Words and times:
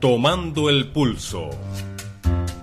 Tomando 0.00 0.70
el 0.70 0.86
pulso. 0.92 1.50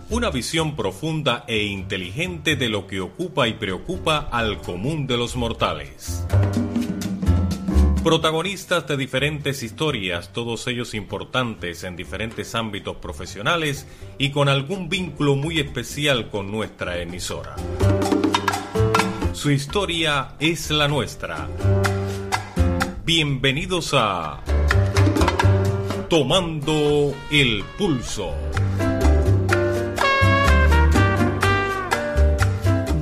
Una 0.09 0.31
visión 0.31 0.75
profunda 0.75 1.45
e 1.47 1.65
inteligente 1.65 2.55
de 2.55 2.67
lo 2.67 2.87
que 2.87 2.99
ocupa 2.99 3.47
y 3.47 3.53
preocupa 3.53 4.27
al 4.31 4.59
común 4.59 5.05
de 5.05 5.17
los 5.17 5.35
mortales. 5.35 6.25
Protagonistas 8.03 8.87
de 8.87 8.97
diferentes 8.97 9.61
historias, 9.61 10.33
todos 10.33 10.65
ellos 10.65 10.95
importantes 10.95 11.83
en 11.83 11.95
diferentes 11.95 12.55
ámbitos 12.55 12.97
profesionales 12.97 13.87
y 14.17 14.31
con 14.31 14.49
algún 14.49 14.89
vínculo 14.89 15.35
muy 15.35 15.59
especial 15.59 16.31
con 16.31 16.51
nuestra 16.51 16.99
emisora. 16.99 17.55
Su 19.33 19.51
historia 19.51 20.29
es 20.39 20.71
la 20.71 20.87
nuestra. 20.87 21.47
Bienvenidos 23.05 23.93
a 23.93 24.41
Tomando 26.09 27.13
el 27.31 27.65
Pulso. 27.77 28.33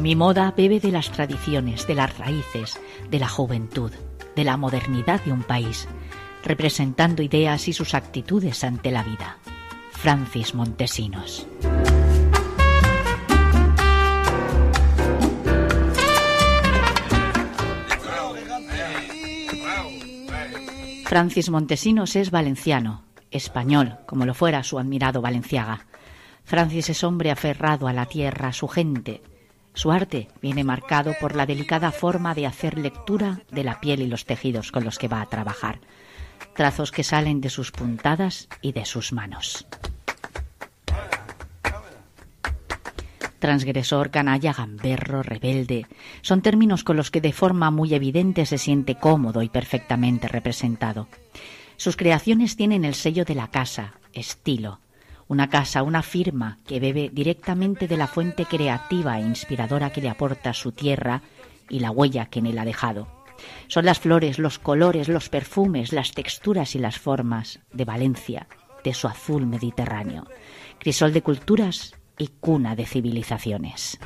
Mi 0.02 0.16
moda 0.16 0.52
bebe 0.58 0.80
de 0.80 0.92
las 0.92 1.12
tradiciones, 1.12 1.86
de 1.86 1.94
las 1.94 2.18
raíces, 2.18 2.80
de 3.12 3.20
la 3.20 3.30
juventud, 3.30 3.92
de 4.36 4.44
la 4.44 4.58
modernidad 4.58 5.24
de 5.24 5.32
un 5.32 5.44
país, 5.44 5.88
representando 6.44 7.22
ideas 7.22 7.68
y 7.68 7.74
sus 7.74 7.94
actitudes 7.94 8.64
ante 8.64 8.90
la 8.90 9.04
vida. 9.04 9.38
Francis 9.92 10.56
Montesinos. 10.56 11.46
Francis 21.06 21.50
Montesinos 21.50 22.16
es 22.16 22.32
valenciano, 22.32 23.05
español, 23.36 23.98
como 24.06 24.26
lo 24.26 24.34
fuera 24.34 24.64
su 24.64 24.80
admirado 24.80 25.22
Valenciaga. 25.22 25.86
Francis 26.44 26.90
es 26.90 27.04
hombre 27.04 27.32
aferrado 27.32 27.88
a 27.88 27.94
la 27.94 28.06
tierra, 28.06 28.50
a 28.50 28.54
su 28.54 28.68
gente. 28.68 29.22
Su 29.74 29.92
arte 29.92 30.30
viene 30.42 30.64
marcado 30.64 31.14
por 31.20 31.36
la 31.36 31.46
delicada 31.46 31.92
forma 31.92 32.34
de 32.34 32.46
hacer 32.46 32.78
lectura 32.78 33.42
de 33.52 33.64
la 33.64 33.80
piel 33.82 34.02
y 34.02 34.08
los 34.08 34.26
tejidos 34.26 34.72
con 34.72 34.84
los 34.84 34.98
que 34.98 35.08
va 35.08 35.22
a 35.22 35.26
trabajar, 35.26 35.80
trazos 36.56 36.92
que 36.92 37.04
salen 37.04 37.42
de 37.42 37.50
sus 37.50 37.72
puntadas 37.72 38.48
y 38.62 38.72
de 38.72 38.86
sus 38.86 39.12
manos. 39.12 39.68
transgresor, 43.46 44.10
canalla, 44.10 44.54
gamberro, 44.54 45.22
rebelde, 45.22 45.86
son 46.24 46.42
términos 46.42 46.84
con 46.84 46.98
los 46.98 47.12
que 47.12 47.22
de 47.22 47.32
forma 47.32 47.70
muy 47.70 47.94
evidente 47.94 48.44
se 48.48 48.58
siente 48.58 48.96
cómodo 48.96 49.44
y 49.44 49.50
perfectamente 49.50 50.28
representado. 50.28 51.08
Sus 51.78 51.96
creaciones 51.98 52.56
tienen 52.56 52.86
el 52.86 52.96
sello 52.96 53.26
de 53.26 53.36
la 53.36 53.50
casa, 53.50 53.94
estilo, 54.14 54.80
una 55.28 55.50
casa, 55.50 55.84
una 55.84 56.04
firma 56.04 56.58
que 56.68 56.80
bebe 56.80 57.10
directamente 57.12 57.88
de 57.88 57.98
la 57.98 58.08
fuente 58.08 58.46
creativa 58.46 59.20
e 59.20 59.24
inspiradora 59.24 59.92
que 59.92 60.02
le 60.02 60.10
aporta 60.10 60.54
su 60.54 60.72
tierra 60.72 61.22
y 61.70 61.80
la 61.80 61.92
huella 61.92 62.28
que 62.28 62.40
en 62.40 62.48
él 62.48 62.60
ha 62.60 62.66
dejado. 62.66 63.08
Son 63.68 63.86
las 63.86 64.00
flores, 64.00 64.40
los 64.40 64.60
colores, 64.60 65.10
los 65.10 65.30
perfumes, 65.30 65.92
las 65.92 66.12
texturas 66.12 66.76
y 66.76 66.80
las 66.80 67.00
formas 67.00 67.60
de 67.74 67.86
Valencia, 67.86 68.48
de 68.84 68.94
su 68.94 69.08
azul 69.08 69.46
mediterráneo. 69.46 70.28
Crisol 70.80 71.12
de 71.12 71.22
culturas 71.22 71.96
y 72.18 72.28
cuna 72.40 72.76
de 72.76 72.86
civilizaciones. 72.86 74.00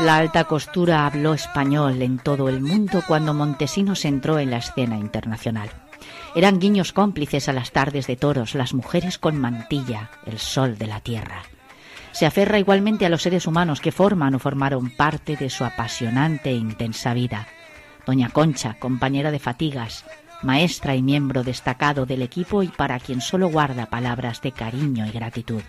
La 0.00 0.16
alta 0.16 0.44
costura 0.44 1.06
habló 1.06 1.34
español 1.34 2.02
en 2.02 2.18
todo 2.18 2.48
el 2.48 2.60
mundo 2.60 3.02
cuando 3.06 3.34
Montesinos 3.34 4.04
entró 4.04 4.38
en 4.38 4.50
la 4.50 4.58
escena 4.58 4.96
internacional. 4.96 5.70
Eran 6.34 6.60
guiños 6.60 6.92
cómplices 6.92 7.48
a 7.48 7.52
las 7.52 7.72
tardes 7.72 8.06
de 8.06 8.16
toros, 8.16 8.54
las 8.54 8.74
mujeres 8.74 9.18
con 9.18 9.40
mantilla, 9.40 10.10
el 10.26 10.38
sol 10.38 10.78
de 10.78 10.86
la 10.86 11.00
tierra. 11.00 11.42
Se 12.12 12.26
aferra 12.26 12.58
igualmente 12.58 13.06
a 13.06 13.08
los 13.08 13.22
seres 13.22 13.46
humanos 13.46 13.80
que 13.80 13.92
forman 13.92 14.34
o 14.34 14.38
formaron 14.38 14.90
parte 14.90 15.36
de 15.36 15.50
su 15.50 15.64
apasionante 15.64 16.50
e 16.50 16.54
intensa 16.54 17.14
vida. 17.14 17.46
Doña 18.06 18.30
Concha, 18.30 18.74
compañera 18.78 19.30
de 19.30 19.38
fatigas, 19.38 20.04
maestra 20.42 20.94
y 20.94 21.02
miembro 21.02 21.44
destacado 21.44 22.06
del 22.06 22.22
equipo 22.22 22.62
y 22.62 22.68
para 22.68 22.98
quien 23.00 23.20
solo 23.20 23.48
guarda 23.48 23.86
palabras 23.86 24.40
de 24.42 24.52
cariño 24.52 25.06
y 25.06 25.10
gratitud. 25.10 25.62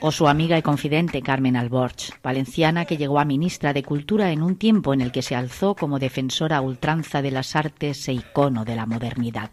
O 0.00 0.12
su 0.12 0.28
amiga 0.28 0.58
y 0.58 0.62
confidente 0.62 1.22
Carmen 1.22 1.56
Alborch, 1.56 2.12
valenciana 2.22 2.84
que 2.84 2.96
llegó 2.96 3.18
a 3.18 3.24
ministra 3.24 3.72
de 3.72 3.82
Cultura 3.82 4.30
en 4.30 4.42
un 4.42 4.56
tiempo 4.56 4.92
en 4.92 5.00
el 5.00 5.10
que 5.10 5.22
se 5.22 5.34
alzó 5.34 5.74
como 5.74 5.98
defensora 5.98 6.60
ultranza 6.60 7.22
de 7.22 7.30
las 7.30 7.56
artes 7.56 8.06
e 8.08 8.12
icono 8.12 8.64
de 8.64 8.76
la 8.76 8.86
modernidad. 8.86 9.50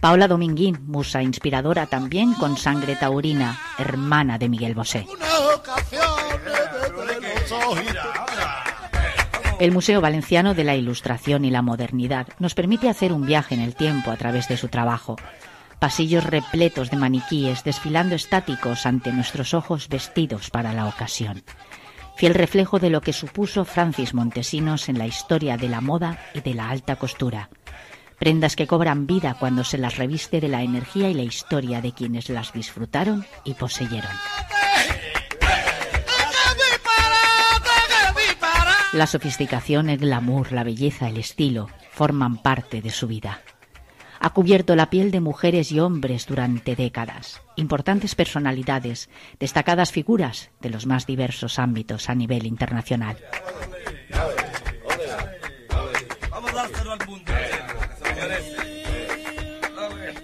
Paola 0.00 0.28
Dominguín, 0.28 0.78
musa 0.86 1.22
inspiradora 1.22 1.86
también 1.86 2.32
con 2.34 2.56
sangre 2.56 2.96
taurina, 2.96 3.58
hermana 3.78 4.38
de 4.38 4.48
Miguel 4.48 4.74
Bosé. 4.74 5.06
El 9.60 9.72
Museo 9.72 10.00
Valenciano 10.00 10.54
de 10.54 10.64
la 10.64 10.74
Ilustración 10.74 11.44
y 11.44 11.50
la 11.50 11.60
Modernidad 11.60 12.26
nos 12.38 12.54
permite 12.54 12.88
hacer 12.88 13.12
un 13.12 13.26
viaje 13.26 13.54
en 13.54 13.60
el 13.60 13.74
tiempo 13.74 14.10
a 14.10 14.16
través 14.16 14.48
de 14.48 14.56
su 14.56 14.68
trabajo. 14.68 15.16
Pasillos 15.80 16.24
repletos 16.24 16.90
de 16.90 16.98
maniquíes 16.98 17.64
desfilando 17.64 18.14
estáticos 18.14 18.84
ante 18.84 19.12
nuestros 19.12 19.54
ojos 19.54 19.88
vestidos 19.88 20.50
para 20.50 20.74
la 20.74 20.86
ocasión. 20.86 21.42
Fiel 22.16 22.34
reflejo 22.34 22.78
de 22.78 22.90
lo 22.90 23.00
que 23.00 23.14
supuso 23.14 23.64
Francis 23.64 24.12
Montesinos 24.12 24.90
en 24.90 24.98
la 24.98 25.06
historia 25.06 25.56
de 25.56 25.70
la 25.70 25.80
moda 25.80 26.18
y 26.34 26.42
de 26.42 26.52
la 26.52 26.68
alta 26.68 26.96
costura. 26.96 27.48
Prendas 28.18 28.56
que 28.56 28.66
cobran 28.66 29.06
vida 29.06 29.36
cuando 29.40 29.64
se 29.64 29.78
las 29.78 29.96
reviste 29.96 30.38
de 30.38 30.48
la 30.48 30.62
energía 30.62 31.08
y 31.08 31.14
la 31.14 31.22
historia 31.22 31.80
de 31.80 31.92
quienes 31.92 32.28
las 32.28 32.52
disfrutaron 32.52 33.24
y 33.44 33.54
poseyeron. 33.54 34.12
La 38.92 39.06
sofisticación, 39.06 39.88
el 39.88 39.96
glamour, 39.96 40.52
la 40.52 40.62
belleza, 40.62 41.08
el 41.08 41.16
estilo 41.16 41.68
forman 41.90 42.36
parte 42.36 42.82
de 42.82 42.90
su 42.90 43.06
vida. 43.06 43.40
Ha 44.22 44.30
cubierto 44.30 44.76
la 44.76 44.90
piel 44.90 45.10
de 45.10 45.20
mujeres 45.20 45.72
y 45.72 45.80
hombres 45.80 46.26
durante 46.26 46.76
décadas, 46.76 47.40
importantes 47.56 48.14
personalidades, 48.14 49.08
destacadas 49.38 49.92
figuras 49.92 50.50
de 50.60 50.68
los 50.68 50.84
más 50.84 51.06
diversos 51.06 51.58
ámbitos 51.58 52.10
a 52.10 52.14
nivel 52.14 52.46
internacional. 52.46 53.16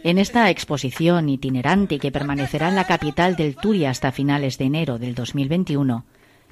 En 0.04 0.18
esta 0.18 0.50
exposición 0.50 1.30
itinerante 1.30 1.98
que 1.98 2.12
permanecerá 2.12 2.68
en 2.68 2.76
la 2.76 2.84
capital 2.84 3.34
del 3.34 3.56
Turia 3.56 3.90
hasta 3.90 4.12
finales 4.12 4.58
de 4.58 4.66
enero 4.66 4.98
del 4.98 5.14
2021, 5.14 6.04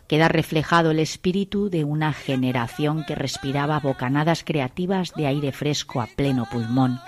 queda 0.09 0.29
reflejado 0.29 0.91
el 0.91 0.99
espíritu 0.99 1.69
de 1.69 1.85
una 1.85 2.13
generación 2.15 3.05
que 3.05 3.15
respiraba 3.15 3.79
bocanadas 3.81 4.45
creativas 4.45 5.13
de 5.15 5.27
aire 5.27 5.53
fresco 5.53 6.01
a 6.01 6.07
pleno 6.07 6.47
pulmón, 6.51 7.01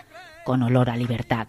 con 0.47 0.63
olor 0.63 0.89
a 0.89 0.97
libertad. 0.97 1.49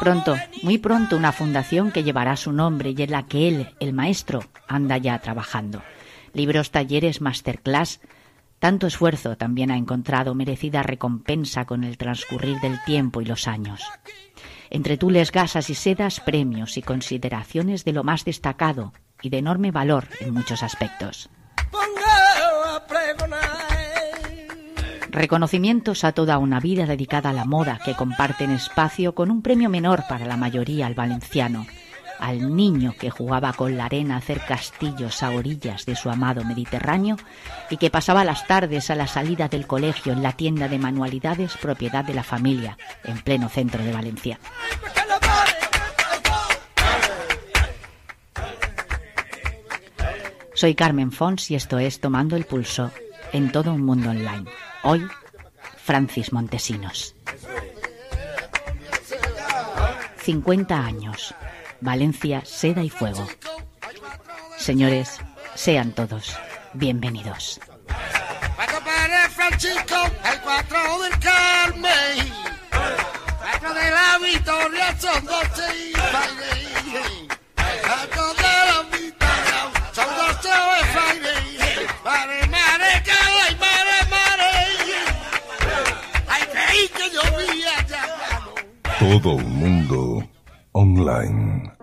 Pronto, 0.00 0.36
muy 0.62 0.78
pronto, 0.78 1.16
una 1.16 1.32
fundación 1.32 1.92
que 1.92 2.02
llevará 2.02 2.36
su 2.36 2.52
nombre 2.52 2.92
y 2.96 3.02
en 3.02 3.12
la 3.12 3.26
que 3.26 3.48
él, 3.48 3.74
el 3.78 3.92
maestro, 3.92 4.42
anda 4.66 4.98
ya 4.98 5.18
trabajando. 5.20 5.82
Libros, 6.34 6.72
talleres, 6.72 7.20
masterclass. 7.20 8.00
Tanto 8.58 8.88
esfuerzo 8.88 9.36
también 9.36 9.70
ha 9.70 9.76
encontrado 9.76 10.34
merecida 10.34 10.82
recompensa 10.82 11.64
con 11.64 11.84
el 11.84 11.96
transcurrir 11.96 12.58
del 12.60 12.82
tiempo 12.84 13.20
y 13.20 13.26
los 13.26 13.46
años. 13.46 13.82
Entre 14.70 14.96
tules, 14.96 15.30
gasas 15.30 15.70
y 15.70 15.74
sedas, 15.74 16.18
premios 16.18 16.76
y 16.76 16.82
consideraciones 16.82 17.84
de 17.84 17.92
lo 17.92 18.02
más 18.02 18.24
destacado 18.24 18.92
y 19.22 19.30
de 19.30 19.38
enorme 19.38 19.70
valor 19.70 20.08
en 20.18 20.34
muchos 20.34 20.64
aspectos. 20.64 21.30
Reconocimientos 25.10 26.04
a 26.04 26.12
toda 26.12 26.38
una 26.38 26.60
vida 26.60 26.86
dedicada 26.86 27.30
a 27.30 27.32
la 27.32 27.44
moda 27.44 27.78
que 27.84 27.94
comparten 27.94 28.50
espacio 28.50 29.14
con 29.14 29.30
un 29.30 29.42
premio 29.42 29.68
menor 29.68 30.04
para 30.08 30.26
la 30.26 30.36
mayoría 30.36 30.86
al 30.86 30.94
valenciano, 30.94 31.66
al 32.18 32.54
niño 32.56 32.94
que 32.98 33.10
jugaba 33.10 33.52
con 33.52 33.76
la 33.76 33.86
arena 33.86 34.14
a 34.14 34.18
hacer 34.18 34.40
castillos 34.40 35.22
a 35.22 35.30
orillas 35.30 35.86
de 35.86 35.96
su 35.96 36.10
amado 36.10 36.44
Mediterráneo 36.44 37.16
y 37.70 37.76
que 37.76 37.90
pasaba 37.90 38.24
las 38.24 38.46
tardes 38.46 38.90
a 38.90 38.94
la 38.94 39.06
salida 39.06 39.48
del 39.48 39.66
colegio 39.66 40.12
en 40.12 40.22
la 40.22 40.32
tienda 40.32 40.68
de 40.68 40.78
manualidades 40.78 41.56
propiedad 41.56 42.04
de 42.04 42.14
la 42.14 42.22
familia, 42.22 42.76
en 43.04 43.18
pleno 43.20 43.48
centro 43.48 43.82
de 43.82 43.92
Valencia. 43.92 44.38
Soy 50.54 50.74
Carmen 50.74 51.12
Fons 51.12 51.50
y 51.50 51.54
esto 51.54 51.78
es 51.78 52.00
Tomando 52.00 52.34
el 52.34 52.44
Pulso 52.44 52.90
en 53.32 53.52
todo 53.52 53.74
un 53.74 53.84
mundo 53.84 54.08
online. 54.08 54.46
Hoy, 54.88 55.04
Francis 55.84 56.32
Montesinos. 56.32 57.16
50 60.22 60.76
años. 60.76 61.34
Valencia, 61.80 62.44
seda 62.44 62.84
y 62.84 62.88
fuego. 62.88 63.26
Señores, 64.56 65.18
sean 65.56 65.90
todos 65.90 66.38
Bienvenidos. 66.74 67.58
Francisco, 69.34 69.96
el 70.32 70.40
4 70.40 71.02
del 71.02 71.18
Carmen, 71.18 72.32
4 72.70 73.74
de 73.74 73.90
la 73.90 74.18
Victoria 74.18 74.96
son 75.00 75.24
12 75.24 75.90
y 75.90 75.96
Todo 88.98 89.34
un 89.34 89.58
mundo 89.58 90.26
online. 90.72 91.76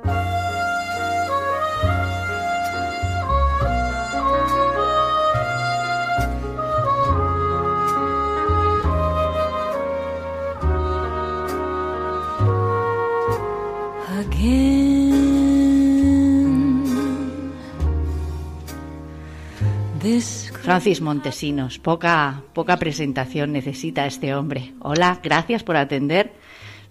Francis 20.64 21.02
Montesinos, 21.02 21.78
poca, 21.78 22.42
poca 22.54 22.78
presentación 22.78 23.52
necesita 23.52 24.06
este 24.06 24.34
hombre. 24.34 24.74
Hola, 24.80 25.20
gracias 25.22 25.62
por 25.62 25.76
atender 25.76 26.32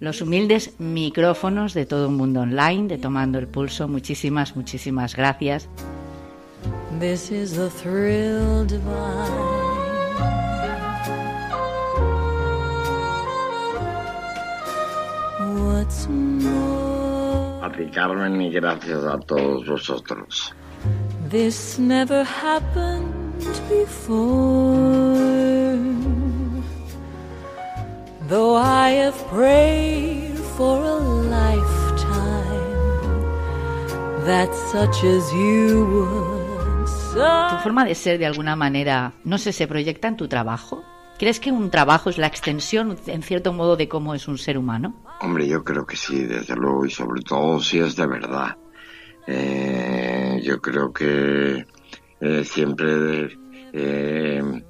los 0.03 0.21
humildes 0.21 0.75
micrófonos 0.81 1.75
de 1.75 1.87
todo 1.87 2.09
un 2.09 2.17
mundo 2.17 2.41
online, 2.41 2.89
de 2.89 2.99
Tomando 2.99 3.39
el 3.39 3.47
Pulso. 3.47 3.87
Muchísimas, 3.87 4.57
muchísimas 4.57 5.15
gracias. 5.15 5.69
A 17.63 17.73
ti, 17.73 17.87
Carmen, 17.95 18.43
y 18.43 18.51
gracias 18.51 19.05
a 19.05 19.21
todos 19.21 19.69
vosotros. 19.69 20.53
This 21.31 21.79
never 21.79 22.27
happened 22.27 23.07
before. 23.71 24.93
Though 28.33 28.57
I 28.57 28.93
have 28.93 29.19
prayed 29.29 30.39
for 30.57 30.83
a 30.83 30.97
lifetime 31.29 32.65
that 34.25 34.49
such 34.73 35.05
as 35.05 35.31
you 35.35 35.85
would. 35.85 36.87
Tu 37.51 37.59
forma 37.63 37.85
de 37.85 37.95
ser, 37.95 38.17
de 38.17 38.25
alguna 38.25 38.57
manera, 38.57 39.13
no 39.25 39.37
sé, 39.37 39.53
se 39.53 39.67
proyecta 39.67 40.09
en 40.09 40.17
tu 40.17 40.29
trabajo. 40.29 40.83
¿Crees 41.19 41.41
que 41.41 41.53
un 41.53 41.69
trabajo 41.71 42.09
es 42.09 42.17
la 42.17 42.27
extensión, 42.27 42.97
en 43.07 43.23
cierto 43.23 43.53
modo, 43.53 43.77
de 43.77 43.87
cómo 43.87 44.15
es 44.15 44.27
un 44.27 44.39
ser 44.39 44.57
humano? 44.57 44.95
Hombre, 45.21 45.47
yo 45.47 45.63
creo 45.63 45.85
que 45.85 45.97
sí, 45.97 46.25
desde 46.25 46.57
luego, 46.57 46.87
y 46.87 46.91
sobre 46.91 47.21
todo 47.21 47.61
si 47.61 47.81
es 47.81 47.97
de 47.97 48.07
verdad. 48.07 48.57
Eh, 49.27 50.41
yo 50.43 50.59
creo 50.59 50.91
que 50.91 51.67
eh, 52.19 52.45
siempre 52.47 53.29
eh, 53.75 54.63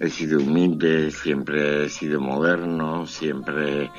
he 0.00 0.10
sido 0.10 0.38
humilde, 0.38 1.10
siempre 1.10 1.84
he 1.84 1.88
sido 1.88 2.20
moderno, 2.20 3.06
siempre 3.06 3.90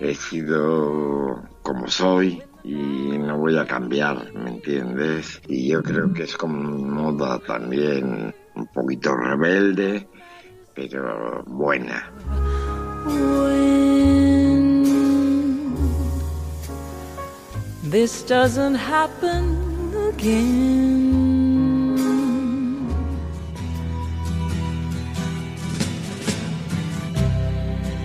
he 0.00 0.14
sido 0.14 1.42
como 1.62 1.88
soy 1.88 2.42
y 2.64 2.74
no 2.74 3.38
voy 3.38 3.56
a 3.56 3.66
cambiar, 3.66 4.32
¿me 4.34 4.50
entiendes? 4.50 5.40
Y 5.48 5.68
yo 5.68 5.82
creo 5.82 6.12
que 6.12 6.24
es 6.24 6.36
como 6.36 6.58
moda 6.78 7.38
también 7.40 8.34
un 8.54 8.66
poquito 8.74 9.16
rebelde, 9.16 10.08
pero 10.74 11.44
buena. 11.46 12.12
this 17.90 18.22
doesn't 18.22 18.74
happen 18.74 19.94
again. 20.08 21.17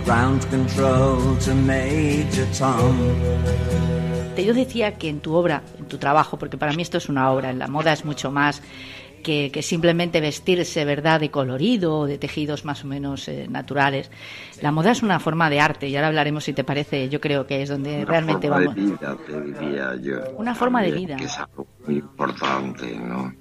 Ground 0.04 0.44
control 0.50 1.38
to 1.38 1.54
Major 1.54 2.46
Tom. 2.58 2.94
Yo 4.36 4.52
decía 4.52 4.98
que 4.98 5.08
en 5.08 5.20
tu 5.20 5.32
obra, 5.34 5.62
en 5.78 5.86
tu 5.86 5.96
trabajo, 5.96 6.38
porque 6.38 6.58
para 6.58 6.72
mí 6.74 6.82
esto 6.82 6.98
es 6.98 7.08
una 7.08 7.30
obra, 7.30 7.48
en 7.50 7.58
la 7.58 7.68
moda 7.68 7.92
es 7.94 8.04
mucho 8.04 8.30
más 8.30 8.60
que, 9.22 9.50
simplemente 9.62 10.20
vestirse, 10.20 10.84
¿verdad?, 10.84 11.20
de 11.20 11.30
colorido 11.30 12.00
o 12.00 12.06
de 12.06 12.18
tejidos 12.18 12.66
más 12.66 12.84
o 12.84 12.86
menos 12.86 13.26
eh, 13.28 13.46
naturales. 13.48 14.10
La 14.60 14.72
moda 14.72 14.90
es 14.90 15.02
una 15.02 15.18
forma 15.18 15.48
de 15.48 15.60
arte 15.60 15.88
y 15.88 15.96
ahora 15.96 16.08
hablaremos, 16.08 16.44
si 16.44 16.52
te 16.52 16.64
parece, 16.64 17.08
yo 17.08 17.20
creo 17.20 17.46
que 17.46 17.62
es 17.62 17.70
donde 17.70 18.02
una 18.02 18.04
realmente 18.04 18.48
forma 18.48 18.66
vamos. 18.66 18.74
De 18.74 18.82
vida, 18.82 19.16
te 19.26 19.40
diría 19.40 19.96
yo. 20.02 20.36
Una 20.36 20.54
forma 20.54 20.82
de 20.82 20.92
vida. 20.92 21.16
Que 21.16 21.24
es 21.24 21.38
algo 21.38 21.66
muy 21.86 21.96
importante, 21.96 22.98
¿no? 22.98 23.32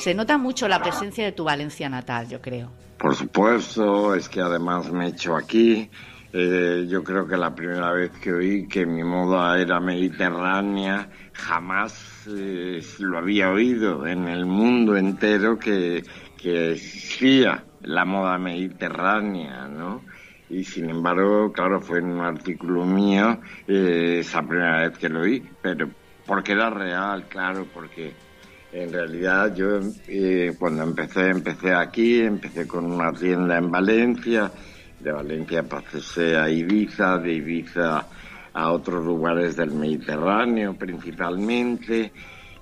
Se 0.00 0.14
nota 0.14 0.38
mucho 0.38 0.66
la 0.66 0.80
presencia 0.80 1.26
de 1.26 1.32
tu 1.32 1.44
Valencia 1.44 1.86
natal, 1.90 2.26
yo 2.26 2.40
creo. 2.40 2.70
Por 2.96 3.14
supuesto, 3.14 4.14
es 4.14 4.30
que 4.30 4.40
además 4.40 4.90
me 4.90 5.04
he 5.04 5.08
hecho 5.10 5.36
aquí. 5.36 5.90
Eh, 6.32 6.86
yo 6.88 7.04
creo 7.04 7.26
que 7.26 7.36
la 7.36 7.54
primera 7.54 7.92
vez 7.92 8.10
que 8.12 8.32
oí 8.32 8.66
que 8.66 8.86
mi 8.86 9.04
moda 9.04 9.60
era 9.60 9.78
mediterránea, 9.78 11.10
jamás 11.34 12.26
eh, 12.34 12.80
lo 13.00 13.18
había 13.18 13.50
oído 13.50 14.06
en 14.06 14.26
el 14.26 14.46
mundo 14.46 14.96
entero 14.96 15.58
que, 15.58 16.02
que 16.38 16.72
existía 16.72 17.62
la 17.82 18.06
moda 18.06 18.38
mediterránea, 18.38 19.68
¿no? 19.68 20.02
Y 20.48 20.64
sin 20.64 20.88
embargo, 20.88 21.52
claro, 21.52 21.78
fue 21.82 21.98
en 21.98 22.06
un 22.06 22.20
artículo 22.20 22.86
mío 22.86 23.38
eh, 23.68 24.20
esa 24.20 24.40
primera 24.40 24.88
vez 24.88 24.96
que 24.96 25.10
lo 25.10 25.20
oí, 25.20 25.46
pero 25.60 25.90
porque 26.24 26.52
era 26.52 26.70
real, 26.70 27.28
claro, 27.28 27.66
porque 27.74 28.14
en 28.72 28.92
realidad 28.92 29.54
yo 29.54 29.80
eh, 30.06 30.54
cuando 30.58 30.82
empecé, 30.84 31.28
empecé 31.28 31.74
aquí, 31.74 32.20
empecé 32.20 32.66
con 32.66 32.86
una 32.86 33.12
tienda 33.12 33.58
en 33.58 33.70
Valencia, 33.70 34.50
de 35.00 35.12
Valencia 35.12 35.62
pasé 35.62 36.36
a 36.36 36.48
Ibiza, 36.48 37.18
de 37.18 37.32
Ibiza 37.34 38.06
a 38.52 38.72
otros 38.72 39.04
lugares 39.04 39.56
del 39.56 39.72
Mediterráneo 39.72 40.74
principalmente, 40.74 42.12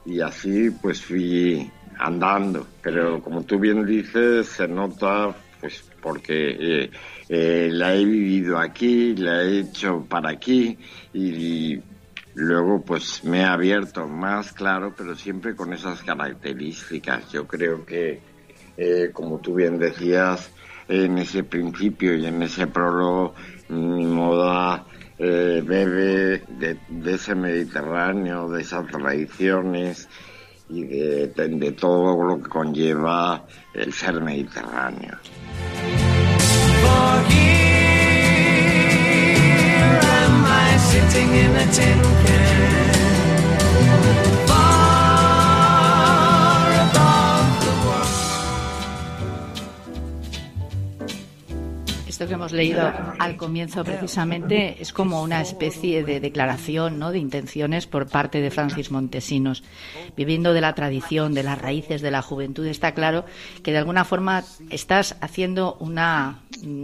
y 0.06 0.20
así 0.20 0.70
pues 0.70 1.02
fui 1.02 1.70
andando. 1.98 2.66
Pero 2.82 3.20
como 3.20 3.42
tú 3.42 3.58
bien 3.58 3.84
dices, 3.84 4.48
se 4.48 4.68
nota 4.68 5.34
pues 5.60 5.84
porque 6.00 6.56
eh, 6.84 6.90
eh, 7.28 7.68
la 7.72 7.94
he 7.94 8.04
vivido 8.04 8.58
aquí, 8.58 9.14
la 9.16 9.42
he 9.42 9.60
hecho 9.60 10.06
para 10.08 10.30
aquí 10.30 10.78
y 11.12 11.78
Luego, 12.40 12.80
pues 12.80 13.24
me 13.24 13.40
he 13.40 13.44
abierto 13.44 14.06
más, 14.06 14.52
claro, 14.52 14.94
pero 14.96 15.16
siempre 15.16 15.56
con 15.56 15.72
esas 15.72 16.02
características. 16.02 17.32
Yo 17.32 17.48
creo 17.48 17.84
que, 17.84 18.20
eh, 18.76 19.10
como 19.12 19.38
tú 19.38 19.54
bien 19.54 19.76
decías, 19.76 20.48
en 20.86 21.18
ese 21.18 21.42
principio 21.42 22.14
y 22.14 22.26
en 22.26 22.40
ese 22.44 22.68
prólogo, 22.68 23.34
mi 23.70 24.06
moda 24.06 24.86
eh, 25.18 25.64
bebe 25.66 26.44
de, 26.48 26.78
ese 27.12 27.34
Mediterráneo, 27.34 28.48
de 28.48 28.62
esas 28.62 28.86
tradiciones 28.86 30.08
y 30.70 30.84
de, 30.84 31.26
de 31.26 31.72
todo 31.72 32.22
lo 32.22 32.40
que 32.40 32.48
conlleva 32.48 33.46
el 33.74 33.92
ser 33.92 34.20
mediterráneo. 34.20 35.18
In 41.38 41.54
a 41.54 41.66
tin 41.72 41.98
can. 42.24 42.38
Esto 52.18 52.26
que 52.26 52.34
hemos 52.34 52.50
leído 52.50 52.92
al 53.20 53.36
comienzo 53.36 53.84
precisamente 53.84 54.82
es 54.82 54.92
como 54.92 55.22
una 55.22 55.40
especie 55.40 56.02
de 56.02 56.18
declaración 56.18 56.98
¿no? 56.98 57.12
de 57.12 57.20
intenciones 57.20 57.86
por 57.86 58.08
parte 58.08 58.40
de 58.40 58.50
Francis 58.50 58.90
Montesinos. 58.90 59.62
Viviendo 60.16 60.52
de 60.52 60.60
la 60.60 60.74
tradición, 60.74 61.32
de 61.32 61.44
las 61.44 61.62
raíces 61.62 62.02
de 62.02 62.10
la 62.10 62.20
juventud, 62.20 62.66
está 62.66 62.90
claro 62.90 63.24
que 63.62 63.70
de 63.70 63.78
alguna 63.78 64.04
forma 64.04 64.42
estás 64.70 65.14
haciendo 65.20 65.76
una 65.78 66.40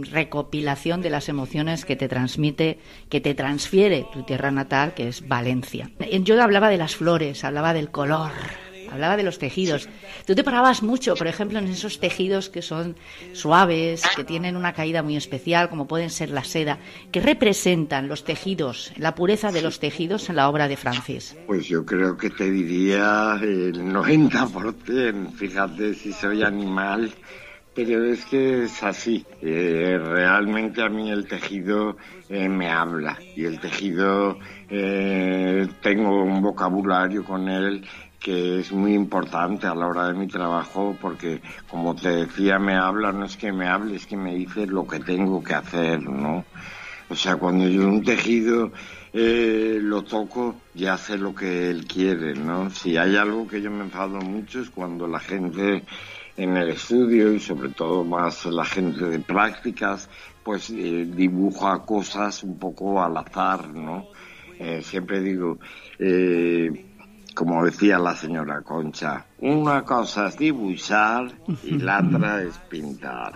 recopilación 0.09 1.01
de 1.01 1.09
las 1.09 1.27
emociones 1.27 1.83
que 1.83 1.97
te 1.97 2.07
transmite, 2.07 2.79
que 3.09 3.19
te 3.19 3.35
transfiere 3.35 4.07
tu 4.13 4.23
tierra 4.23 4.51
natal, 4.51 4.93
que 4.93 5.09
es 5.09 5.27
Valencia. 5.27 5.91
Yo 6.21 6.41
hablaba 6.41 6.69
de 6.69 6.77
las 6.77 6.95
flores, 6.95 7.43
hablaba 7.43 7.73
del 7.73 7.91
color, 7.91 8.31
hablaba 8.95 9.15
de 9.15 9.23
los 9.23 9.39
tejidos. 9.39 9.87
Tú 10.25 10.35
te 10.35 10.43
parabas 10.43 10.83
mucho, 10.83 11.15
por 11.15 11.27
ejemplo, 11.27 11.59
en 11.59 11.67
esos 11.67 11.99
tejidos 11.99 12.49
que 12.49 12.61
son 12.61 12.95
suaves, 13.33 14.03
que 14.15 14.23
tienen 14.23 14.55
una 14.55 14.73
caída 14.73 15.03
muy 15.03 15.15
especial, 15.15 15.69
como 15.69 15.87
pueden 15.87 16.09
ser 16.09 16.29
la 16.31 16.43
seda. 16.43 16.79
¿Qué 17.11 17.21
representan 17.21 18.07
los 18.07 18.23
tejidos, 18.23 18.91
la 18.97 19.15
pureza 19.15 19.51
de 19.51 19.61
los 19.61 19.79
tejidos 19.79 20.29
en 20.29 20.37
la 20.37 20.49
obra 20.49 20.67
de 20.67 20.77
Francis? 20.77 21.37
Pues 21.45 21.67
yo 21.67 21.85
creo 21.85 22.17
que 22.17 22.29
te 22.29 22.49
diría 22.49 23.37
el 23.41 23.83
90%, 23.83 25.33
fíjate 25.33 25.93
si 25.93 26.11
soy 26.13 26.43
animal, 26.43 27.13
pero 27.75 28.05
es 28.05 28.25
que 28.25 28.63
es 28.63 28.83
así. 28.83 29.25
Eh, 29.41 29.97
realmente 30.01 30.81
a 30.81 30.89
mí 30.89 31.11
el 31.11 31.27
tejido 31.27 31.97
eh, 32.29 32.47
me 32.47 32.69
habla 32.69 33.19
y 33.35 33.43
el 33.45 33.59
tejido 33.59 34.39
eh, 34.69 35.67
tengo 35.81 36.23
un 36.23 36.41
vocabulario 36.41 37.23
con 37.23 37.49
él 37.49 37.85
que 38.25 38.59
es 38.61 38.71
muy 38.71 38.95
importante 38.95 39.67
a 39.67 39.75
la 39.75 39.85
hora 39.85 40.07
de 40.07 40.15
mi 40.15 40.25
trabajo 40.27 40.97
porque 40.99 41.43
como 41.69 41.95
te 41.95 42.09
decía 42.09 42.57
me 42.57 42.73
habla 42.73 43.11
no 43.11 43.25
es 43.25 43.37
que 43.37 43.51
me 43.51 43.67
hable 43.67 43.97
es 43.97 44.07
que 44.07 44.17
me 44.17 44.33
dice 44.33 44.65
lo 44.65 44.87
que 44.87 44.99
tengo 44.99 45.43
que 45.43 45.53
hacer 45.53 46.01
no 46.01 46.43
o 47.07 47.15
sea 47.15 47.35
cuando 47.35 47.67
yo 47.67 47.87
un 47.87 48.03
tejido 48.03 48.71
eh, 49.13 49.77
lo 49.79 50.01
toco 50.01 50.55
y 50.73 50.87
hace 50.87 51.19
lo 51.19 51.35
que 51.35 51.69
él 51.69 51.85
quiere 51.85 52.33
no 52.33 52.71
si 52.71 52.97
hay 52.97 53.15
algo 53.15 53.47
que 53.47 53.61
yo 53.61 53.69
me 53.69 53.83
enfado 53.83 54.19
mucho 54.21 54.59
es 54.59 54.71
cuando 54.71 55.05
la 55.07 55.19
gente 55.19 55.83
en 56.35 56.57
el 56.57 56.69
estudio 56.69 57.31
y 57.31 57.39
sobre 57.39 57.69
todo 57.69 58.03
más 58.03 58.45
la 58.45 58.65
gente 58.65 59.05
de 59.05 59.19
prácticas, 59.19 60.09
pues 60.43 60.69
eh, 60.69 61.07
dibuja 61.09 61.85
cosas 61.85 62.43
un 62.43 62.59
poco 62.59 63.01
al 63.01 63.15
azar, 63.17 63.69
¿no? 63.69 64.07
Eh, 64.59 64.81
siempre 64.83 65.21
digo, 65.21 65.59
eh, 65.99 66.94
como 67.35 67.63
decía 67.63 67.99
la 67.99 68.15
señora 68.15 68.61
Concha, 68.61 69.25
una 69.39 69.83
cosa 69.83 70.29
es 70.29 70.37
dibujar 70.37 71.31
y 71.63 71.77
la 71.77 71.99
otra 71.99 72.41
es 72.41 72.57
pintar 72.69 73.33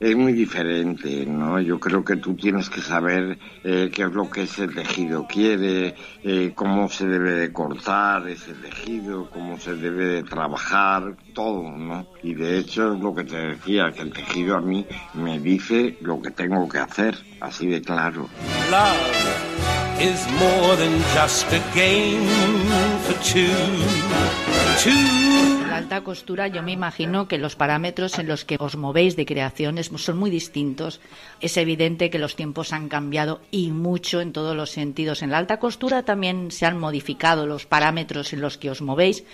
es 0.00 0.14
muy 0.14 0.32
diferente, 0.32 1.26
¿no? 1.26 1.60
Yo 1.60 1.80
creo 1.80 2.04
que 2.04 2.16
tú 2.16 2.34
tienes 2.34 2.70
que 2.70 2.80
saber 2.80 3.38
eh, 3.64 3.90
qué 3.92 4.04
es 4.04 4.12
lo 4.12 4.30
que 4.30 4.42
ese 4.42 4.68
tejido 4.68 5.26
quiere, 5.26 5.94
eh, 6.22 6.52
cómo 6.54 6.88
se 6.88 7.06
debe 7.06 7.32
de 7.32 7.52
cortar 7.52 8.28
ese 8.28 8.54
tejido, 8.54 9.28
cómo 9.30 9.58
se 9.58 9.74
debe 9.74 10.04
de 10.04 10.22
trabajar, 10.22 11.16
todo, 11.34 11.70
¿no? 11.70 12.06
Y 12.22 12.34
de 12.34 12.58
hecho 12.58 12.94
es 12.94 13.00
lo 13.00 13.14
que 13.14 13.24
te 13.24 13.36
decía, 13.36 13.92
que 13.92 14.02
el 14.02 14.12
tejido 14.12 14.56
a 14.56 14.60
mí 14.60 14.86
me 15.14 15.40
dice 15.40 15.98
lo 16.00 16.22
que 16.22 16.30
tengo 16.30 16.68
que 16.68 16.78
hacer, 16.78 17.16
así 17.40 17.66
de 17.66 17.82
claro. 17.82 18.28
Love 18.70 20.00
is 20.00 20.24
more 20.38 20.76
than 20.76 20.96
just 21.12 21.52
a 21.52 21.60
game 21.74 22.97
la 25.68 25.76
alta 25.76 26.02
costura 26.02 26.46
yo 26.46 26.62
me 26.62 26.72
imagino 26.72 27.26
que 27.26 27.36
los 27.36 27.56
parámetros 27.56 28.18
en 28.18 28.28
los 28.28 28.44
que 28.44 28.56
os 28.60 28.76
movéis 28.76 29.16
de 29.16 29.26
creaciones 29.26 29.90
son 29.96 30.18
muy 30.18 30.30
distintos. 30.30 31.00
Es 31.40 31.56
evidente 31.56 32.10
que 32.10 32.18
los 32.18 32.36
tiempos 32.36 32.72
han 32.72 32.88
cambiado 32.88 33.40
y 33.50 33.70
mucho 33.70 34.20
en 34.20 34.32
todos 34.32 34.56
los 34.56 34.70
sentidos. 34.70 35.22
En 35.22 35.30
la 35.30 35.38
alta 35.38 35.58
costura 35.58 36.04
también 36.04 36.50
se 36.52 36.64
han 36.66 36.78
modificado 36.78 37.46
los 37.46 37.66
parámetros 37.66 38.32
en 38.32 38.40
los 38.40 38.56
que 38.56 38.70
os 38.70 38.82
movéis. 38.82 39.24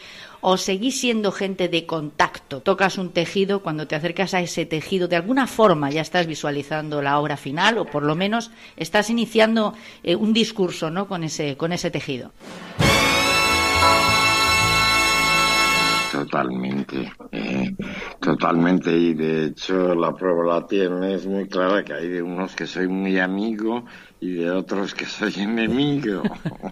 ¿O 0.40 0.56
seguís 0.56 1.00
siendo 1.00 1.32
gente 1.32 1.68
de 1.68 1.86
contacto? 1.86 2.60
Tocas 2.60 2.98
un 2.98 3.10
tejido, 3.10 3.62
cuando 3.62 3.86
te 3.86 3.96
acercas 3.96 4.34
a 4.34 4.40
ese 4.40 4.66
tejido, 4.66 5.08
de 5.08 5.16
alguna 5.16 5.46
forma 5.46 5.90
ya 5.90 6.02
estás 6.02 6.26
visualizando 6.26 7.00
la 7.00 7.18
obra 7.18 7.36
final 7.36 7.78
o 7.78 7.86
por 7.86 8.02
lo 8.02 8.14
menos 8.14 8.50
estás 8.76 9.08
iniciando 9.08 9.74
eh, 10.02 10.16
un 10.16 10.32
discurso 10.32 10.90
¿no? 10.90 11.06
con, 11.06 11.24
ese, 11.24 11.56
con 11.56 11.72
ese 11.72 11.90
tejido. 11.90 12.32
Totalmente, 16.18 17.12
eh, 17.32 17.74
totalmente. 18.20 18.96
Y 18.96 19.14
de 19.14 19.46
hecho 19.46 19.94
la 19.96 20.12
prueba 20.14 20.44
la 20.60 20.66
tiene, 20.66 21.14
es 21.14 21.26
muy 21.26 21.48
clara 21.48 21.84
que 21.84 21.92
hay 21.92 22.08
de 22.08 22.22
unos 22.22 22.54
que 22.54 22.66
soy 22.68 22.86
muy 22.86 23.18
amigo 23.18 23.84
y 24.20 24.34
de 24.34 24.50
otros 24.52 24.94
que 24.94 25.06
soy 25.06 25.32
enemigo. 25.38 26.22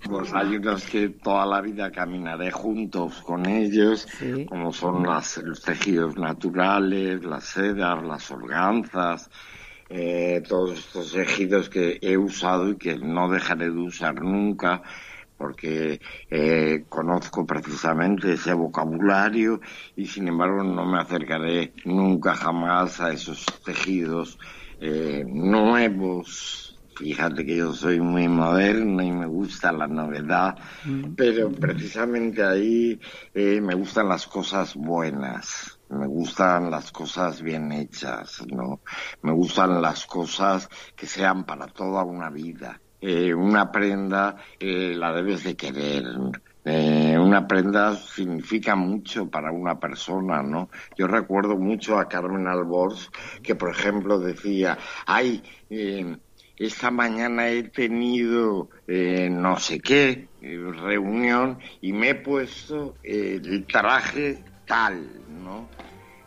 pues 0.09 0.33
hay 0.33 0.57
unos 0.57 0.85
que 0.87 1.09
toda 1.09 1.45
la 1.47 1.61
vida 1.61 1.91
caminaré 1.91 2.53
juntos 2.53 3.21
con 3.23 3.45
ellos, 3.47 4.07
Sí. 4.19 4.47
como 4.47 4.73
son 4.73 5.03
las, 5.03 5.39
los 5.39 5.61
tejidos 5.61 6.17
naturales, 6.17 7.25
las 7.25 7.45
sedas, 7.45 8.01
las 8.05 8.31
organzas. 8.31 9.29
eh, 9.95 10.43
todos 10.49 10.79
estos 10.79 11.13
tejidos 11.13 11.69
que 11.69 11.99
he 12.01 12.17
usado 12.17 12.71
y 12.71 12.77
que 12.79 12.97
no 12.97 13.29
dejaré 13.29 13.67
de 13.67 13.79
usar 13.79 14.23
nunca 14.23 14.81
porque 15.37 16.01
eh, 16.31 16.85
conozco 16.89 17.47
precisamente 17.47 18.35
ese 18.35 18.55
vocabulario 18.55 19.61
y 19.97 20.07
sin 20.07 20.29
embargo 20.29 20.62
no 20.62 20.87
me 20.87 21.01
acercaré 21.01 21.75
nunca 21.85 22.35
jamás 22.35 23.01
a 23.01 23.12
esos 23.12 23.45
tejidos 23.65 24.39
eh, 24.81 25.25
nuevos. 25.27 26.79
Fíjate 26.95 27.45
que 27.47 27.57
yo 27.57 27.73
soy 27.73 28.01
muy 28.01 28.29
moderno 28.29 29.03
y 29.03 29.11
me 29.11 29.27
gusta 29.27 29.73
la 29.73 29.89
novedad, 29.89 30.57
pero 31.17 31.51
precisamente 31.53 32.43
ahí 32.45 33.01
eh, 33.35 33.61
me 33.61 33.75
gustan 33.75 34.09
las 34.09 34.27
cosas 34.27 34.75
buenas, 34.75 35.81
me 35.89 36.07
gustan 36.07 36.71
las 36.71 36.93
cosas 36.93 37.41
bien 37.43 37.73
hechas, 37.73 38.45
¿no? 38.47 38.83
Me 39.23 39.33
gustan 39.33 39.81
las 39.81 40.07
cosas 40.07 40.69
que 40.95 41.07
sean 41.07 41.45
para 41.45 41.67
toda 41.69 42.05
una 42.05 42.31
vida 42.31 42.83
eh, 43.03 43.35
una 43.35 43.71
prenda 43.71 44.37
eh, 44.59 44.95
la 44.97 45.13
debes 45.13 45.45
de 45.45 45.57
querer. 45.57 46.05
Eh, 46.65 47.19
una 47.19 47.47
prenda 47.49 47.97
significa 47.97 48.77
mucho 48.77 49.29
para 49.29 49.51
una 49.51 49.81
persona, 49.81 50.43
¿no? 50.43 50.71
Yo 50.97 51.09
recuerdo 51.09 51.57
mucho 51.57 51.99
a 51.99 52.09
Carmen 52.09 52.47
Albors 52.47 53.11
que, 53.43 53.57
por 53.57 53.71
ejemplo, 53.71 54.21
decía, 54.21 54.79
ay, 55.05 55.43
eh, 55.69 56.17
esta 56.57 56.93
mañana 56.93 57.49
he 57.49 57.65
tenido 57.65 58.69
eh, 58.87 59.29
no 59.29 59.59
sé 59.59 59.81
qué 59.81 60.29
eh, 60.41 60.59
reunión 60.83 61.59
y 61.81 61.93
me 61.93 62.11
he 62.11 62.15
puesto 62.15 62.95
eh, 63.03 63.41
el 63.43 63.67
traje 63.67 64.45
tal, 64.67 65.11
¿no? 65.43 65.69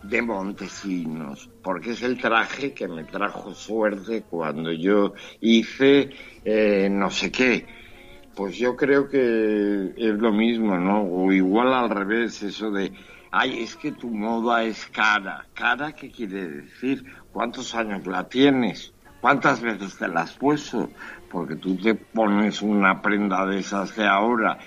De 0.10 0.22
Montesinos, 0.22 1.50
porque 1.64 1.92
es 1.92 2.04
el 2.04 2.20
traje 2.20 2.74
que 2.74 2.88
me 2.88 3.04
trajo 3.04 3.54
suerte 3.54 4.24
cuando 4.30 4.72
yo 4.72 5.14
hice 5.42 6.10
eh, 6.44 6.90
no 6.92 7.10
sé 7.10 7.32
qué. 7.32 7.66
Pues 8.36 8.58
yo 8.58 8.76
creo 8.76 9.08
que 9.08 9.94
es 9.96 10.14
lo 10.16 10.32
mismo, 10.32 10.78
¿no? 10.78 11.04
O 11.04 11.32
igual 11.32 11.74
al 11.74 11.90
revés, 11.90 12.44
eso 12.44 12.70
de, 12.70 12.92
ay, 13.32 13.64
es 13.64 13.76
que 13.78 13.94
tu 13.94 14.10
moda 14.10 14.64
es 14.64 14.86
cara. 14.88 15.46
¿Cara 15.54 15.94
qué 15.94 16.12
quiere 16.12 16.48
decir? 16.48 17.06
¿Cuántos 17.32 17.74
años 17.74 18.06
la 18.06 18.28
tienes? 18.28 18.94
¿Cuántas 19.22 19.62
veces 19.62 19.98
te 19.98 20.08
la 20.10 20.22
has 20.22 20.34
puesto? 20.34 20.90
Porque 21.32 21.56
tú 21.56 21.78
te 21.78 21.96
pones 21.96 22.62
una 22.62 23.02
prenda 23.02 23.46
de 23.46 23.60
esas 23.60 23.96
de 23.96 24.06
ahora 24.06 24.58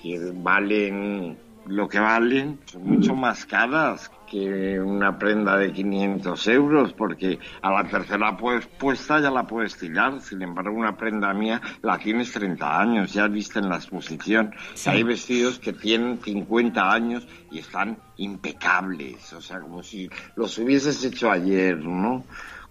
que 0.00 0.32
valen 0.32 1.36
lo 1.66 1.88
que 1.88 1.98
valen, 1.98 2.60
son 2.66 2.84
mucho 2.84 3.14
más 3.14 3.44
caras 3.44 4.10
que 4.26 4.80
una 4.80 5.18
prenda 5.18 5.56
de 5.56 5.72
500 5.72 6.48
euros, 6.48 6.92
porque 6.92 7.38
a 7.62 7.70
la 7.70 7.88
tercera 7.88 8.36
pues, 8.36 8.66
puesta 8.66 9.20
ya 9.20 9.30
la 9.30 9.46
puedes 9.46 9.76
tirar. 9.76 10.20
Sin 10.20 10.42
embargo, 10.42 10.76
una 10.76 10.96
prenda 10.96 11.32
mía 11.32 11.60
la 11.82 11.98
tienes 11.98 12.32
30 12.32 12.80
años, 12.80 13.12
ya 13.12 13.28
viste 13.28 13.60
en 13.60 13.68
la 13.68 13.76
exposición. 13.76 14.52
Sí. 14.74 14.90
Hay 14.90 15.02
vestidos 15.02 15.58
que 15.58 15.72
tienen 15.72 16.18
50 16.22 16.92
años 16.92 17.26
y 17.50 17.60
están 17.60 17.98
impecables, 18.16 19.32
o 19.32 19.40
sea, 19.40 19.60
como 19.60 19.82
si 19.82 20.08
los 20.36 20.58
hubieses 20.58 21.02
hecho 21.04 21.30
ayer, 21.30 21.78
¿no? 21.78 22.24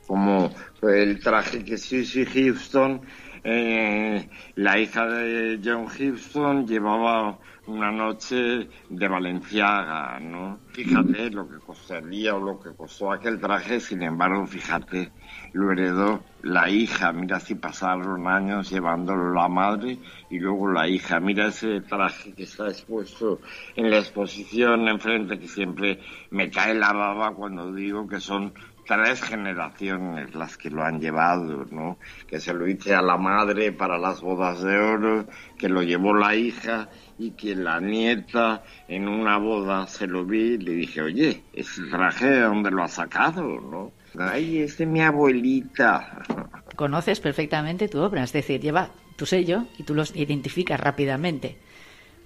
Como 0.07 0.51
el 0.83 1.19
traje 1.19 1.63
que 1.63 1.77
Sissy 1.77 2.25
Houston, 2.25 3.01
eh, 3.43 4.27
la 4.55 4.79
hija 4.79 5.05
de 5.05 5.59
John 5.63 5.87
Houston, 5.87 6.67
llevaba 6.67 7.37
una 7.67 7.91
noche 7.91 8.69
de 8.89 9.07
Valenciaga, 9.07 10.19
¿no? 10.19 10.59
Fíjate 10.71 11.31
lo 11.31 11.47
que 11.47 11.57
costaría 11.59 12.35
o 12.35 12.39
lo 12.39 12.59
que 12.59 12.75
costó 12.75 13.11
aquel 13.11 13.39
traje, 13.39 13.79
sin 13.79 14.03
embargo, 14.03 14.45
fíjate, 14.45 15.11
lo 15.53 15.71
heredó 15.71 16.23
la 16.43 16.69
hija, 16.69 17.11
mira 17.11 17.39
si 17.39 17.55
pasaron 17.55 18.27
años 18.27 18.69
llevándolo 18.69 19.33
la 19.33 19.47
madre 19.47 19.97
y 20.29 20.39
luego 20.39 20.71
la 20.71 20.87
hija, 20.87 21.19
mira 21.19 21.47
ese 21.47 21.81
traje 21.81 22.33
que 22.33 22.43
está 22.43 22.67
expuesto 22.67 23.39
en 23.75 23.89
la 23.89 23.97
exposición 23.97 24.87
enfrente 24.87 25.39
que 25.39 25.47
siempre 25.47 25.99
me 26.29 26.51
cae 26.51 26.75
la 26.75 26.93
baba 26.93 27.33
cuando 27.33 27.73
digo 27.73 28.07
que 28.07 28.19
son 28.19 28.53
tres 28.85 29.21
generaciones 29.21 30.33
las 30.35 30.57
que 30.57 30.69
lo 30.69 30.83
han 30.83 30.99
llevado, 30.99 31.65
¿no? 31.71 31.97
Que 32.27 32.39
se 32.39 32.53
lo 32.53 32.67
hice 32.67 32.93
a 32.93 33.01
la 33.01 33.17
madre 33.17 33.71
para 33.71 33.97
las 33.97 34.21
bodas 34.21 34.61
de 34.61 34.77
oro, 34.77 35.25
que 35.57 35.69
lo 35.69 35.81
llevó 35.81 36.13
la 36.13 36.35
hija 36.35 36.89
y 37.17 37.31
que 37.31 37.55
la 37.55 37.79
nieta 37.79 38.63
en 38.87 39.07
una 39.07 39.37
boda 39.37 39.87
se 39.87 40.07
lo 40.07 40.25
vi 40.25 40.53
y 40.53 40.57
le 40.57 40.71
dije, 40.73 41.01
oye, 41.01 41.43
ese 41.53 41.81
traje 41.89 42.27
de 42.27 42.41
dónde 42.41 42.71
lo 42.71 42.83
ha 42.83 42.87
sacado, 42.87 43.43
¿no? 43.59 43.91
Ay, 44.17 44.59
es 44.59 44.77
de 44.77 44.85
mi 44.85 45.01
abuelita. 45.01 46.23
Conoces 46.75 47.19
perfectamente 47.19 47.87
tu 47.87 47.99
obra, 47.99 48.23
es 48.23 48.33
decir, 48.33 48.61
lleva 48.61 48.89
tu 49.15 49.25
sello 49.25 49.65
y 49.77 49.83
tú 49.83 49.93
los 49.95 50.15
identificas 50.15 50.79
rápidamente. 50.79 51.57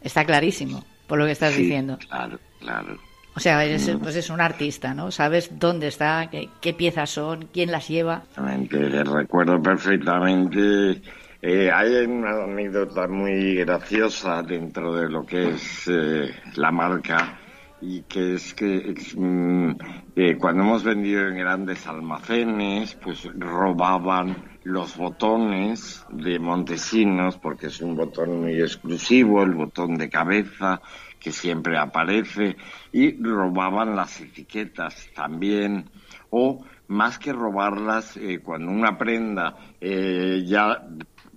Está 0.02 0.26
clarísimo 0.26 0.84
por 1.08 1.20
lo 1.20 1.26
que 1.26 1.32
estás 1.32 1.54
Sí, 1.54 1.64
diciendo. 1.64 1.98
Claro. 2.08 2.40
claro. 2.60 2.98
O 3.40 3.42
sea, 3.42 3.64
eres, 3.64 3.90
pues 4.04 4.18
es 4.18 4.30
un 4.30 4.42
artista, 4.42 4.94
¿no? 4.94 5.12
Sabes 5.12 5.58
dónde 5.58 5.88
está, 5.88 6.28
qué, 6.30 6.50
qué 6.60 6.74
piezas 6.74 7.10
son, 7.10 7.48
quién 7.54 7.72
las 7.72 7.88
lleva. 7.88 8.24
Exactamente, 8.28 9.02
recuerdo 9.06 9.62
perfectamente. 9.62 11.02
Eh, 11.42 11.72
hay 11.72 12.06
una 12.06 12.44
anécdota 12.44 13.08
muy 13.08 13.56
graciosa 13.56 14.44
dentro 14.44 14.94
de 14.94 15.10
lo 15.10 15.26
que 15.26 15.52
es 15.52 15.88
eh, 15.88 16.36
la 16.56 16.70
marca 16.74 17.40
y 17.80 18.02
que 18.02 18.34
es 18.34 18.54
que 18.54 18.94
mm, 19.16 19.72
eh, 20.18 20.36
cuando 20.38 20.64
hemos 20.64 20.84
vendido 20.84 21.26
en 21.26 21.38
grandes 21.38 21.88
almacenes, 21.88 22.96
pues 22.96 23.24
robaban 23.38 24.36
los 24.64 24.98
botones 24.98 26.06
de 26.10 26.40
Montesinos, 26.40 27.38
porque 27.38 27.68
es 27.68 27.80
un 27.80 27.96
botón 27.96 28.42
muy 28.42 28.60
exclusivo, 28.60 29.44
el 29.44 29.54
botón 29.54 29.96
de 29.96 30.10
cabeza, 30.10 30.82
que 31.20 31.32
siempre 31.32 31.78
aparece, 31.78 32.56
y 32.92 33.22
robaban 33.22 33.96
las 33.96 34.20
etiquetas 34.22 35.10
también, 35.14 35.90
o 36.30 36.64
más 36.88 37.20
que 37.20 37.34
robarlas, 37.34 38.18
eh, 38.18 38.40
cuando 38.44 38.72
una 38.72 38.98
prenda 38.98 39.56
eh, 39.80 40.44
ya 40.46 40.88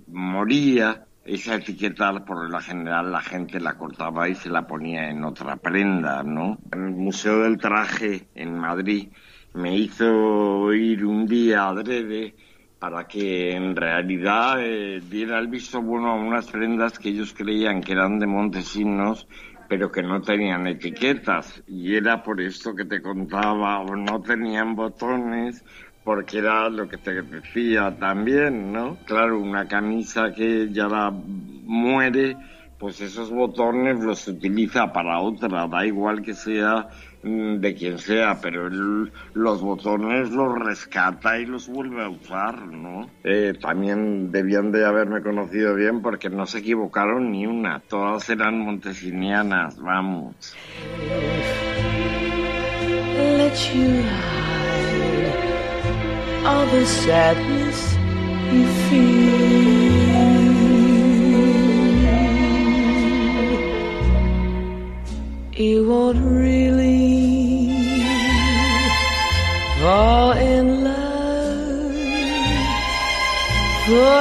moría, 0.08 1.06
esa 1.24 1.54
etiqueta 1.54 2.24
por 2.24 2.50
la 2.50 2.60
general 2.60 3.12
la 3.12 3.20
gente 3.20 3.60
la 3.60 3.74
cortaba 3.74 4.28
y 4.28 4.34
se 4.34 4.50
la 4.50 4.66
ponía 4.66 5.08
en 5.08 5.24
otra 5.24 5.56
prenda, 5.56 6.22
¿no? 6.22 6.58
El 6.72 6.90
Museo 6.90 7.40
del 7.40 7.58
Traje 7.58 8.26
en 8.34 8.58
Madrid 8.58 9.08
me 9.54 9.76
hizo 9.76 10.72
ir 10.72 11.04
un 11.04 11.26
día 11.26 11.68
adrede 11.68 12.34
para 12.78 13.06
que 13.06 13.52
en 13.54 13.76
realidad 13.76 14.56
eh, 14.58 15.00
diera 15.08 15.38
el 15.38 15.46
visto 15.46 15.80
bueno 15.80 16.08
a 16.08 16.14
unas 16.14 16.48
prendas 16.50 16.98
que 16.98 17.10
ellos 17.10 17.32
creían 17.32 17.80
que 17.80 17.92
eran 17.92 18.18
de 18.18 18.26
Montesinos 18.26 19.28
pero 19.68 19.90
que 19.90 20.02
no 20.02 20.20
tenían 20.20 20.66
etiquetas 20.66 21.62
y 21.66 21.94
era 21.94 22.22
por 22.22 22.40
esto 22.40 22.74
que 22.74 22.84
te 22.84 23.00
contaba 23.00 23.80
o 23.80 23.96
no 23.96 24.20
tenían 24.20 24.74
botones 24.74 25.64
porque 26.04 26.38
era 26.38 26.68
lo 26.68 26.88
que 26.88 26.98
te 26.98 27.22
decía 27.22 27.96
también, 27.98 28.72
¿no? 28.72 28.96
Claro, 29.04 29.38
una 29.38 29.68
camisa 29.68 30.32
que 30.32 30.68
ya 30.72 30.88
la 30.88 31.10
muere, 31.10 32.36
pues 32.78 33.00
esos 33.00 33.30
botones 33.30 34.00
los 34.00 34.26
utiliza 34.26 34.92
para 34.92 35.20
otra, 35.20 35.66
da 35.68 35.86
igual 35.86 36.22
que 36.22 36.34
sea 36.34 36.88
de 37.22 37.74
quien 37.74 37.98
sea, 37.98 38.40
pero 38.40 38.66
él 38.66 39.12
los 39.34 39.60
botones 39.60 40.30
los 40.30 40.58
rescata 40.58 41.38
y 41.38 41.46
los 41.46 41.68
vuelve 41.68 42.02
a 42.02 42.08
usar, 42.08 42.66
¿no? 42.66 43.08
Eh, 43.22 43.54
también 43.60 44.32
debían 44.32 44.72
de 44.72 44.84
haberme 44.84 45.22
conocido 45.22 45.74
bien 45.74 46.02
porque 46.02 46.30
no 46.30 46.46
se 46.46 46.58
equivocaron 46.58 47.30
ni 47.30 47.46
una, 47.46 47.80
todas 47.80 48.28
eran 48.28 48.58
montesinianas, 48.58 49.78
vamos. 49.78 50.56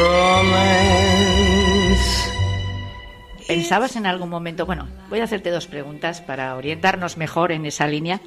romance. 0.00 1.18
¿Pensabas 3.46 3.96
en 3.96 4.06
algún 4.06 4.28
momento, 4.28 4.66
bueno, 4.66 4.88
voy 5.08 5.20
a 5.20 5.24
hacerte 5.24 5.50
dos 5.50 5.66
preguntas 5.68 6.20
para 6.20 6.54
orientarnos 6.56 7.16
mejor 7.16 7.52
en 7.52 7.64
esa 7.64 7.86
línea? 7.86 8.20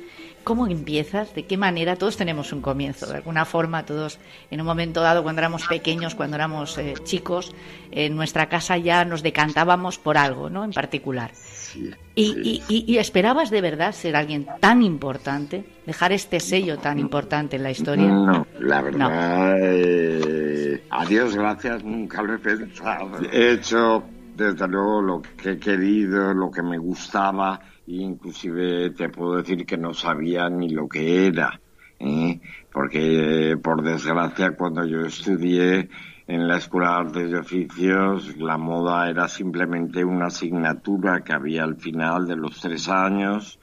¿Cómo 0.43 0.67
empiezas? 0.67 1.33
¿De 1.35 1.45
qué 1.45 1.55
manera? 1.57 1.95
Todos 1.95 2.17
tenemos 2.17 2.51
un 2.51 2.61
comienzo, 2.61 3.05
de 3.07 3.15
alguna 3.17 3.45
forma, 3.45 3.85
todos 3.85 4.19
en 4.49 4.59
un 4.59 4.65
momento 4.67 5.01
dado, 5.01 5.23
cuando 5.23 5.39
éramos 5.41 5.67
pequeños, 5.67 6.15
cuando 6.15 6.35
éramos 6.35 6.77
eh, 6.77 6.93
chicos, 7.03 7.53
en 7.91 8.15
nuestra 8.15 8.49
casa 8.49 8.77
ya 8.77 9.05
nos 9.05 9.21
decantábamos 9.23 9.97
por 9.99 10.17
algo, 10.17 10.49
¿no? 10.49 10.63
En 10.63 10.71
particular. 10.71 11.31
Sí, 11.33 11.91
Y, 12.15 12.25
sí. 12.33 12.63
y- 12.67 12.75
y- 12.87 12.93
y 12.93 12.97
esperabas 12.97 13.49
de 13.49 13.61
verdad 13.61 13.93
ser 13.93 14.15
alguien 14.15 14.45
tan 14.59 14.81
importante, 14.83 15.63
dejar 15.85 16.11
este 16.11 16.39
sello 16.39 16.77
tan 16.79 16.99
importante 16.99 17.55
en 17.55 17.63
la 17.63 17.71
historia. 17.71 18.07
No, 18.07 18.45
la 18.59 18.81
verdad, 18.81 19.55
eh, 19.59 20.83
a 20.89 21.05
Dios 21.05 21.35
gracias, 21.35 21.83
nunca 21.83 22.21
lo 22.21 22.33
he 22.35 22.39
pensado. 22.39 23.11
He 23.31 23.53
hecho, 23.53 24.03
desde 24.35 24.67
luego, 24.67 25.01
lo 25.01 25.21
que 25.21 25.51
he 25.51 25.57
querido, 25.59 26.33
lo 26.33 26.51
que 26.51 26.61
me 26.61 26.77
gustaba, 26.77 27.59
inclusive 27.99 28.91
te 28.91 29.09
puedo 29.09 29.37
decir 29.37 29.65
que 29.65 29.77
no 29.77 29.93
sabía 29.93 30.49
ni 30.49 30.69
lo 30.69 30.87
que 30.87 31.27
era, 31.27 31.59
¿eh? 31.99 32.39
porque, 32.71 33.57
por 33.61 33.83
desgracia, 33.83 34.51
cuando 34.51 34.85
yo 34.85 35.01
estudié 35.01 35.89
en 36.27 36.47
la 36.47 36.57
Escuela 36.57 36.91
de 36.91 36.95
Artes 36.95 37.31
y 37.31 37.35
Oficios, 37.35 38.37
la 38.37 38.57
moda 38.57 39.09
era 39.09 39.27
simplemente 39.27 40.05
una 40.05 40.27
asignatura 40.27 41.21
que 41.21 41.33
había 41.33 41.63
al 41.63 41.75
final 41.75 42.27
de 42.27 42.37
los 42.37 42.61
tres 42.61 42.87
años, 42.87 43.59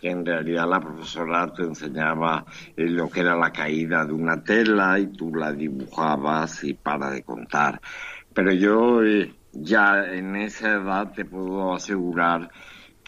que 0.00 0.10
en 0.10 0.24
realidad 0.24 0.68
la 0.68 0.80
profesora 0.80 1.52
te 1.52 1.62
enseñaba 1.62 2.44
eh, 2.76 2.88
lo 2.88 3.08
que 3.08 3.20
era 3.20 3.36
la 3.36 3.52
caída 3.52 4.04
de 4.04 4.12
una 4.12 4.42
tela 4.42 4.98
y 4.98 5.08
tú 5.08 5.34
la 5.34 5.52
dibujabas 5.52 6.64
y 6.64 6.74
para 6.74 7.10
de 7.10 7.22
contar. 7.22 7.80
Pero 8.32 8.52
yo 8.52 9.02
eh, 9.02 9.34
ya 9.52 10.04
en 10.12 10.36
esa 10.36 10.74
edad 10.74 11.12
te 11.12 11.24
puedo 11.24 11.74
asegurar 11.74 12.50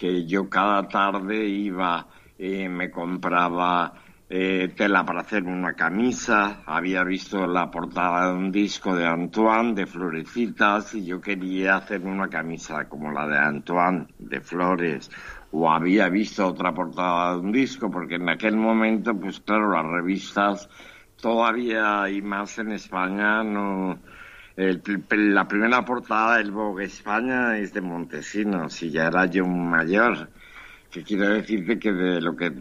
que 0.00 0.24
yo 0.24 0.48
cada 0.48 0.88
tarde 0.88 1.46
iba, 1.46 2.06
eh, 2.38 2.70
me 2.70 2.90
compraba 2.90 3.92
eh, 4.30 4.72
tela 4.74 5.04
para 5.04 5.20
hacer 5.20 5.44
una 5.44 5.74
camisa, 5.74 6.62
había 6.64 7.04
visto 7.04 7.46
la 7.46 7.70
portada 7.70 8.30
de 8.30 8.38
un 8.38 8.50
disco 8.50 8.96
de 8.96 9.06
Antoine 9.06 9.74
de 9.74 9.84
florecitas 9.84 10.94
y 10.94 11.04
yo 11.04 11.20
quería 11.20 11.76
hacer 11.76 12.00
una 12.00 12.28
camisa 12.28 12.88
como 12.88 13.12
la 13.12 13.26
de 13.28 13.36
Antoine 13.36 14.06
de 14.18 14.40
flores 14.40 15.10
o 15.50 15.70
había 15.70 16.08
visto 16.08 16.46
otra 16.46 16.72
portada 16.72 17.32
de 17.32 17.40
un 17.40 17.52
disco 17.52 17.90
porque 17.90 18.14
en 18.14 18.30
aquel 18.30 18.56
momento 18.56 19.12
pues 19.14 19.40
claro 19.40 19.70
las 19.70 19.84
revistas 19.84 20.70
todavía 21.20 22.08
y 22.08 22.22
más 22.22 22.58
en 22.58 22.72
España 22.72 23.44
no 23.44 23.98
el 24.60 24.82
la 25.34 25.48
primera 25.48 25.84
portada 25.84 26.36
del 26.36 26.50
Vogue 26.50 26.84
España 26.84 27.56
es 27.56 27.72
de 27.72 27.80
Montesinos 27.80 28.82
y 28.82 28.90
ya 28.90 29.06
era 29.06 29.24
yo 29.24 29.44
un 29.44 29.70
mayor. 29.70 30.28
Que 30.90 31.02
quiero 31.02 31.28
decirte 31.30 31.78
que 31.78 31.92
de 31.92 32.20
lo 32.20 32.36
que 32.36 32.52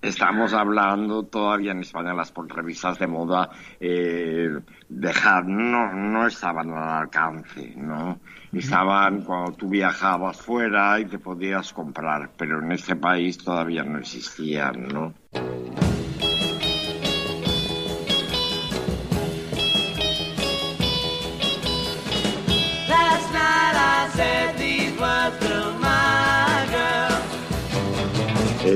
estamos 0.00 0.54
hablando 0.54 1.24
todavía 1.24 1.72
en 1.72 1.80
España 1.80 2.14
las 2.14 2.32
revistas 2.48 2.98
de 2.98 3.06
moda 3.06 3.50
eh, 3.80 4.50
dejar 4.88 5.46
no 5.46 5.92
no 5.92 6.26
estaban 6.26 6.70
al 6.70 7.02
alcance 7.02 7.72
no 7.76 8.20
estaban 8.52 9.22
cuando 9.22 9.52
tú 9.52 9.68
viajabas 9.70 10.40
fuera 10.40 11.00
y 11.00 11.06
te 11.06 11.18
podías 11.18 11.72
comprar 11.72 12.30
pero 12.36 12.62
en 12.62 12.72
este 12.72 12.96
país 12.96 13.38
todavía 13.38 13.82
no 13.82 13.98
existían 13.98 14.88
no 14.88 15.14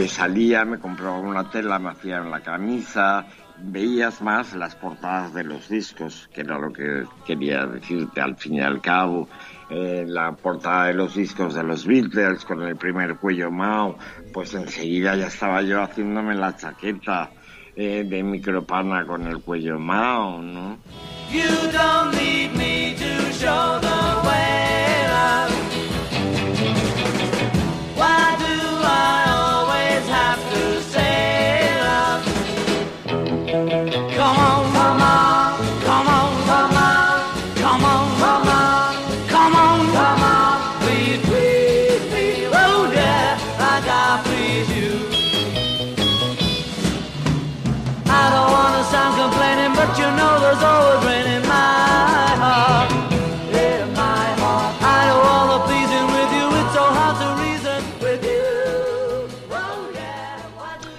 salía, 0.08 0.64
me 0.64 0.78
compraba 0.78 1.18
una 1.18 1.50
tela, 1.50 1.78
me 1.78 1.90
hacía 1.90 2.20
la 2.20 2.40
camisa, 2.40 3.26
veías 3.58 4.20
más 4.22 4.54
las 4.54 4.74
portadas 4.74 5.34
de 5.34 5.44
los 5.44 5.68
discos, 5.68 6.28
que 6.32 6.42
era 6.42 6.58
lo 6.58 6.72
que 6.72 7.04
quería 7.26 7.66
decirte 7.66 8.20
al 8.20 8.36
fin 8.36 8.54
y 8.54 8.60
al 8.60 8.80
cabo. 8.80 9.28
Eh, 9.70 10.04
la 10.06 10.32
portada 10.32 10.86
de 10.86 10.94
los 10.94 11.14
discos 11.14 11.54
de 11.54 11.62
los 11.62 11.84
Beatles 11.86 12.44
con 12.46 12.62
el 12.62 12.76
primer 12.76 13.16
cuello 13.16 13.50
Mao, 13.50 13.98
pues 14.32 14.54
enseguida 14.54 15.14
ya 15.14 15.26
estaba 15.26 15.60
yo 15.60 15.82
haciéndome 15.82 16.34
la 16.34 16.56
chaqueta 16.56 17.30
eh, 17.76 18.02
de 18.08 18.22
micropana 18.22 19.06
con 19.06 19.26
el 19.26 19.42
cuello 19.42 19.78
Mao, 19.78 20.40
¿no? 20.40 20.78
You 21.30 21.44
don't 21.70 22.14
need 22.14 22.54
me 22.56 22.96
to 22.96 23.32
show 23.32 23.78
the 23.78 24.26
way, 24.26 24.57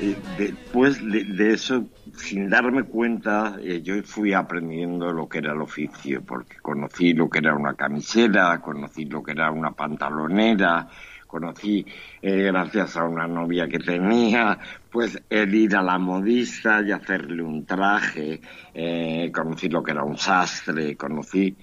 Eh, 0.01 0.15
Después 0.37 1.01
de, 1.03 1.53
eso, 1.53 1.89
sin 2.15 2.49
darme 2.49 2.83
cuenta, 2.83 3.57
eh, 3.61 3.81
yo 3.81 4.01
fui 4.03 4.33
aprendiendo 4.33 5.11
lo 5.11 5.27
que 5.27 5.39
era 5.39 5.51
el 5.51 5.61
oficio, 5.61 6.21
porque 6.21 6.57
conocí 6.61 7.13
lo 7.13 7.29
que 7.29 7.39
era 7.39 7.53
una 7.53 7.73
camisera, 7.73 8.61
conocí 8.61 9.05
lo 9.05 9.21
que 9.21 9.33
era 9.33 9.51
una 9.51 9.71
pantalonera, 9.71 10.87
conocí, 11.27 11.85
eh, 12.21 12.43
gracias 12.43 12.95
a 12.95 13.03
una 13.03 13.27
novia 13.27 13.67
que 13.67 13.79
tenía, 13.79 14.57
pues 14.89 15.21
el 15.29 15.53
ir 15.53 15.75
a 15.75 15.81
la 15.81 15.97
modista 15.97 16.81
y 16.81 16.91
hacerle 16.91 17.43
un 17.43 17.65
traje, 17.65 18.39
conocí 19.33 19.67
lo 19.67 19.83
que 19.83 19.91
era 19.91 20.03
un 20.03 20.17
sastre, 20.17 20.95
conocí 20.95 21.57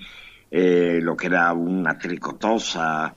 lo 0.50 1.16
que 1.16 1.26
era 1.26 1.52
una 1.54 1.96
tricotosa, 1.98 3.14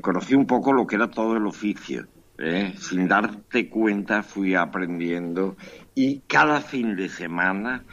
conocí 0.00 0.34
un 0.34 0.46
poco 0.46 0.72
lo 0.72 0.86
que 0.86 0.96
era 0.96 1.08
todo 1.10 1.36
el 1.36 1.46
oficio. 1.46 2.06
¿Eh? 2.38 2.74
Sin 2.78 3.08
darte 3.08 3.68
cuenta 3.68 4.22
fui 4.22 4.54
aprendiendo 4.54 5.56
y 5.94 6.20
cada 6.20 6.60
fin 6.60 6.96
de 6.96 7.08
semana 7.08 7.84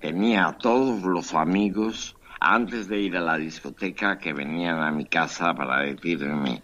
tenía 0.00 0.46
a 0.46 0.58
todos 0.58 1.02
los 1.02 1.34
amigos 1.34 2.16
antes 2.40 2.88
de 2.88 3.00
ir 3.00 3.16
a 3.16 3.20
la 3.20 3.36
discoteca 3.36 4.18
que 4.18 4.32
venían 4.32 4.82
a 4.82 4.90
mi 4.90 5.04
casa 5.04 5.54
para 5.54 5.82
decirme 5.82 6.62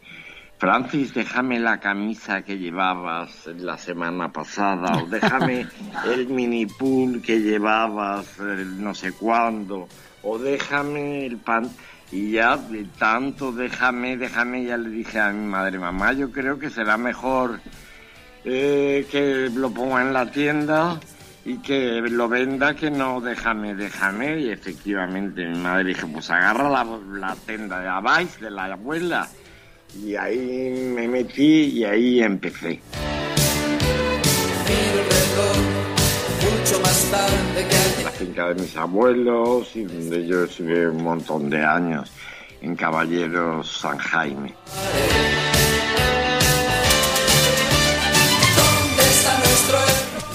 Francis, 0.59 1.13
déjame 1.13 1.61
la 1.61 1.81
camisa 1.81 2.41
que 2.41 2.57
llevabas 2.57 3.47
la 3.47 3.77
semana 3.77 4.33
pasada 4.33 5.03
o 5.03 5.07
déjame 5.07 5.67
el 6.07 6.29
mini 6.29 6.65
pool 6.65 7.21
que 7.21 7.41
llevabas 7.41 8.39
eh, 8.41 8.65
no 8.65 8.95
sé 8.95 9.13
cuándo 9.13 9.87
o 10.23 10.39
déjame 10.39 11.27
el 11.27 11.37
pan 11.37 11.69
y 12.13 12.33
ya 12.33 12.57
de 12.57 12.85
tanto 12.99 13.53
déjame, 13.53 14.17
déjame, 14.17 14.65
ya 14.65 14.77
le 14.77 14.91
dije 14.91 15.19
a 15.19 15.33
mi 15.33 15.47
madre, 15.47 15.79
mamá, 15.79 16.13
yo 16.13 16.31
creo 16.31 16.59
que 16.59 16.71
será 16.71 16.97
mejor 16.97 17.61
eh, 18.45 19.07
que 19.11 19.51
lo 19.53 19.71
ponga 19.71 20.03
en 20.03 20.13
la 20.13 20.31
tienda 20.31 21.01
y 21.45 21.59
que 21.59 22.01
lo 22.03 22.29
venda 22.29 22.75
que 22.75 22.91
no 22.91 23.21
déjame, 23.21 23.75
déjame. 23.75 24.41
Y 24.41 24.51
efectivamente 24.51 25.47
mi 25.47 25.59
madre 25.59 25.85
dijo, 25.85 26.09
pues 26.09 26.31
agarra 26.31 26.69
la, 26.69 26.85
la 27.19 27.37
tienda 27.37 27.81
de 27.81 27.89
Abais, 27.89 28.41
de 28.41 28.51
la 28.51 28.65
abuela. 28.65 29.29
Y 29.97 30.15
ahí 30.17 30.93
me 30.95 31.09
metí 31.09 31.79
y 31.79 31.85
ahí 31.85 32.23
empecé. 32.23 32.81
La 38.05 38.11
finca 38.11 38.49
de 38.49 38.55
mis 38.55 38.77
abuelos 38.77 39.75
y 39.75 39.85
donde 39.85 40.27
yo 40.27 40.45
estuve 40.45 40.89
un 40.89 41.03
montón 41.03 41.49
de 41.49 41.65
años 41.65 42.11
en 42.61 42.77
Caballeros 42.77 43.79
San 43.81 43.99
Jaime. 43.99 44.55
¿Dónde 48.57 49.03
está 49.03 49.39
nuestro 49.39 49.79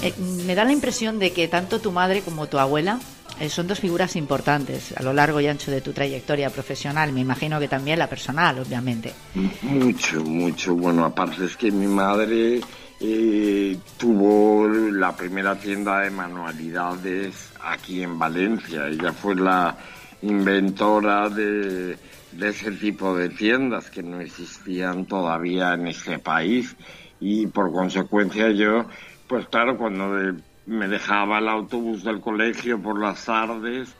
Eh, 0.03 0.13
me 0.45 0.55
da 0.55 0.63
la 0.63 0.71
impresión 0.71 1.19
de 1.19 1.31
que 1.31 1.47
tanto 1.47 1.79
tu 1.79 1.91
madre 1.91 2.21
como 2.21 2.47
tu 2.47 2.57
abuela 2.57 2.99
eh, 3.39 3.49
son 3.49 3.67
dos 3.67 3.79
figuras 3.79 4.15
importantes 4.15 4.93
a 4.97 5.03
lo 5.03 5.13
largo 5.13 5.39
y 5.39 5.47
ancho 5.47 5.71
de 5.71 5.81
tu 5.81 5.93
trayectoria 5.93 6.49
profesional. 6.49 7.11
Me 7.11 7.21
imagino 7.21 7.59
que 7.59 7.67
también 7.67 7.99
la 7.99 8.07
personal, 8.07 8.59
obviamente. 8.59 9.13
Mucho, 9.61 10.21
mucho. 10.23 10.75
Bueno, 10.75 11.05
aparte 11.05 11.45
es 11.45 11.57
que 11.57 11.71
mi 11.71 11.87
madre 11.87 12.61
eh, 13.03 13.79
tuvo 13.97 14.67
la 14.67 15.15
primera 15.15 15.55
tienda 15.55 16.01
de 16.01 16.11
manualidades 16.11 17.51
aquí 17.63 18.03
en 18.03 18.19
Valencia. 18.19 18.87
Ella 18.87 19.11
fue 19.11 19.35
la 19.35 19.75
inventora 20.21 21.27
de, 21.29 21.97
de 22.31 22.49
ese 22.49 22.71
tipo 22.73 23.17
de 23.17 23.29
tiendas 23.29 23.89
que 23.89 24.03
no 24.03 24.19
existían 24.19 25.05
todavía 25.05 25.73
en 25.73 25.87
este 25.87 26.19
país. 26.19 26.75
Y 27.19 27.47
por 27.47 27.71
consecuencia 27.71 28.51
yo, 28.51 28.85
pues 29.27 29.47
claro, 29.47 29.77
cuando 29.77 30.35
me 30.67 30.87
dejaba 30.87 31.39
el 31.39 31.49
autobús 31.49 32.03
del 32.03 32.21
colegio 32.21 32.79
por 32.79 32.99
las 32.99 33.25
tardes, 33.25 33.95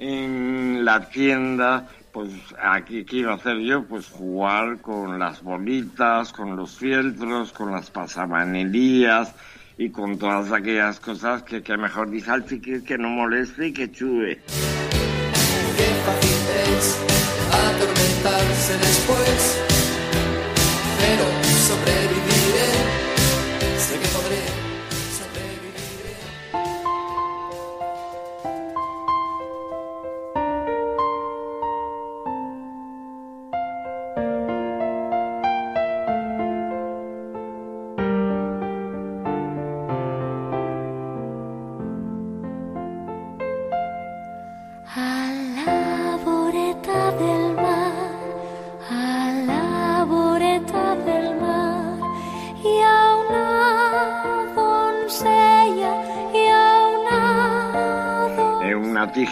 en 0.00 0.84
la 0.84 1.08
tienda, 1.08 1.88
pues 2.12 2.28
aquí 2.60 3.04
a 3.24 3.34
hacer 3.34 3.58
yo, 3.58 3.84
pues 3.84 4.08
jugar 4.08 4.80
con 4.80 5.18
las 5.18 5.42
bolitas, 5.42 6.32
con 6.32 6.56
los 6.56 6.76
fieltros, 6.76 7.52
con 7.52 7.72
las 7.72 7.90
pasamanerías 7.90 9.34
y 9.78 9.90
con 9.90 10.18
todas 10.18 10.52
aquellas 10.52 11.00
cosas 11.00 11.42
que, 11.42 11.62
que 11.62 11.76
mejor 11.76 12.10
dice 12.10 12.30
al 12.30 12.44
que 12.44 12.98
no 12.98 13.08
moleste 13.08 13.68
y 13.68 13.72
que. 13.72 13.90
Qué 13.90 14.40
fácil 16.04 16.38
es 16.76 16.98
atormentarse 17.50 18.78
después, 18.78 19.58
pero 21.00 21.24
sobreviviré, 21.66 22.21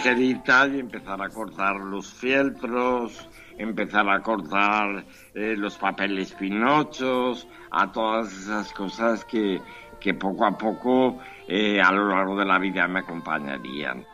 Eh, 0.03 0.09
una 0.09 0.15
tijerita 0.15 0.67
y 0.67 0.79
empezar 0.79 1.21
a 1.21 1.29
cortar 1.29 1.75
los 1.77 2.13
fieltros, 2.13 3.27
empezar 3.57 4.09
a 4.09 4.21
cortar 4.21 5.03
eh, 5.33 5.55
los 5.57 5.77
papeles 5.77 6.33
pinochos, 6.33 7.47
a 7.71 7.91
todas 7.91 8.31
esas 8.33 8.71
cosas 8.73 9.23
que, 9.25 9.59
que 9.99 10.13
poco 10.13 10.45
a 10.45 10.57
poco 10.57 11.19
eh, 11.47 11.79
a 11.81 11.91
lo 11.91 12.09
largo 12.09 12.37
de 12.37 12.45
la 12.45 12.59
vida 12.59 12.87
me 12.87 12.99
acompañarían. 12.99 14.05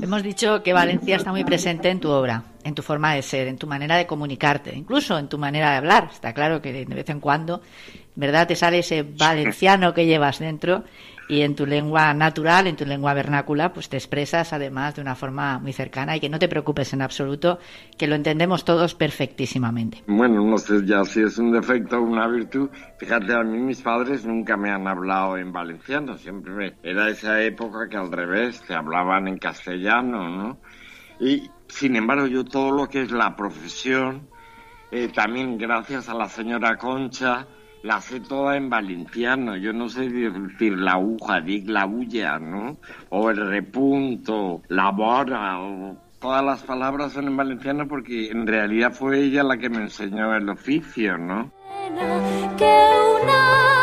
Hemos 0.00 0.22
dicho 0.22 0.62
que 0.62 0.72
Valencia 0.72 1.16
está 1.16 1.30
muy 1.30 1.44
presente 1.44 1.90
en 1.90 2.00
tu 2.00 2.10
obra, 2.10 2.42
en 2.64 2.74
tu 2.74 2.82
forma 2.82 3.14
de 3.14 3.22
ser, 3.22 3.48
en 3.48 3.58
tu 3.58 3.66
manera 3.66 3.96
de 3.96 4.06
comunicarte, 4.06 4.74
incluso 4.74 5.18
en 5.18 5.28
tu 5.28 5.38
manera 5.38 5.70
de 5.70 5.76
hablar. 5.76 6.08
Está 6.12 6.32
claro 6.32 6.60
que 6.62 6.72
de 6.72 6.84
vez 6.84 7.08
en 7.10 7.20
cuando, 7.20 7.62
¿verdad? 8.14 8.46
Te 8.46 8.56
sale 8.56 8.78
ese 8.78 9.02
valenciano 9.02 9.92
que 9.92 10.06
llevas 10.06 10.38
dentro 10.38 10.84
y 11.32 11.40
en 11.40 11.54
tu 11.56 11.64
lengua 11.64 12.12
natural, 12.12 12.66
en 12.66 12.76
tu 12.76 12.84
lengua 12.84 13.14
vernácula, 13.14 13.72
pues 13.72 13.88
te 13.88 13.96
expresas 13.96 14.52
además 14.52 14.94
de 14.94 15.00
una 15.00 15.14
forma 15.14 15.58
muy 15.58 15.72
cercana 15.72 16.14
y 16.14 16.20
que 16.20 16.28
no 16.28 16.38
te 16.38 16.46
preocupes 16.46 16.92
en 16.92 17.00
absoluto, 17.00 17.58
que 17.96 18.06
lo 18.06 18.14
entendemos 18.14 18.66
todos 18.66 18.94
perfectísimamente. 18.94 20.02
Bueno, 20.06 20.44
no 20.44 20.58
sé 20.58 20.84
ya 20.84 21.02
si 21.06 21.22
es 21.22 21.38
un 21.38 21.50
defecto 21.50 21.96
o 21.96 22.02
una 22.02 22.28
virtud. 22.28 22.68
Fíjate, 22.98 23.32
a 23.32 23.42
mí 23.42 23.56
mis 23.56 23.80
padres 23.80 24.26
nunca 24.26 24.58
me 24.58 24.70
han 24.70 24.86
hablado 24.86 25.38
en 25.38 25.52
valenciano, 25.52 26.18
siempre 26.18 26.52
me- 26.52 26.74
era 26.82 27.08
esa 27.08 27.40
época 27.42 27.88
que 27.88 27.96
al 27.96 28.12
revés, 28.12 28.60
te 28.66 28.74
hablaban 28.74 29.26
en 29.26 29.38
castellano, 29.38 30.28
¿no? 30.28 30.58
Y 31.18 31.50
sin 31.66 31.96
embargo, 31.96 32.26
yo 32.26 32.44
todo 32.44 32.72
lo 32.72 32.86
que 32.90 33.00
es 33.00 33.10
la 33.10 33.34
profesión, 33.36 34.28
eh, 34.90 35.08
también 35.14 35.56
gracias 35.56 36.10
a 36.10 36.14
la 36.14 36.28
señora 36.28 36.76
Concha, 36.76 37.46
la 37.82 38.00
sé 38.00 38.20
toda 38.20 38.56
en 38.56 38.70
valenciano. 38.70 39.56
Yo 39.56 39.72
no 39.72 39.88
sé 39.88 40.08
decir 40.08 40.78
la 40.78 40.92
aguja, 40.92 41.40
dic 41.40 41.68
la 41.68 41.84
bulla, 41.84 42.38
¿no? 42.38 42.76
O 43.10 43.30
el 43.30 43.36
repunto, 43.36 44.62
la 44.68 44.90
vora, 44.90 45.60
o 45.60 45.96
todas 46.20 46.44
las 46.44 46.62
palabras 46.62 47.12
son 47.12 47.26
en 47.26 47.36
valenciano 47.36 47.88
porque 47.88 48.30
en 48.30 48.46
realidad 48.46 48.92
fue 48.92 49.20
ella 49.20 49.42
la 49.42 49.56
que 49.56 49.68
me 49.68 49.78
enseñó 49.78 50.34
el 50.34 50.48
oficio, 50.48 51.18
¿no? 51.18 51.50
que 52.56 52.64
una 53.22 53.81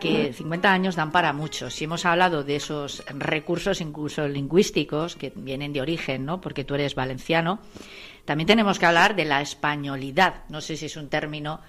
que 0.00 0.32
50 0.32 0.72
años 0.72 0.96
dan 0.96 1.12
para 1.12 1.32
mucho. 1.32 1.70
Si 1.70 1.84
hemos 1.84 2.04
hablado 2.04 2.42
de 2.42 2.56
esos 2.56 3.04
recursos 3.08 3.80
incluso 3.80 4.26
lingüísticos 4.26 5.14
que 5.14 5.32
vienen 5.34 5.72
de 5.72 5.80
origen, 5.80 6.24
¿no? 6.24 6.40
Porque 6.40 6.64
tú 6.64 6.74
eres 6.74 6.94
valenciano, 6.94 7.60
también 8.24 8.46
tenemos 8.46 8.78
que 8.78 8.86
hablar 8.86 9.14
de 9.14 9.24
la 9.24 9.40
españolidad. 9.40 10.42
No 10.48 10.60
sé 10.60 10.76
si 10.76 10.86
es 10.86 10.96
un 10.96 11.08
término 11.08 11.60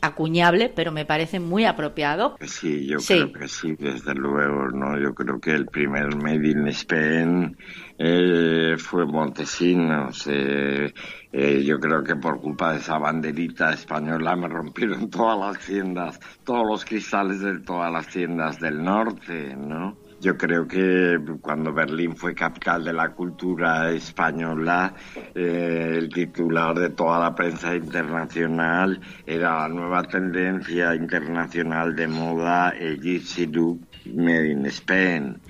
acuñable, 0.00 0.68
pero 0.70 0.92
me 0.92 1.04
parece 1.06 1.40
muy 1.40 1.64
apropiado. 1.64 2.36
Sí, 2.40 2.86
yo 2.86 2.98
Sí. 3.00 3.16
creo 3.18 3.32
que 3.32 3.48
sí, 3.48 3.76
desde 3.76 4.14
luego, 4.14 4.68
¿no? 4.70 4.98
Yo 4.98 5.14
creo 5.14 5.38
que 5.38 5.50
el 5.52 5.68
primer 5.68 6.16
Made 6.16 6.48
in 6.48 6.68
Spain 6.68 7.54
eh, 7.98 8.76
fue 8.78 9.04
Montesinos. 9.06 10.26
eh, 10.26 10.90
eh, 11.32 11.62
yo 11.64 11.78
creo 11.78 12.02
que 12.02 12.16
por 12.16 12.40
culpa 12.40 12.72
de 12.72 12.78
esa 12.78 12.96
banderita 12.98 13.72
española 13.74 14.36
me 14.36 14.48
rompieron 14.48 15.10
todas 15.10 15.38
las 15.38 15.66
tiendas, 15.66 16.18
todos 16.42 16.66
los 16.66 16.84
cristales 16.84 17.40
de 17.40 17.60
todas 17.60 17.92
las 17.92 18.08
tiendas 18.08 18.58
del 18.58 18.82
norte, 18.82 19.54
¿no? 19.56 20.00
Yo 20.20 20.36
creo 20.36 20.68
que 20.68 21.18
cuando 21.40 21.72
Berlín 21.72 22.14
fue 22.14 22.34
capital 22.34 22.84
de 22.84 22.92
la 22.92 23.10
cultura 23.12 23.90
española, 23.90 24.92
eh, 25.34 25.94
el 25.96 26.10
titular 26.10 26.78
de 26.78 26.90
toda 26.90 27.18
la 27.20 27.34
prensa 27.34 27.74
internacional 27.74 29.00
era 29.24 29.60
la 29.60 29.68
nueva 29.68 30.02
tendencia 30.02 30.94
internacional 30.94 31.96
de 31.96 32.06
moda, 32.06 32.68
el 32.70 33.00
Gypsy 33.00 33.46
Look 33.46 33.80
Made 34.14 34.50
in 34.50 34.66
Spain. 34.66 35.40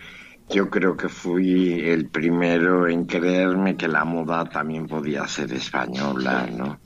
Yo 0.49 0.71
creo 0.71 0.97
que 0.97 1.09
fui 1.09 1.81
el 1.81 2.09
primero 2.09 2.87
en 2.87 3.07
creerme 3.07 3.77
que 3.77 3.89
la 3.89 4.05
moda 4.05 4.45
también 4.45 4.87
podía 4.87 5.27
ser 5.27 5.53
española, 5.53 6.49
¿no? 6.57 6.79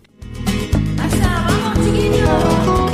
¿Has 0.98 2.93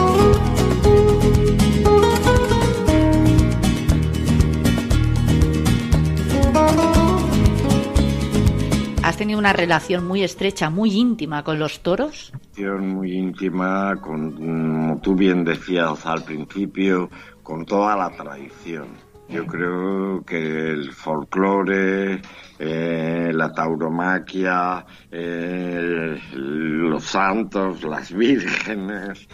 tenido 9.21 9.39
una 9.39 9.53
relación 9.53 10.09
muy 10.09 10.23
estrecha, 10.23 10.71
muy 10.71 10.93
íntima 10.93 11.45
con 11.45 11.59
los 11.59 11.81
toros? 11.81 12.33
muy 12.57 13.13
íntima, 13.13 13.95
con, 14.01 14.33
como 14.33 14.99
tú 15.03 15.15
bien 15.15 15.45
decías 15.45 16.07
al 16.07 16.25
principio, 16.25 17.11
con 17.43 17.67
toda 17.67 17.95
la 17.97 18.09
tradición. 18.17 18.87
Yo 19.29 19.47
creo 19.47 20.25
que 20.25 20.71
el 20.71 20.91
folclore, 20.93 22.23
eh, 22.59 23.31
la 23.35 23.53
tauromaquia, 23.53 24.87
eh, 25.11 26.19
los 26.33 27.05
santos, 27.05 27.83
las 27.83 28.11
vírgenes, 28.15 29.29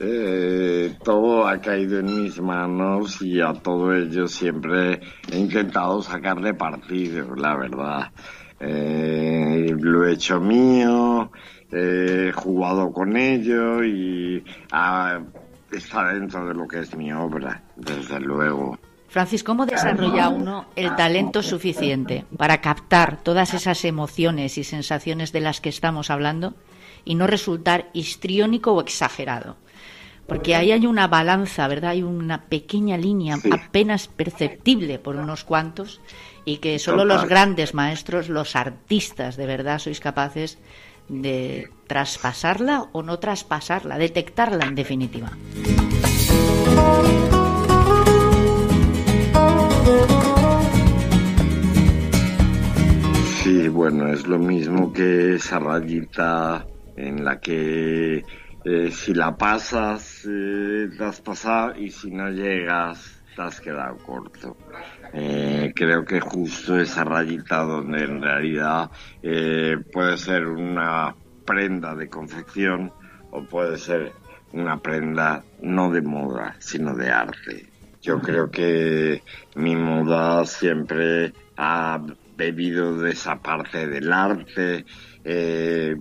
eh, 0.00 0.96
todo 1.02 1.48
ha 1.48 1.58
caído 1.62 2.00
en 2.00 2.24
mis 2.24 2.38
manos 2.42 3.22
y 3.22 3.40
a 3.40 3.54
todo 3.54 3.94
ello 3.94 4.28
siempre 4.28 5.00
he 5.32 5.38
intentado 5.38 6.02
sacarle 6.02 6.52
partido, 6.52 7.34
la 7.36 7.56
verdad. 7.56 8.12
Eh, 8.60 9.74
lo 9.78 10.06
he 10.06 10.12
hecho 10.12 10.38
mío, 10.38 11.32
he 11.72 12.30
jugado 12.34 12.92
con 12.92 13.16
ello 13.16 13.82
y 13.82 14.44
ah, 14.70 15.20
está 15.72 16.12
dentro 16.12 16.46
de 16.46 16.54
lo 16.54 16.68
que 16.68 16.80
es 16.80 16.94
mi 16.94 17.12
obra, 17.12 17.62
desde 17.76 18.20
luego. 18.20 18.78
Francis, 19.08 19.42
¿cómo 19.42 19.66
desarrolla 19.66 20.28
uno 20.28 20.66
el 20.76 20.94
talento 20.94 21.42
suficiente 21.42 22.26
para 22.36 22.60
captar 22.60 23.20
todas 23.20 23.54
esas 23.54 23.84
emociones 23.84 24.56
y 24.56 24.62
sensaciones 24.62 25.32
de 25.32 25.40
las 25.40 25.60
que 25.60 25.68
estamos 25.68 26.10
hablando 26.10 26.54
y 27.04 27.16
no 27.16 27.26
resultar 27.26 27.90
histriónico 27.92 28.72
o 28.72 28.80
exagerado? 28.80 29.56
Porque 30.28 30.54
ahí 30.54 30.70
hay 30.70 30.86
una 30.86 31.08
balanza, 31.08 31.66
¿verdad? 31.66 31.90
Hay 31.90 32.04
una 32.04 32.42
pequeña 32.42 32.96
línea 32.96 33.36
apenas 33.50 34.06
perceptible 34.06 35.00
por 35.00 35.16
unos 35.16 35.42
cuantos 35.42 36.00
y 36.50 36.58
que 36.58 36.80
solo 36.80 37.04
los 37.04 37.26
grandes 37.26 37.74
maestros, 37.74 38.28
los 38.28 38.56
artistas, 38.56 39.36
de 39.36 39.46
verdad 39.46 39.78
sois 39.78 40.00
capaces 40.00 40.58
de 41.06 41.70
traspasarla 41.86 42.90
o 42.90 43.04
no 43.04 43.20
traspasarla, 43.20 43.98
detectarla 43.98 44.66
en 44.66 44.74
definitiva. 44.74 45.30
Sí, 53.44 53.68
bueno, 53.68 54.12
es 54.12 54.26
lo 54.26 54.40
mismo 54.40 54.92
que 54.92 55.36
esa 55.36 55.60
rayita 55.60 56.66
en 56.96 57.24
la 57.24 57.38
que 57.38 58.24
eh, 58.64 58.90
si 58.90 59.14
la 59.14 59.36
pasas, 59.36 60.26
eh, 60.28 60.88
te 60.98 61.04
has 61.04 61.20
pasado 61.20 61.76
y 61.78 61.92
si 61.92 62.10
no 62.10 62.28
llegas, 62.28 63.19
te 63.34 63.42
has 63.42 63.60
quedado 63.60 63.96
corto. 63.98 64.56
Eh, 65.12 65.72
creo 65.74 66.04
que 66.04 66.20
justo 66.20 66.78
esa 66.78 67.04
rayita 67.04 67.58
donde 67.62 68.04
en 68.04 68.22
realidad 68.22 68.90
eh, 69.22 69.76
puede 69.92 70.16
ser 70.18 70.46
una 70.46 71.14
prenda 71.44 71.94
de 71.94 72.08
confección 72.08 72.92
o 73.30 73.42
puede 73.44 73.78
ser 73.78 74.12
una 74.52 74.78
prenda 74.78 75.42
no 75.62 75.90
de 75.90 76.02
moda, 76.02 76.56
sino 76.58 76.94
de 76.94 77.10
arte. 77.10 77.66
Yo 78.02 78.20
creo 78.20 78.50
que 78.50 79.22
mi 79.56 79.76
moda 79.76 80.44
siempre 80.46 81.32
ha 81.56 82.00
bebido 82.36 82.98
de 82.98 83.10
esa 83.10 83.36
parte 83.36 83.86
del 83.86 84.12
arte. 84.12 84.84
eh, 85.24 85.94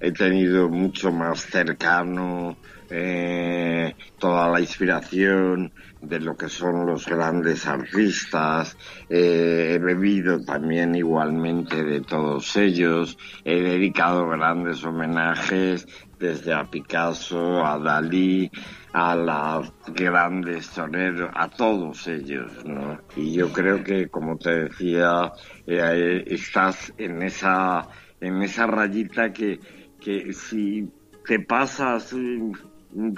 he 0.00 0.12
tenido 0.12 0.68
mucho 0.68 1.12
más 1.12 1.40
cercano 1.40 2.56
eh, 2.90 3.94
toda 4.18 4.48
la 4.48 4.60
inspiración 4.60 5.72
de 6.00 6.20
lo 6.20 6.36
que 6.36 6.48
son 6.48 6.86
los 6.86 7.06
grandes 7.06 7.66
artistas. 7.66 8.76
Eh, 9.08 9.72
he 9.74 9.78
bebido 9.78 10.42
también 10.44 10.94
igualmente 10.94 11.82
de 11.84 12.00
todos 12.00 12.56
ellos. 12.56 13.16
He 13.44 13.60
dedicado 13.60 14.28
grandes 14.28 14.82
homenajes 14.84 15.86
desde 16.18 16.52
a 16.52 16.68
Picasso, 16.68 17.64
a 17.64 17.78
Dalí, 17.78 18.50
a 18.92 19.14
las 19.14 19.72
grandes 19.94 20.70
toreros, 20.70 21.30
a 21.34 21.48
todos 21.48 22.06
ellos, 22.08 22.52
¿no? 22.64 22.98
Y 23.16 23.34
yo 23.34 23.52
creo 23.52 23.82
que, 23.82 24.08
como 24.08 24.36
te 24.36 24.64
decía, 24.64 25.32
eh, 25.66 26.24
estás 26.26 26.92
en 26.98 27.22
esa, 27.22 27.88
en 28.20 28.42
esa 28.42 28.66
rayita 28.66 29.32
que, 29.32 29.60
que 30.00 30.32
si 30.32 30.88
te 31.26 31.40
pasas, 31.40 32.12
eh, 32.12 32.52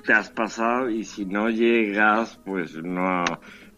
te 0.04 0.12
has 0.12 0.30
pasado 0.30 0.90
y 0.90 1.04
si 1.04 1.24
no 1.24 1.48
llegas, 1.48 2.38
pues 2.44 2.74
no, 2.82 3.24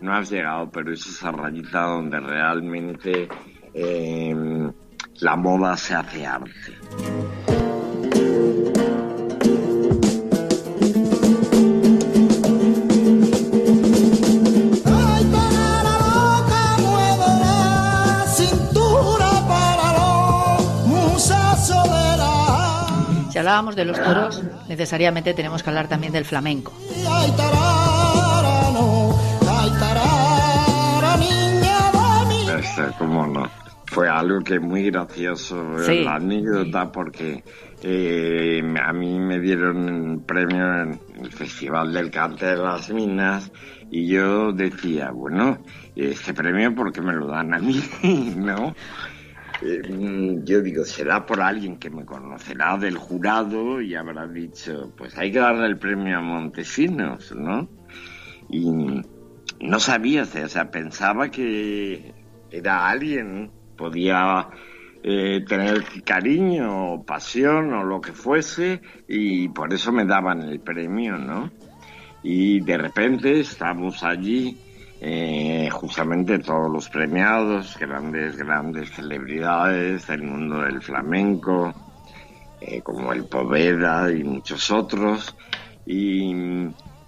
no 0.01 0.15
has 0.15 0.31
llegado, 0.31 0.71
pero 0.71 0.93
es 0.93 1.07
esa 1.07 1.31
rayita 1.31 1.83
donde 1.83 2.21
realmente 2.21 3.29
eh, 3.73 4.35
la 5.21 5.37
moda 5.37 5.77
se 5.77 5.95
hace 5.95 6.27
arte. 6.27 7.54
Hablábamos 23.45 23.77
de 23.77 23.85
los 23.85 24.03
toros, 24.03 24.43
necesariamente 24.69 25.35
tenemos 25.35 25.63
que 25.63 25.69
hablar 25.69 25.87
también 25.87 26.13
del 26.15 26.25
flamenco. 26.25 26.73
Este, 32.59 32.83
cómo 32.99 33.27
no. 33.27 33.51
Fue 33.87 34.09
algo 34.09 34.41
que 34.41 34.59
muy 34.59 34.91
gracioso 34.91 35.79
Sí. 35.85 36.03
la 36.05 36.15
anécdota 36.17 36.91
porque 36.91 37.45
eh, 37.83 38.63
a 38.83 38.93
mí 38.93 39.21
me 39.21 39.39
dieron 39.39 39.77
un 39.89 40.25
premio 40.25 40.83
en 40.83 41.01
el 41.23 41.31
Festival 41.31 41.93
del 41.93 42.11
Cante 42.11 42.47
de 42.47 42.57
las 42.57 42.89
Minas 42.91 43.53
y 43.91 44.09
yo 44.09 44.53
decía, 44.53 45.11
bueno, 45.11 45.59
este 45.95 46.33
premio 46.35 46.75
¿por 46.75 46.93
qué 46.93 47.03
me 47.03 47.13
lo 47.13 47.27
dan 47.29 47.53
a 47.55 47.59
mí? 47.59 47.81
¿No? 48.37 48.75
Eh, 49.67 50.41
yo 50.45 50.61
digo, 50.61 50.85
será 50.85 51.25
por 51.25 51.41
alguien 51.41 51.79
que 51.79 51.89
me 51.89 52.05
conocerá 52.05 52.77
del 52.77 52.99
jurado 52.99 53.81
y 53.81 53.95
habrá 53.95 54.27
dicho, 54.27 54.93
pues 54.95 55.17
hay 55.17 55.33
que 55.33 55.39
darle 55.39 55.67
el 55.67 55.79
premio 55.79 56.19
a 56.19 56.21
Montesinos, 56.21 57.35
¿no? 57.35 57.69
Y 58.51 58.71
no 59.61 59.81
sabía, 59.81 60.23
o 60.23 60.27
sea, 60.27 60.71
pensaba 60.71 61.31
que 61.31 62.13
era 62.51 62.89
alguien, 62.89 63.51
podía 63.77 64.49
eh, 65.03 65.45
tener 65.49 65.83
cariño 66.05 66.95
o 66.95 67.05
pasión 67.05 67.73
o 67.73 67.85
lo 67.85 68.03
que 68.03 68.13
fuese 68.13 68.83
y 69.09 69.49
por 69.49 69.73
eso 69.73 69.93
me 69.93 70.05
daban 70.05 70.43
el 70.43 70.61
premio, 70.61 71.17
¿no? 71.17 71.51
Y 72.23 72.61
de 72.61 72.77
repente 72.79 73.41
estamos 73.41 74.03
allí, 74.05 74.59
eh, 75.07 75.69
justamente 75.71 76.39
todos 76.39 76.73
los 76.73 76.89
premiados, 76.89 77.77
grandes, 77.79 78.39
grandes 78.39 78.91
celebridades 78.91 80.07
del 80.07 80.23
mundo 80.23 80.63
del 80.63 80.81
flamenco, 80.81 81.75
eh, 82.59 82.81
como 82.81 83.13
el 83.13 83.27
Poveda 83.27 84.11
y 84.11 84.25
muchos 84.25 84.71
otros, 84.71 85.37
y 85.85 86.33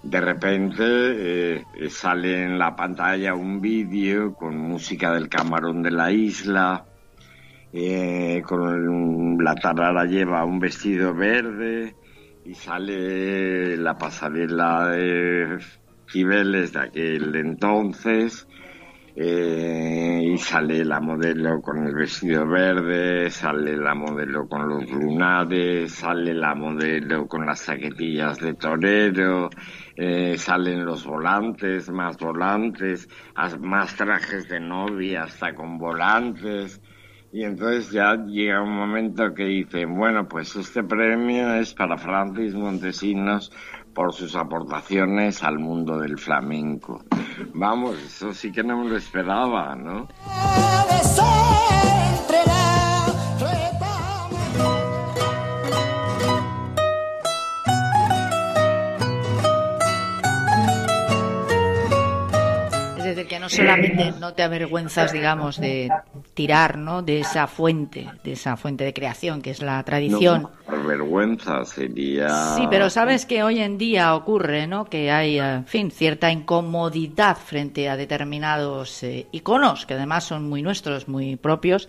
de 0.03 0.21
repente 0.21 0.83
eh, 0.83 1.89
sale 1.89 2.43
en 2.43 2.59
la 2.59 2.75
pantalla 2.75 3.33
un 3.33 3.59
vídeo 3.59 4.35
con 4.35 4.55
música 4.55 5.11
del 5.13 5.27
camarón 5.27 5.81
de 5.81 5.89
la 5.89 6.11
isla, 6.11 6.85
eh, 7.73 8.43
con 8.45 9.43
la 9.43 9.55
tarara 9.55 10.05
lleva 10.05 10.45
un 10.45 10.59
vestido 10.59 11.15
verde 11.15 11.95
y 12.45 12.53
sale 12.53 13.75
la 13.75 13.97
pasarela 13.97 14.89
de 14.89 15.57
De 16.13 16.79
aquel 16.79 17.35
entonces 17.35 18.47
eh, 19.13 20.21
y 20.23 20.37
sale 20.37 20.85
la 20.85 21.01
modelo 21.01 21.61
con 21.61 21.85
el 21.85 21.93
vestido 21.93 22.47
verde, 22.47 23.29
sale 23.29 23.75
la 23.75 23.93
modelo 23.93 24.47
con 24.47 24.69
los 24.69 24.89
lunares, 24.89 25.91
sale 25.91 26.33
la 26.33 26.55
modelo 26.55 27.27
con 27.27 27.45
las 27.45 27.59
saquetillas 27.59 28.39
de 28.39 28.53
torero, 28.53 29.49
eh, 29.97 30.37
salen 30.37 30.85
los 30.85 31.05
volantes, 31.05 31.89
más 31.89 32.15
volantes, 32.17 33.09
más 33.59 33.95
trajes 33.95 34.47
de 34.47 34.61
novia 34.61 35.23
hasta 35.23 35.53
con 35.53 35.77
volantes. 35.77 36.81
Y 37.33 37.43
entonces 37.43 37.91
ya 37.91 38.15
llega 38.15 38.61
un 38.61 38.73
momento 38.73 39.33
que 39.33 39.43
dicen, 39.43 39.95
bueno, 39.95 40.27
pues 40.27 40.55
este 40.55 40.83
premio 40.83 41.55
es 41.55 41.73
para 41.73 41.97
Francis 41.97 42.53
Montesinos 42.53 43.51
por 43.97 44.13
sus 44.13 44.35
aportaciones 44.35 45.41
al 45.41 45.57
mundo 45.57 45.97
del 45.97 46.19
flamenco. 46.19 47.03
Vamos, 47.55 47.97
eso 47.97 48.31
sí 48.31 48.51
que 48.51 48.61
no 48.61 48.83
me 48.83 48.89
lo 48.91 48.95
esperaba, 48.95 49.75
¿no? 49.75 50.07
No 63.47 63.55
solamente 63.55 64.13
no 64.19 64.33
te 64.33 64.43
avergüenzas, 64.43 65.13
digamos, 65.13 65.59
de 65.59 65.89
tirar, 66.33 66.77
¿no? 66.77 67.01
De 67.01 67.21
esa 67.21 67.47
fuente, 67.47 68.07
de 68.23 68.33
esa 68.33 68.57
fuente 68.57 68.83
de 68.83 68.93
creación 68.93 69.41
que 69.41 69.51
es 69.51 69.61
la 69.61 69.81
tradición. 69.83 70.49
No, 70.69 70.83
vergüenza 70.83 71.63
sería... 71.63 72.55
Sí, 72.55 72.67
pero 72.69 72.89
sabes 72.89 73.25
que 73.25 73.43
hoy 73.43 73.59
en 73.59 73.77
día 73.77 74.15
ocurre, 74.15 74.67
¿no? 74.67 74.85
Que 74.85 75.11
hay, 75.11 75.39
eh, 75.39 75.53
en 75.55 75.65
fin, 75.65 75.91
cierta 75.91 76.29
incomodidad 76.29 77.37
frente 77.37 77.87
a 77.89 77.95
determinados 77.95 79.01
eh, 79.03 79.27
iconos 79.31 79.85
que 79.85 79.93
además 79.93 80.25
son 80.25 80.49
muy 80.49 80.61
nuestros, 80.61 81.07
muy 81.07 81.37
propios 81.37 81.87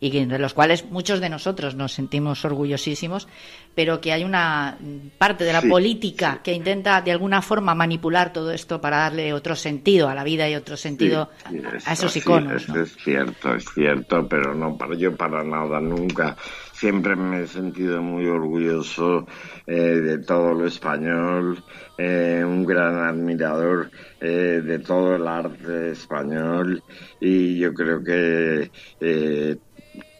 y 0.00 0.10
que- 0.10 0.26
de 0.26 0.38
los 0.38 0.54
cuales 0.54 0.86
muchos 0.90 1.20
de 1.20 1.28
nosotros 1.28 1.74
nos 1.74 1.92
sentimos 1.92 2.44
orgullosísimos, 2.44 3.28
pero 3.74 4.00
que 4.00 4.12
hay 4.12 4.24
una 4.24 4.78
parte 5.18 5.44
de 5.44 5.52
la 5.52 5.62
Sí, 5.62 5.68
política 5.68 6.40
que 6.42 6.52
intenta 6.52 7.00
de 7.02 7.12
alguna 7.12 7.42
forma 7.42 7.74
manipular 7.74 8.32
todo 8.32 8.52
esto 8.52 8.80
para 8.80 8.98
darle 8.98 9.32
otro 9.32 9.56
sentido 9.56 10.08
a 10.08 10.14
la 10.14 10.24
vida 10.24 10.48
y 10.48 10.54
otro 10.54 10.76
sentido 10.76 11.30
Sí, 11.38 11.54
a 11.84 11.92
eso 11.92 11.94
esos 11.94 12.16
sí, 12.16 12.16
iconos. 12.16 12.48
eso 12.50 12.68
¿no? 12.68 12.80
es 12.80 12.96
cierto, 12.96 13.54
es 13.54 13.72
cierto, 13.72 14.26
pero 14.28 14.52
no 14.52 14.76
para 14.76 14.96
yo 14.96 15.16
para 15.16 15.44
nada, 15.44 15.80
nunca. 15.80 16.36
Siempre 16.72 17.14
me 17.14 17.42
he 17.42 17.46
sentido 17.46 18.02
muy 18.02 18.26
orgulloso 18.26 19.24
eh, 19.64 19.74
de 20.00 20.18
todo 20.24 20.54
lo 20.54 20.66
español, 20.66 21.64
eh, 21.96 22.42
un 22.44 22.64
gran 22.64 22.96
admirador 22.96 23.92
eh, 24.18 24.60
de 24.64 24.78
todo 24.80 25.14
el 25.14 25.28
arte 25.28 25.90
español 25.92 26.82
y 27.20 27.58
yo 27.60 27.72
creo 27.72 28.02
que 28.02 28.72
eh, 28.98 29.56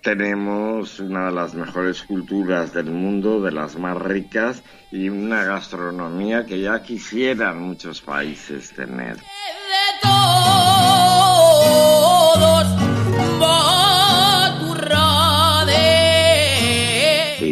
tenemos 0.02 1.00
una 1.00 1.26
de 1.26 1.32
las 1.32 1.54
mejores 1.54 2.02
culturas 2.02 2.72
del 2.72 2.86
mundo, 2.86 3.40
de 3.40 3.52
las 3.52 3.76
más 3.76 3.96
ricas 3.96 4.62
y 4.90 5.08
una 5.08 5.44
gastronomía 5.44 6.46
que 6.46 6.60
ya 6.60 6.82
quisieran 6.82 7.60
muchos 7.60 8.00
países 8.00 8.72
tener. 8.72 9.16
de 9.16 9.22
todos 10.02 10.48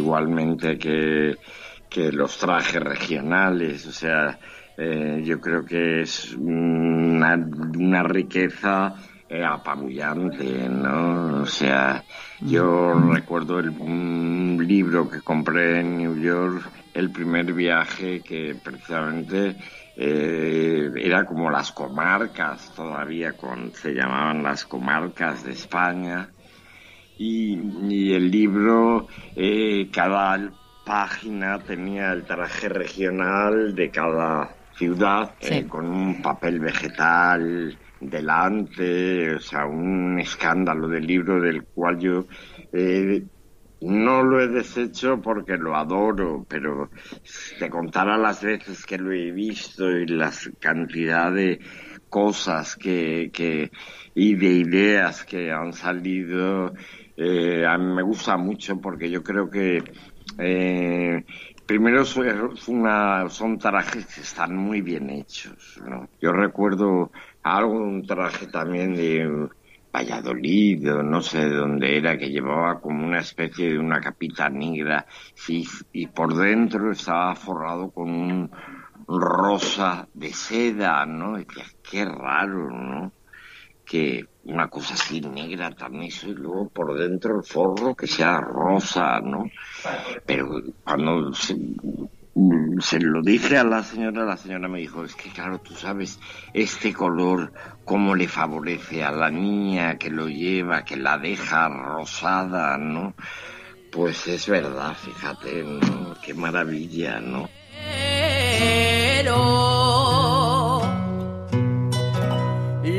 igualmente 0.07 0.79
que, 0.79 1.37
que 1.89 2.13
los 2.13 2.39
trajes 2.39 2.81
regionales, 2.81 3.87
o 3.87 3.93
sea, 3.93 4.39
eh, 4.77 5.21
yo 5.25 5.41
creo 5.41 5.65
que 5.65 6.03
es 6.03 6.33
una, 6.35 7.35
una 7.35 8.03
riqueza 8.03 8.95
eh, 9.29 9.45
apabullante, 9.45 10.69
¿no? 10.69 11.43
O 11.43 11.47
sea, 11.47 12.05
yo 12.41 12.95
recuerdo 13.13 13.59
el, 13.59 13.71
un 13.71 14.65
libro 14.67 15.09
que 15.09 15.21
compré 15.23 15.81
en 15.81 15.97
New 15.99 16.17
York, 16.17 16.71
el 16.95 17.11
primer 17.11 17.53
viaje 17.53 18.23
que 18.23 18.55
precisamente 18.63 19.57
eh, 19.97 20.91
era 20.97 21.25
como 21.25 21.51
las 21.51 21.73
comarcas 21.73 22.73
todavía, 22.75 23.33
con, 23.37 23.73
se 23.75 23.93
llamaban 23.93 24.43
las 24.43 24.65
comarcas 24.67 25.45
de 25.45 25.53
España 25.53 26.29
y, 27.19 27.59
y 27.89 28.13
el 28.13 28.31
libro, 28.31 29.07
eh, 29.35 29.89
cada 29.93 30.39
página 30.85 31.59
tenía 31.59 32.13
el 32.13 32.25
traje 32.25 32.69
regional 32.69 33.75
de 33.75 33.91
cada 33.91 34.55
ciudad 34.77 35.35
eh, 35.41 35.63
Sí. 35.63 35.69
con 35.69 35.87
un 35.87 36.23
papel 36.23 36.61
vegetal 36.61 37.77
delante, 38.01 39.35
o 39.35 39.41
sea, 39.41 39.67
un 39.67 40.19
escándalo 40.19 40.89
del 40.89 41.07
libro 41.07 41.41
del 41.41 41.65
cual 41.65 41.99
yo 41.99 42.27
eh, 42.73 43.25
no 43.81 44.23
lo 44.23 44.41
he 44.41 44.49
deshecho 44.49 45.21
porque 45.21 45.57
lo 45.57 45.77
adoro, 45.77 46.45
pero 46.49 46.91
te 47.59 47.69
contara 47.69 48.17
las 48.17 48.43
veces 48.43 48.85
que 48.85 48.99
lo 48.99 49.13
he 49.13 49.31
visto 49.33 49.91
y 49.91 50.07
la 50.07 50.33
cantidad 50.59 51.33
de 51.33 51.61
cosas 52.09 52.77
que, 52.77 53.31
que 53.33 53.71
y 54.15 54.35
de 54.35 54.47
ideas 54.47 55.25
que 55.25 55.51
han 55.53 55.73
salido, 55.73 56.73
eh, 57.17 57.67
a 57.67 57.77
mí 57.77 57.95
me 57.95 58.03
gusta 58.03 58.37
mucho 58.37 58.81
porque 58.81 59.11
yo 59.11 59.23
creo 59.23 59.51
que 59.51 59.83
eh, 60.39 61.25
primero 61.67 62.05
una, 62.69 63.29
son 63.29 63.59
trajes 63.59 64.07
que 64.07 64.21
están 64.21 64.57
muy 64.57 64.81
bien 64.81 65.11
hechos. 65.11 65.81
¿no? 65.85 66.09
Yo 66.21 66.33
recuerdo 66.33 67.11
algo, 67.43 67.75
un 67.75 68.07
traje 68.07 68.47
también 68.47 68.95
de 68.95 69.49
Valladolid 69.93 70.93
o 70.93 71.03
no 71.03 71.21
sé 71.21 71.49
de 71.49 71.57
dónde 71.57 71.97
era, 71.97 72.17
que 72.17 72.31
llevaba 72.31 72.81
como 72.81 73.07
una 73.07 73.21
especie 73.21 73.73
de 73.73 73.79
una 73.79 74.01
capita 74.01 74.49
negra 74.49 75.07
y 75.93 76.07
por 76.07 76.35
dentro 76.35 76.93
estaba 76.93 77.35
forrado 77.35 77.91
con 77.91 78.11
un, 78.11 78.51
rosa 79.09 80.09
de 80.15 80.33
seda, 80.33 81.07
¿no? 81.07 81.39
Y 81.39 81.47
qué 81.89 82.05
raro, 82.05 82.71
¿no? 82.71 83.13
Que 83.87 84.27
una 84.45 84.69
cosa 84.69 84.95
así 84.95 85.21
negra 85.21 85.71
también 85.71 86.11
y 86.23 86.33
luego 86.33 86.69
por 86.69 86.99
dentro 86.99 87.37
el 87.37 87.45
forro 87.45 87.95
que 87.95 88.07
sea 88.07 88.41
rosa, 88.41 89.21
¿no? 89.21 89.45
Pero 90.27 90.61
cuando 90.85 91.33
se, 91.33 91.57
se 92.81 93.01
lo 93.01 93.23
dije 93.23 93.57
a 93.57 93.65
la 93.65 93.83
señora, 93.83 94.25
la 94.25 94.37
señora 94.37 94.69
me 94.69 94.81
dijo, 94.81 95.05
es 95.05 95.15
que 95.15 95.31
claro, 95.31 95.61
tú 95.61 95.75
sabes, 95.75 96.21
este 96.53 96.93
color, 96.93 97.53
cómo 97.85 98.15
le 98.15 98.29
favorece 98.29 99.05
a 99.05 99.13
la 99.13 99.31
niña 99.31 99.99
que 99.99 100.11
lo 100.11 100.29
lleva, 100.29 100.85
que 100.85 100.97
la 100.97 101.19
deja 101.19 101.69
rosada, 101.69 102.77
¿no? 102.77 103.15
Pues 103.91 104.27
es 104.27 104.49
verdad, 104.49 104.95
fíjate, 104.95 105.63
¿no? 105.63 106.15
Qué 106.23 106.35
maravilla, 106.35 107.21
¿no? 107.21 107.49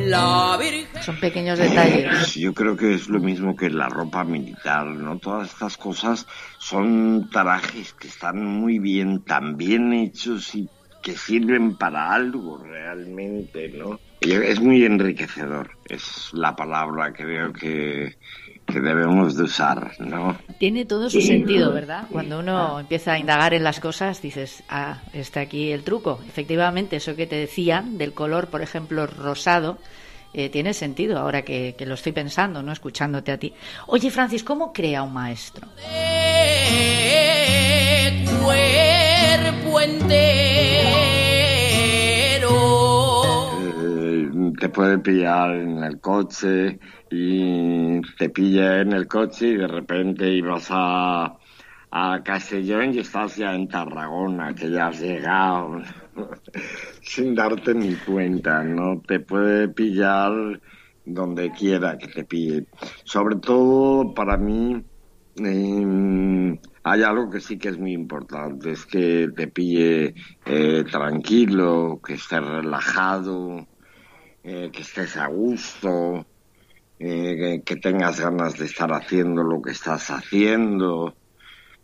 La 0.10 0.58
Virgen. 0.58 1.04
Son 1.04 1.20
pequeños 1.20 1.60
detalles. 1.60 2.36
Yo 2.36 2.54
creo 2.54 2.76
que 2.76 2.94
es 2.94 3.08
lo 3.10 3.20
mismo 3.20 3.56
que 3.56 3.70
la 3.70 3.90
ropa 3.90 4.24
militar, 4.24 4.86
¿no? 4.88 5.18
Todas 5.20 5.50
estas 5.50 5.78
cosas 5.78 6.28
son 6.58 7.30
trajes 7.32 7.94
que 7.94 8.08
están 8.08 8.44
muy 8.44 8.80
bien, 8.80 9.24
tan 9.24 9.58
bien 9.58 9.94
hechos 9.94 10.56
y 10.56 10.70
que 11.02 11.16
sirven 11.16 11.78
para 11.78 12.14
algo 12.14 12.58
realmente, 12.58 13.70
¿no? 13.70 14.00
Es 14.22 14.60
muy 14.60 14.84
enriquecedor, 14.84 15.70
es 15.88 16.32
la 16.34 16.56
palabra 16.56 17.14
creo 17.14 17.54
que, 17.54 18.18
que 18.68 18.80
debemos 18.80 19.36
de 19.36 19.44
usar, 19.44 19.94
¿no? 20.00 20.38
Tiene 20.60 20.86
todo 20.86 21.10
su 21.10 21.22
sentido, 21.22 21.72
¿verdad? 21.74 22.04
Cuando 22.12 22.40
uno 22.40 22.80
empieza 22.80 23.14
a 23.14 23.20
indagar 23.20 23.54
en 23.54 23.64
las 23.64 23.80
cosas, 23.80 24.22
dices, 24.22 24.64
ah, 24.70 25.00
está 25.14 25.40
aquí 25.42 25.72
el 25.72 25.84
truco. 25.84 26.20
Efectivamente, 26.28 26.98
eso 26.98 27.16
que 27.16 27.28
te 27.28 27.38
decía 27.38 27.84
del 27.86 28.14
color, 28.14 28.48
por 28.48 28.62
ejemplo, 28.62 29.08
rosado, 29.08 29.78
eh, 30.34 30.50
tiene 30.50 30.74
sentido 30.74 31.18
ahora 31.18 31.44
que, 31.44 31.76
que 31.78 31.86
lo 31.86 31.94
estoy 31.96 32.12
pensando, 32.12 32.62
¿no? 32.62 32.72
Escuchándote 32.72 33.32
a 33.32 33.38
ti. 33.38 33.54
Oye, 33.88 34.12
Francis, 34.12 34.44
¿cómo 34.44 34.74
crea 34.74 35.02
un 35.04 35.14
maestro? 35.14 35.68
de 38.18 39.54
cuerpo 39.64 39.80
entero. 39.82 40.90
Eh, 43.82 44.32
te 44.60 44.70
puede 44.70 44.98
pillar 45.00 45.56
en 45.56 45.84
el 45.84 46.00
coche 46.00 46.80
y 47.10 48.02
te 48.18 48.30
pilla 48.30 48.82
en 48.82 48.94
el 48.94 49.08
coche 49.08 49.48
y 49.48 49.58
de 49.58 49.68
repente 49.68 50.30
ibas 50.32 50.68
a, 50.70 51.38
a 51.92 52.24
Castellón 52.24 52.94
y 52.94 53.00
estás 53.00 53.38
ya 53.38 53.54
en 53.56 53.68
Tarragona, 53.68 54.54
que 54.54 54.70
ya 54.70 54.88
has 54.88 55.00
llegado 55.02 55.82
sin 57.02 57.36
darte 57.36 57.74
ni 57.74 57.96
cuenta, 57.96 58.64
¿no? 58.64 59.02
Te 59.02 59.20
puede 59.20 59.70
pillar 59.70 60.60
donde 61.06 61.52
quiera 61.52 61.98
que 61.98 62.08
te 62.08 62.24
pille. 62.26 62.66
Sobre 63.04 63.38
todo 63.38 64.14
para 64.14 64.38
mí 64.38 64.84
eh, 65.44 66.60
hay 66.84 67.04
algo 67.04 67.30
que 67.30 67.40
sí 67.40 67.58
que 67.58 67.70
es 67.70 67.78
muy 67.78 67.94
importante, 67.94 68.72
es 68.72 68.86
que 68.86 69.30
te 69.36 69.48
pille 69.48 70.16
eh, 70.46 70.84
tranquilo, 70.90 72.02
que 72.06 72.14
estés 72.16 72.44
relajado, 72.44 73.68
eh, 74.44 74.70
que 74.72 74.82
estés 74.82 75.18
a 75.18 75.28
gusto, 75.28 76.26
eh, 77.00 77.62
que, 77.64 77.76
tengas 77.76 78.20
ganas 78.20 78.58
de 78.58 78.66
estar 78.66 78.92
haciendo 78.92 79.44
lo 79.44 79.62
que 79.62 79.72
estás 79.72 80.10
haciendo. 80.10 81.14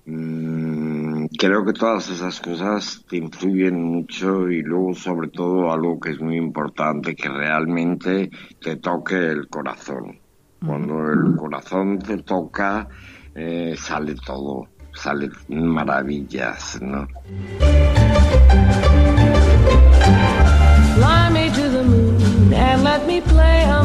Mm, 0.06 1.26
creo 1.38 1.64
que 1.64 1.74
todas 1.74 2.10
esas 2.10 2.42
cosas 2.42 3.06
te 3.08 3.18
influyen 3.18 3.82
mucho 3.82 4.50
y 4.50 4.62
luego 4.62 4.94
sobre 4.96 5.30
todo 5.30 5.72
algo 5.72 6.00
que 6.00 6.12
es 6.12 6.20
muy 6.20 6.38
importante, 6.38 7.16
que 7.16 7.30
realmente 7.30 8.30
te 8.60 8.78
toque 8.78 9.16
el 9.16 9.48
corazón. 9.48 10.20
Cuando 10.66 11.12
el 11.12 11.36
corazón 11.36 12.00
te 12.00 12.18
toca, 12.18 12.88
eh, 13.36 13.76
sale 13.78 14.16
todo, 14.16 14.68
sale 14.94 15.30
maravillas, 15.50 16.80
¿no? 16.82 17.08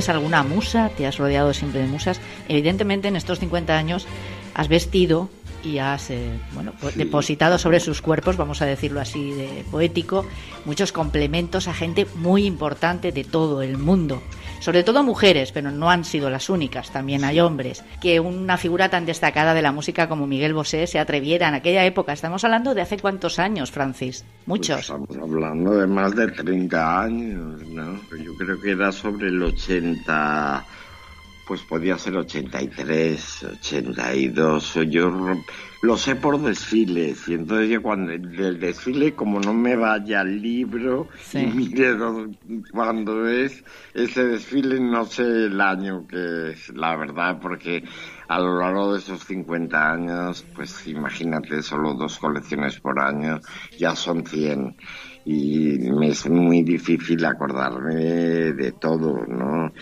¿Tienes 0.00 0.16
alguna 0.16 0.42
musa? 0.42 0.88
¿Te 0.88 1.06
has 1.06 1.18
rodeado 1.18 1.52
siempre 1.52 1.82
de 1.82 1.86
musas? 1.86 2.22
Evidentemente, 2.48 3.08
en 3.08 3.16
estos 3.16 3.38
50 3.38 3.76
años 3.76 4.06
has 4.54 4.68
vestido 4.68 5.28
y 5.62 5.76
has 5.76 6.08
eh, 6.08 6.30
bueno, 6.54 6.72
pues, 6.80 6.96
depositado 6.96 7.58
sobre 7.58 7.80
sus 7.80 8.00
cuerpos, 8.00 8.38
vamos 8.38 8.62
a 8.62 8.64
decirlo 8.64 9.02
así, 9.02 9.32
de 9.32 9.62
poético, 9.70 10.24
muchos 10.64 10.92
complementos 10.92 11.68
a 11.68 11.74
gente 11.74 12.06
muy 12.14 12.46
importante 12.46 13.12
de 13.12 13.24
todo 13.24 13.60
el 13.60 13.76
mundo. 13.76 14.22
Sobre 14.60 14.82
todo 14.82 15.02
mujeres, 15.02 15.52
pero 15.52 15.70
no 15.70 15.90
han 15.90 16.04
sido 16.04 16.28
las 16.28 16.50
únicas, 16.50 16.90
también 16.90 17.24
hay 17.24 17.40
hombres. 17.40 17.82
Que 17.98 18.20
una 18.20 18.58
figura 18.58 18.90
tan 18.90 19.06
destacada 19.06 19.54
de 19.54 19.62
la 19.62 19.72
música 19.72 20.06
como 20.06 20.26
Miguel 20.26 20.52
Bosé 20.52 20.86
se 20.86 20.98
atreviera 20.98 21.48
en 21.48 21.54
aquella 21.54 21.84
época. 21.86 22.12
Estamos 22.12 22.44
hablando 22.44 22.74
de 22.74 22.82
hace 22.82 22.98
cuántos 22.98 23.38
años, 23.38 23.70
Francis. 23.70 24.22
Muchos. 24.44 24.80
Estamos 24.80 25.16
hablando 25.16 25.78
de 25.78 25.86
más 25.86 26.14
de 26.14 26.28
30 26.28 27.02
años, 27.02 27.62
¿no? 27.68 27.98
Yo 28.22 28.34
creo 28.36 28.60
que 28.60 28.72
era 28.72 28.92
sobre 28.92 29.28
el 29.28 29.42
80, 29.42 30.64
pues 31.50 31.62
podía 31.62 31.98
ser 31.98 32.16
83, 32.16 33.42
82. 33.42 34.76
o 34.76 34.82
Yo 34.84 35.10
lo 35.82 35.96
sé 35.96 36.14
por 36.14 36.40
desfiles 36.40 37.26
y 37.26 37.34
entonces 37.34 37.68
yo 37.70 37.82
cuando 37.82 38.12
del 38.12 38.60
desfile, 38.60 39.16
como 39.16 39.40
no 39.40 39.52
me 39.52 39.74
vaya 39.74 40.20
al 40.20 40.40
libro 40.40 41.08
Sí. 41.18 41.38
y 41.40 41.46
mire 41.46 41.96
cuándo 42.70 43.26
es 43.26 43.64
ese 43.94 44.26
desfile, 44.26 44.78
no 44.78 45.04
sé 45.06 45.24
el 45.24 45.60
año 45.60 46.06
que 46.06 46.50
es, 46.50 46.68
la 46.68 46.94
verdad, 46.94 47.40
porque 47.42 47.82
a 48.28 48.38
lo 48.38 48.60
largo 48.60 48.92
de 48.92 49.00
esos 49.00 49.24
50 49.24 49.92
años, 49.92 50.46
pues 50.54 50.86
imagínate, 50.86 51.62
solo 51.64 51.94
dos 51.94 52.16
colecciones 52.20 52.78
por 52.78 53.00
año, 53.00 53.40
ya 53.76 53.96
son 53.96 54.24
100 54.24 54.76
y 55.24 55.78
me 55.90 56.10
es 56.10 56.28
muy 56.30 56.62
difícil 56.62 57.24
acordarme 57.24 57.94
de 57.94 58.72
todo, 58.72 59.26
¿no? 59.26 59.72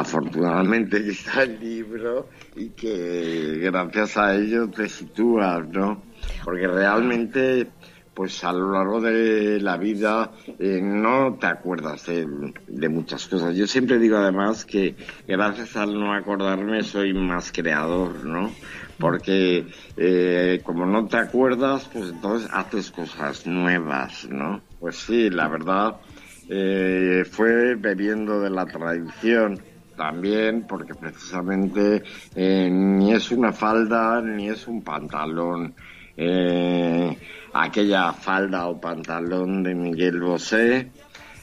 Afortunadamente 0.00 0.96
está 1.08 1.44
el 1.44 1.60
libro 1.60 2.28
y 2.56 2.70
que 2.70 3.60
gracias 3.62 4.16
a 4.16 4.34
ello 4.34 4.68
te 4.68 4.88
sitúas, 4.88 5.68
¿no? 5.68 6.02
Porque 6.44 6.66
realmente, 6.66 7.68
pues 8.12 8.42
a 8.42 8.52
lo 8.52 8.72
largo 8.72 9.00
de 9.00 9.60
la 9.60 9.76
vida 9.76 10.32
eh, 10.58 10.80
no 10.82 11.36
te 11.40 11.46
acuerdas 11.46 12.06
de, 12.06 12.26
de 12.66 12.88
muchas 12.88 13.28
cosas. 13.28 13.54
Yo 13.54 13.68
siempre 13.68 13.98
digo 13.98 14.16
además 14.16 14.64
que 14.64 14.96
gracias 15.28 15.76
al 15.76 15.94
no 15.94 16.12
acordarme 16.12 16.82
soy 16.82 17.14
más 17.14 17.52
creador, 17.52 18.24
¿no? 18.24 18.50
Porque 18.98 19.66
eh, 19.96 20.60
como 20.64 20.86
no 20.86 21.06
te 21.06 21.18
acuerdas, 21.18 21.88
pues 21.92 22.10
entonces 22.10 22.50
haces 22.52 22.90
cosas 22.90 23.46
nuevas, 23.46 24.28
¿no? 24.28 24.60
Pues 24.80 24.96
sí, 24.96 25.30
la 25.30 25.46
verdad 25.46 26.00
eh, 26.48 27.24
fue 27.30 27.76
bebiendo 27.76 28.40
de 28.40 28.50
la 28.50 28.66
tradición 28.66 29.60
también 29.96 30.66
porque 30.66 30.94
precisamente 30.94 32.02
eh, 32.34 32.68
ni 32.70 33.12
es 33.12 33.30
una 33.30 33.52
falda 33.52 34.20
ni 34.20 34.48
es 34.48 34.66
un 34.66 34.82
pantalón. 34.82 35.74
Eh, 36.16 37.16
aquella 37.52 38.12
falda 38.12 38.68
o 38.68 38.80
pantalón 38.80 39.62
de 39.62 39.74
Miguel 39.74 40.20
Bosé 40.20 40.90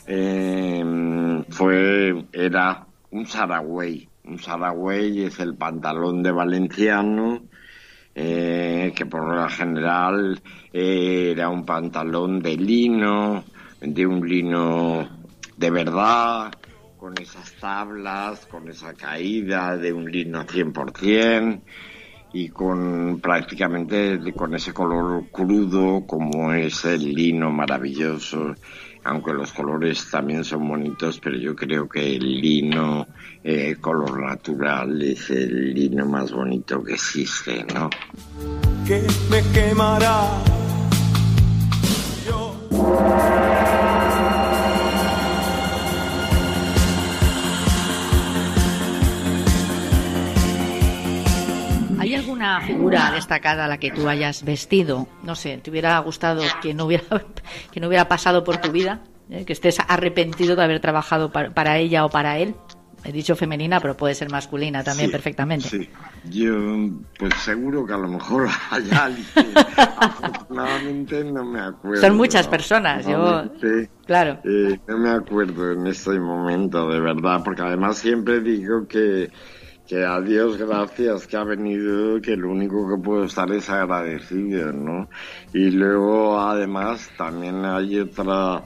eh, 0.08 1.44
fue 1.50 2.26
era 2.32 2.86
un 3.12 3.26
saragüey 3.26 4.08
un 4.24 4.40
saragüey 4.40 5.24
es 5.24 5.40
el 5.40 5.56
pantalón 5.56 6.24
de 6.24 6.32
valenciano 6.32 7.42
que 8.14 9.06
por 9.10 9.34
lo 9.34 9.50
general 9.50 10.42
era 10.74 11.50
un 11.50 11.66
pantalón 11.66 12.42
de 12.42 12.58
lino, 12.58 13.44
de 13.80 14.06
un 14.06 14.28
lino 14.28 15.08
de 15.62 15.70
verdad, 15.70 16.52
con 17.02 17.16
esas 17.20 17.52
tablas, 17.54 18.46
con 18.46 18.70
esa 18.70 18.94
caída 18.94 19.76
de 19.76 19.92
un 19.92 20.06
lino 20.12 20.46
100%. 20.46 21.60
y 22.34 22.50
con 22.50 23.20
prácticamente 23.20 24.20
con 24.36 24.54
ese 24.54 24.72
color 24.72 25.26
crudo 25.32 26.06
como 26.06 26.54
es 26.54 26.86
el 26.86 27.12
lino 27.14 27.52
maravilloso 27.52 28.56
aunque 29.04 29.34
los 29.34 29.52
colores 29.52 30.10
también 30.12 30.46
son 30.46 30.66
bonitos 30.66 31.20
pero 31.20 31.38
yo 31.38 31.56
creo 31.56 31.90
que 31.90 32.16
el 32.16 32.40
lino 32.40 33.08
eh, 33.44 33.76
color 33.82 34.22
natural 34.22 35.02
es 35.02 35.30
el 35.32 35.74
lino 35.74 36.06
más 36.06 36.32
bonito 36.32 36.84
que 36.84 36.94
existe 36.94 37.66
no 37.74 37.90
que 38.88 39.06
me 39.30 39.42
quemará. 39.52 40.30
¿Hay 42.84 43.71
alguna 52.42 52.62
figura 52.62 53.12
destacada 53.12 53.66
a 53.66 53.68
la 53.68 53.78
que 53.78 53.92
tú 53.92 54.08
hayas 54.10 54.44
vestido? 54.44 55.08
No 55.24 55.36
sé, 55.36 55.58
¿te 55.58 55.70
hubiera 55.72 55.98
gustado 56.00 56.44
que 56.62 56.74
no 56.74 56.86
hubiera, 56.86 57.04
que 57.72 57.80
no 57.80 57.88
hubiera 57.88 58.08
pasado 58.08 58.44
por 58.44 58.58
tu 58.58 58.72
vida? 58.72 59.02
¿Eh? 59.30 59.46
¿Que 59.46 59.54
estés 59.54 59.78
arrepentido 59.88 60.56
de 60.56 60.64
haber 60.64 60.80
trabajado 60.80 61.32
para, 61.32 61.52
para 61.54 61.78
ella 61.78 62.04
o 62.06 62.10
para 62.10 62.38
él? 62.40 62.56
He 63.04 63.12
dicho 63.12 63.36
femenina, 63.36 63.80
pero 63.80 63.98
puede 63.98 64.14
ser 64.14 64.30
masculina 64.30 64.84
también 64.84 65.08
Sí, 65.08 65.12
perfectamente. 65.12 65.68
Sí, 65.70 65.90
yo 66.26 66.54
pues 67.18 67.34
seguro 67.36 67.84
que 67.86 67.94
a 67.94 67.98
lo 67.98 68.08
mejor 68.08 68.48
hay 68.70 68.88
alguien. 68.92 69.26
Afortunadamente 69.98 71.24
no 71.24 71.44
me 71.44 71.60
acuerdo. 71.62 72.02
Son 72.02 72.16
muchas 72.16 72.48
personas, 72.48 73.06
yo- 73.08 73.44
Claro. 74.06 74.40
eh, 74.44 74.78
no 74.88 74.98
me 74.98 75.10
acuerdo 75.10 75.72
en 75.72 75.88
este 75.88 76.20
momento, 76.20 76.90
de 76.90 77.00
verdad, 77.00 77.42
porque 77.44 77.62
además 77.64 77.98
siempre 77.98 78.40
digo 78.42 78.86
que, 78.88 79.32
que 79.86 80.06
a 80.06 80.22
Dios 80.22 80.58
gracias 80.58 81.28
que 81.28 81.38
ha 81.38 81.44
venido, 81.44 82.22
que 82.22 82.36
lo 82.38 82.52
único 82.52 82.88
que 82.90 83.02
puedo 83.04 83.26
estar 83.26 83.52
es 83.52 83.70
agradecido, 83.70 84.72
¿no? 84.72 85.10
Y 85.54 85.72
luego 85.72 86.40
además 86.40 87.12
también 87.18 87.66
hay 87.66 88.00
otra, 88.00 88.66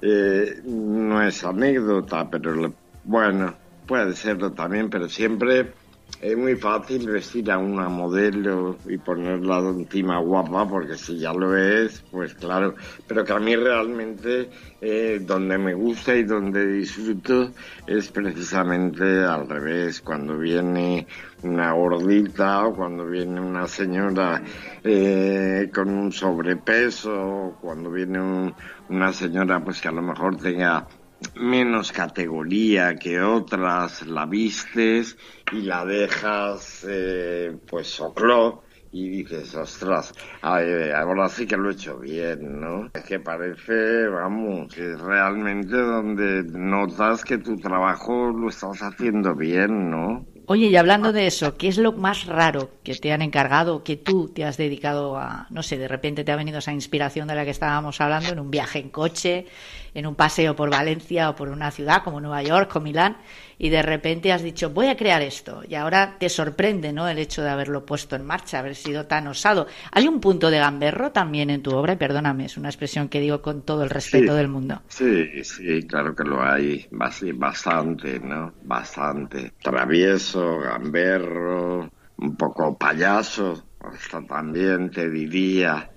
eh, 0.00 0.60
no 0.64 1.22
es 1.22 1.42
anécdota, 1.44 2.28
pero 2.30 2.54
le- 2.54 2.74
bueno, 3.02 3.58
puede 3.86 4.14
serlo 4.14 4.52
también, 4.52 4.88
pero 4.90 5.08
siempre 5.08 5.74
es 6.22 6.36
muy 6.36 6.54
fácil 6.56 7.08
vestir 7.10 7.50
a 7.50 7.58
una 7.58 7.88
modelo 7.88 8.78
y 8.86 8.98
ponerla 8.98 9.58
encima 9.58 10.20
guapa, 10.20 10.68
porque 10.68 10.96
si 10.96 11.18
ya 11.18 11.32
lo 11.34 11.56
es, 11.56 12.04
pues 12.10 12.34
claro. 12.34 12.76
Pero 13.08 13.24
que 13.24 13.32
a 13.32 13.40
mí 13.40 13.56
realmente 13.56 14.50
eh, 14.80 15.18
donde 15.22 15.58
me 15.58 15.74
gusta 15.74 16.14
y 16.16 16.22
donde 16.24 16.64
disfruto 16.66 17.52
es 17.86 18.10
precisamente 18.12 19.02
al 19.24 19.48
revés, 19.48 20.00
cuando 20.02 20.38
viene 20.38 21.08
una 21.42 21.72
gordita 21.72 22.66
o 22.68 22.76
cuando 22.76 23.06
viene 23.06 23.40
una 23.40 23.66
señora 23.66 24.42
eh, 24.84 25.70
con 25.74 25.88
un 25.90 26.12
sobrepeso, 26.12 27.12
o 27.12 27.58
cuando 27.58 27.90
viene 27.90 28.20
un- 28.20 28.54
una 28.88 29.12
señora 29.12 29.62
pues 29.64 29.80
que 29.80 29.88
a 29.88 29.92
lo 29.92 30.02
mejor 30.02 30.36
tenga 30.36 30.86
menos 31.34 31.92
categoría 31.92 32.96
que 32.96 33.20
otras, 33.20 34.06
la 34.06 34.26
vistes 34.26 35.16
y 35.52 35.62
la 35.62 35.84
dejas 35.84 36.86
eh, 36.88 37.56
pues 37.68 37.88
socló 37.88 38.62
y 38.92 39.08
dices, 39.08 39.54
ostras, 39.54 40.12
ay, 40.42 40.90
ahora 40.94 41.28
sí 41.30 41.46
que 41.46 41.56
lo 41.56 41.70
he 41.70 41.72
hecho 41.72 41.98
bien, 41.98 42.60
¿no? 42.60 42.90
Es 42.92 43.04
que 43.04 43.20
parece, 43.20 44.06
vamos, 44.06 44.72
que 44.72 44.94
realmente 44.96 45.76
donde 45.78 46.44
notas 46.44 47.24
que 47.24 47.38
tu 47.38 47.56
trabajo 47.56 48.30
lo 48.30 48.50
estás 48.50 48.82
haciendo 48.82 49.34
bien, 49.34 49.90
¿no? 49.90 50.26
Oye, 50.52 50.66
y 50.66 50.76
hablando 50.76 51.14
de 51.14 51.26
eso, 51.26 51.56
¿qué 51.56 51.68
es 51.68 51.78
lo 51.78 51.92
más 51.92 52.26
raro 52.26 52.72
que 52.84 52.94
te 52.94 53.10
han 53.10 53.22
encargado, 53.22 53.82
que 53.82 53.96
tú 53.96 54.28
te 54.28 54.44
has 54.44 54.58
dedicado 54.58 55.16
a, 55.16 55.46
no 55.48 55.62
sé, 55.62 55.78
de 55.78 55.88
repente 55.88 56.24
te 56.24 56.30
ha 56.30 56.36
venido 56.36 56.58
esa 56.58 56.74
inspiración 56.74 57.26
de 57.26 57.34
la 57.34 57.46
que 57.46 57.52
estábamos 57.52 58.02
hablando, 58.02 58.28
en 58.28 58.38
un 58.38 58.50
viaje 58.50 58.78
en 58.78 58.90
coche, 58.90 59.46
en 59.94 60.06
un 60.06 60.14
paseo 60.14 60.54
por 60.54 60.68
Valencia 60.68 61.30
o 61.30 61.36
por 61.36 61.48
una 61.48 61.70
ciudad 61.70 62.02
como 62.02 62.20
Nueva 62.20 62.42
York 62.42 62.76
o 62.76 62.80
Milán, 62.80 63.16
y 63.64 63.68
de 63.70 63.82
repente 63.92 64.32
has 64.32 64.42
dicho, 64.42 64.70
voy 64.70 64.88
a 64.88 64.96
crear 64.96 65.22
esto, 65.22 65.62
y 65.68 65.74
ahora 65.76 66.16
te 66.18 66.28
sorprende, 66.28 66.92
¿no?, 66.92 67.08
el 67.08 67.18
hecho 67.18 67.42
de 67.42 67.50
haberlo 67.50 67.86
puesto 67.86 68.16
en 68.16 68.24
marcha, 68.26 68.58
haber 68.58 68.74
sido 68.74 69.06
tan 69.06 69.26
osado. 69.28 69.66
¿Hay 69.92 70.08
un 70.08 70.20
punto 70.20 70.50
de 70.50 70.58
gamberro 70.58 71.12
también 71.12 71.48
en 71.50 71.62
tu 71.62 71.72
obra? 71.74 71.92
Y 71.94 71.96
Perdóname, 71.96 72.46
es 72.46 72.56
una 72.56 72.68
expresión 72.68 73.08
que 73.08 73.20
digo 73.20 73.40
con 73.42 73.62
todo 73.62 73.82
el 73.84 73.90
respeto 73.90 74.32
Sí. 74.32 74.36
del 74.36 74.48
mundo. 74.48 74.82
Sí, 74.88 75.44
sí, 75.44 75.86
claro 75.86 76.14
que 76.14 76.24
lo 76.24 76.42
hay, 76.42 76.86
bas- 76.90 77.22
bastante, 77.38 78.20
¿no? 78.20 78.54
Bastante. 78.60 79.52
Travieso, 79.62 80.58
gamberro, 80.60 81.88
un 82.18 82.36
poco 82.36 82.76
payaso, 82.76 83.70
hasta 83.80 84.24
también 84.26 84.90
te 84.90 85.08
diría. 85.10 85.90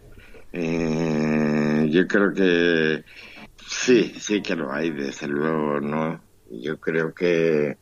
Eh, 0.51 1.88
yo 1.91 2.07
creo 2.07 2.34
que 2.34 3.03
sí, 3.68 4.13
sí 4.20 4.41
que 4.41 4.55
lo 4.55 4.72
hay, 4.74 4.91
desde 4.91 5.28
luego, 5.28 5.82
¿no? 5.82 6.24
Yo 6.49 6.79
creo 6.79 7.13
que 7.13 7.77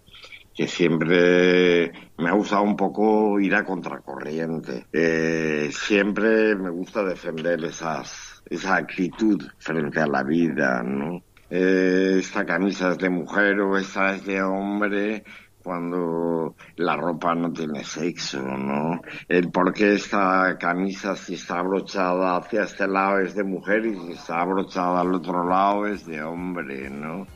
que 0.54 0.68
siempre 0.68 1.92
me 2.18 2.30
ha 2.30 2.34
gustado 2.34 2.64
un 2.64 2.76
poco 2.76 3.40
ir 3.40 3.56
a 3.56 3.64
contracorriente. 3.64 4.86
Eh, 4.94 5.70
siempre 5.72 6.56
me 6.56 6.70
gusta 6.70 7.04
defender 7.04 7.64
esas, 7.64 8.44
esa 8.50 8.76
actitud 8.76 9.42
frente 9.58 10.00
a 10.00 10.08
la 10.08 10.24
vida, 10.24 10.84
¿no? 10.84 11.24
Eh, 11.50 12.18
esta 12.20 12.46
camisa 12.46 12.92
es 12.92 12.98
de 13.00 13.10
mujer 13.10 13.60
o 13.62 13.78
esta 13.78 14.16
es 14.16 14.26
de 14.26 14.42
hombre 14.42 15.24
cuando 15.64 16.56
la 16.76 16.98
ropa 16.98 17.34
no 17.36 17.52
tiene 17.52 17.84
sexo, 17.84 18.42
¿no? 18.42 19.02
El 19.30 19.50
por 19.50 19.74
qué 19.74 19.94
esta 19.94 20.58
camisa 20.60 21.16
si 21.16 21.36
está 21.36 21.60
abrochada 21.60 22.38
hacia 22.38 22.64
este 22.64 22.88
lado 22.88 23.20
es 23.20 23.34
de 23.34 23.44
mujer 23.44 23.86
y 23.86 23.96
si 23.96 24.12
está 24.12 24.42
abrochada 24.42 25.02
al 25.02 25.14
otro 25.16 25.48
lado 25.48 25.88
es 25.88 26.06
de 26.06 26.22
hombre, 26.22 26.90
¿no? 26.90 27.28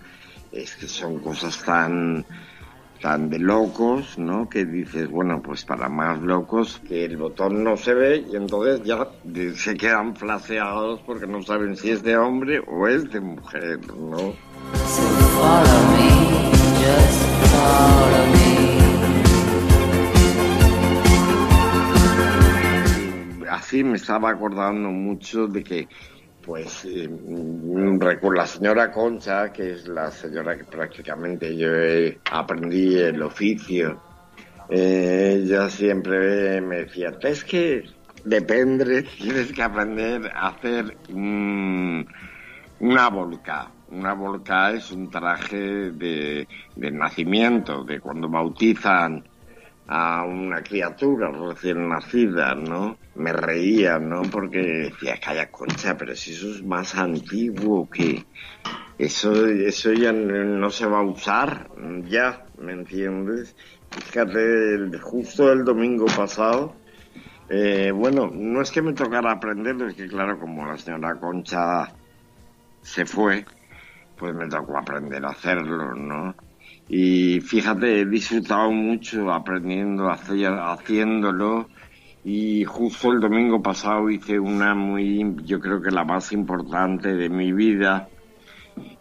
Es 0.58 0.76
que 0.76 0.88
son 0.88 1.20
cosas 1.20 1.64
tan 1.64 2.26
tan 2.99 3.30
de 3.30 3.38
locos, 3.38 4.18
¿no? 4.18 4.49
Que 4.49 4.66
dices, 4.66 5.08
bueno, 5.08 5.39
pues 5.39 5.64
para 5.64 5.88
más 5.88 6.20
locos 6.20 6.82
que 6.88 7.05
el 7.05 7.16
botón 7.16 7.64
no 7.64 7.78
se 7.78 7.93
ve 7.93 8.26
y 8.28 8.36
entonces 8.36 8.82
ya 8.84 9.08
se 9.53 9.78
quedan 9.78 10.16
flaseados 10.16 10.99
porque 11.05 11.28
no 11.28 11.43
saben 11.43 11.78
si 11.78 11.91
es 11.91 12.01
de 12.01 12.18
hombre 12.18 12.60
o 12.66 12.88
es 12.88 13.08
de 13.12 13.20
mujer, 13.20 13.80
¿no? 13.95 14.34
Así 23.47 23.84
me 23.84 23.97
estaba 23.97 24.32
acordando 24.32 24.89
mucho 24.89 25.45
de 25.45 25.64
que, 25.64 25.88
pues, 26.48 26.86
eh, 26.86 27.10
mm, 27.10 28.00
la 28.34 28.48
señora 28.48 28.89
Concha, 28.91 29.52
que 29.52 29.74
es 29.74 29.88
la 29.88 30.12
señora 30.12 30.58
que 30.58 30.64
prácticamente 30.66 31.56
yo 31.58 31.68
aprendí 32.32 32.95
el 32.98 33.22
oficio, 33.22 34.02
eh, 34.70 35.41
ella 35.43 35.70
siempre 35.70 36.62
me 36.62 36.78
decía, 36.86 37.12
es 37.24 37.43
que 37.45 37.84
depende, 38.26 39.04
tienes 39.18 39.54
que 39.54 39.64
aprender 39.64 40.32
a 40.36 40.50
hacer 40.50 40.98
un- 41.10 42.08
una 42.80 43.10
volca. 43.10 43.74
Una 43.88 44.14
volca 44.14 44.72
es 44.72 44.91
un 44.91 45.10
traje 45.10 45.91
de, 45.93 46.48
de 46.76 46.91
nacimiento, 46.91 47.84
de 47.86 48.00
cuando 48.02 48.30
bautizan 48.30 49.24
a 49.88 50.23
una 50.25 50.61
criatura 50.63 51.31
recién 51.31 51.88
nacida, 51.89 52.55
¿no? 52.55 52.99
Me 53.15 53.33
reía, 53.33 53.99
¿no? 53.99 54.21
Porque 54.23 54.59
decía, 54.59 55.19
calla 55.19 55.49
concha, 55.49 55.97
pero 55.97 56.15
si 56.15 56.33
eso 56.33 56.51
es 56.51 56.63
más 56.63 56.95
antiguo 56.95 57.89
que 57.89 58.25
eso, 58.97 59.45
eso 59.47 59.93
ya 59.93 60.11
no, 60.11 60.69
se 60.69 60.85
va 60.88 60.99
a 60.99 61.03
usar, 61.03 61.69
ya, 62.05 62.45
¿me 62.57 62.73
entiendes? 62.73 63.55
Fíjate, 63.91 64.75
el- 64.75 64.99
justo 65.01 65.51
el 65.51 65.63
domingo 65.63 66.05
pasado, 66.07 66.75
eh, 67.49 67.91
bueno, 67.91 68.29
no 68.33 68.61
es 68.61 68.71
que 68.71 68.81
me 68.81 68.93
tocara 68.93 69.31
aprender, 69.33 69.81
es 69.83 69.95
que 69.95 70.07
claro, 70.07 70.39
como 70.39 70.65
la 70.67 70.77
señora 70.77 71.19
Concha 71.19 71.88
se 72.81 73.05
fue, 73.05 73.45
pues 74.15 74.33
me 74.35 74.47
tocó 74.49 74.77
aprender 74.77 75.25
a 75.25 75.29
hacerlo, 75.29 75.93
¿no? 75.95 76.35
Y 76.89 77.41
fíjate, 77.41 78.01
he 78.01 78.05
disfrutado 78.05 78.71
mucho 78.71 79.31
aprendiendo, 79.31 80.09
haciéndolo. 80.09 81.69
Y 82.23 82.63
justo 82.65 83.11
el 83.11 83.19
domingo 83.19 83.61
pasado 83.61 84.09
hice 84.09 84.39
una 84.39 84.73
muy, 84.75 85.35
yo 85.43 85.59
creo 85.59 85.81
que 85.81 85.91
la 85.91 86.03
más 86.03 86.31
importante 86.31 87.15
de 87.15 87.29
mi 87.29 87.51
vida 87.53 88.09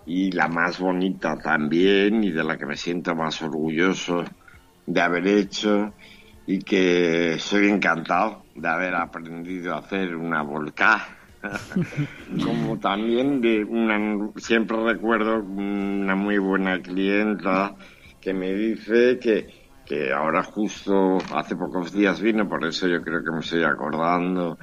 y 0.06 0.30
la 0.30 0.48
más 0.48 0.78
bonita 0.78 1.36
también 1.36 2.22
y 2.22 2.30
de 2.30 2.44
la 2.44 2.56
que 2.56 2.66
me 2.66 2.76
siento 2.76 3.14
más 3.14 3.42
orgulloso 3.42 4.24
de 4.86 5.00
haber 5.00 5.26
hecho 5.26 5.92
y 6.46 6.60
que 6.60 7.36
soy 7.40 7.68
encantado 7.68 8.44
de 8.54 8.68
haber 8.68 8.94
aprendido 8.94 9.74
a 9.74 9.78
hacer 9.78 10.14
una 10.14 10.42
volcá. 10.42 11.25
Como 12.44 12.78
también 12.78 13.40
de 13.40 13.64
una 13.64 14.30
siempre 14.36 14.76
recuerdo 14.82 15.42
una 15.42 16.14
muy 16.14 16.38
buena 16.38 16.80
clienta 16.80 17.74
que 18.20 18.32
me 18.34 18.52
dice 18.54 19.18
que 19.18 19.66
que 19.86 20.12
ahora 20.12 20.42
justo 20.42 21.18
hace 21.32 21.54
pocos 21.54 21.92
días 21.92 22.20
vino, 22.20 22.48
por 22.48 22.64
eso 22.64 22.88
yo 22.88 23.00
creo 23.00 23.22
que 23.22 23.30
me 23.30 23.38
estoy 23.38 23.62
acordando, 23.62 24.58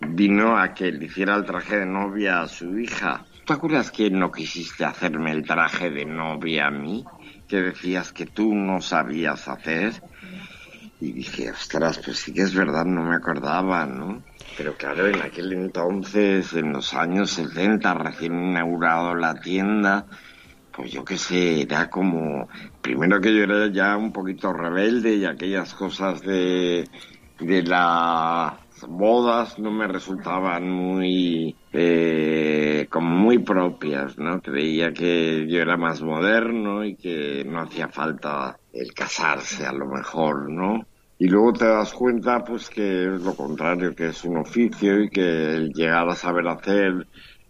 vino 0.00 0.56
a 0.56 0.72
que 0.72 0.92
le 0.92 1.06
hiciera 1.06 1.34
el 1.34 1.44
traje 1.44 1.80
de 1.80 1.86
novia 1.86 2.42
a 2.42 2.48
su 2.48 2.78
hija. 2.78 3.24
¿Te 3.44 3.52
acuerdas 3.54 3.90
que 3.90 4.08
no 4.08 4.30
quisiste 4.30 4.84
hacerme 4.84 5.32
el 5.32 5.44
traje 5.44 5.90
de 5.90 6.04
novia 6.04 6.68
a 6.68 6.70
mí? 6.70 7.04
Que 7.48 7.60
decías 7.62 8.12
que 8.12 8.26
tú 8.26 8.54
no 8.54 8.80
sabías 8.80 9.48
hacer. 9.48 9.94
Y 11.00 11.12
dije, 11.12 11.50
ostras, 11.50 12.00
pues 12.04 12.18
sí 12.18 12.32
que 12.32 12.42
es 12.42 12.54
verdad, 12.54 12.84
no 12.84 13.02
me 13.02 13.16
acordaba, 13.16 13.84
¿no? 13.84 14.22
Pero 14.58 14.74
claro, 14.74 15.06
en 15.06 15.22
aquel 15.22 15.52
entonces, 15.52 16.52
en 16.52 16.72
los 16.72 16.92
años 16.92 17.30
70, 17.30 17.94
recién 17.94 18.32
inaugurado 18.50 19.14
la 19.14 19.36
tienda, 19.36 20.04
pues 20.72 20.90
yo 20.90 21.04
qué 21.04 21.16
sé, 21.16 21.62
era 21.62 21.88
como, 21.88 22.48
primero 22.80 23.20
que 23.20 23.32
yo 23.32 23.44
era 23.44 23.70
ya 23.70 23.96
un 23.96 24.12
poquito 24.12 24.52
rebelde 24.52 25.14
y 25.14 25.24
aquellas 25.26 25.74
cosas 25.74 26.22
de, 26.22 26.84
de 27.38 27.62
las 27.62 28.58
bodas 28.88 29.60
no 29.60 29.70
me 29.70 29.86
resultaban 29.86 30.68
muy, 30.68 31.56
eh, 31.72 32.88
como 32.90 33.10
muy 33.10 33.38
propias, 33.38 34.18
¿no? 34.18 34.40
Creía 34.40 34.92
que 34.92 35.46
yo 35.48 35.60
era 35.60 35.76
más 35.76 36.02
moderno 36.02 36.84
y 36.84 36.96
que 36.96 37.44
no 37.46 37.60
hacía 37.60 37.90
falta 37.90 38.58
el 38.72 38.92
casarse 38.92 39.66
a 39.66 39.72
lo 39.72 39.86
mejor, 39.86 40.50
¿no? 40.50 40.80
Y 41.18 41.26
luego 41.26 41.52
te 41.52 41.66
das 41.66 41.92
cuenta, 41.92 42.44
pues, 42.44 42.68
que 42.68 43.14
es 43.14 43.22
lo 43.22 43.34
contrario, 43.34 43.94
que 43.94 44.08
es 44.08 44.24
un 44.24 44.36
oficio 44.36 45.02
y 45.02 45.10
que 45.10 45.54
el 45.54 45.72
llegar 45.72 46.08
a 46.08 46.14
saber 46.14 46.46
hacer 46.46 47.06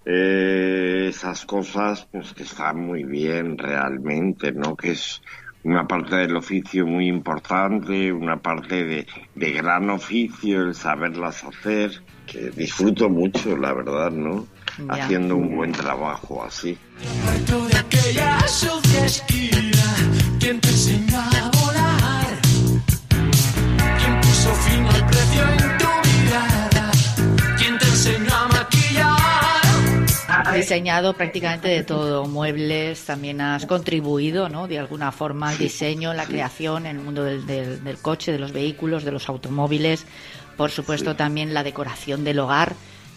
eh, 0.06 1.08
esas 1.10 1.44
cosas, 1.44 2.08
pues 2.10 2.32
que 2.32 2.44
está 2.44 2.72
muy 2.72 3.04
bien 3.04 3.58
realmente, 3.58 4.52
¿no? 4.52 4.74
Que 4.74 4.92
es 4.92 5.20
una 5.64 5.86
parte 5.86 6.16
del 6.16 6.34
oficio 6.36 6.86
muy 6.86 7.08
importante, 7.08 8.10
una 8.10 8.38
parte 8.38 8.84
de, 8.84 9.06
de 9.34 9.52
gran 9.52 9.90
oficio, 9.90 10.62
el 10.62 10.74
saberlas 10.74 11.44
hacer, 11.44 12.02
que 12.26 12.48
disfruto 12.50 13.10
mucho, 13.10 13.54
la 13.54 13.74
verdad, 13.74 14.10
¿no? 14.10 14.46
Ya. 14.78 15.04
Haciendo 15.04 15.36
un 15.36 15.56
buen 15.56 15.72
trabajo 15.72 16.42
así. 16.42 16.78
Diseñado 30.60 31.14
prácticamente 31.14 31.68
de 31.68 31.82
todo, 31.84 32.26
muebles, 32.26 33.04
también 33.04 33.40
has 33.40 33.66
contribuido, 33.66 34.48
¿no? 34.48 34.68
De 34.68 34.78
alguna 34.78 35.12
forma 35.12 35.50
al 35.50 35.58
diseño, 35.58 36.12
la 36.14 36.26
creación 36.26 36.86
en 36.86 36.96
el 36.98 37.02
mundo 37.02 37.24
del, 37.24 37.46
del- 37.46 37.82
del 37.82 37.98
coche, 37.98 38.32
de 38.32 38.38
los 38.38 38.52
vehículos, 38.52 39.04
de 39.04 39.12
los 39.12 39.28
automóviles, 39.28 40.04
por 40.56 40.70
supuesto 40.70 41.14
también 41.16 41.54
la 41.54 41.62
decoración 41.62 42.24
del 42.24 42.38
hogar. 42.40 42.74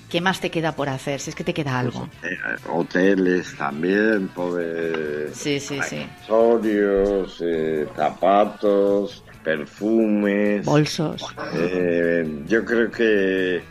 ¿Qué 0.10 0.20
más 0.20 0.42
te 0.42 0.52
queda 0.52 0.76
por 0.76 0.90
hacer? 0.90 1.22
Si 1.22 1.30
es 1.30 1.36
que 1.38 1.46
te 1.46 1.54
queda 1.54 1.80
algo. 1.80 2.10
Eh, 2.22 2.36
hoteles 2.70 3.56
también, 3.58 4.28
poder 4.28 5.30
Sí, 5.34 5.58
sí, 5.60 5.80
sí. 5.88 5.98
accesorios, 6.02 7.38
eh, 7.42 7.88
zapatos, 7.96 9.24
perfumes, 9.44 10.66
Bolsos. 10.66 11.24
Eh, 11.56 12.44
yo 12.48 12.66
creo 12.66 12.92
que, 12.92 13.64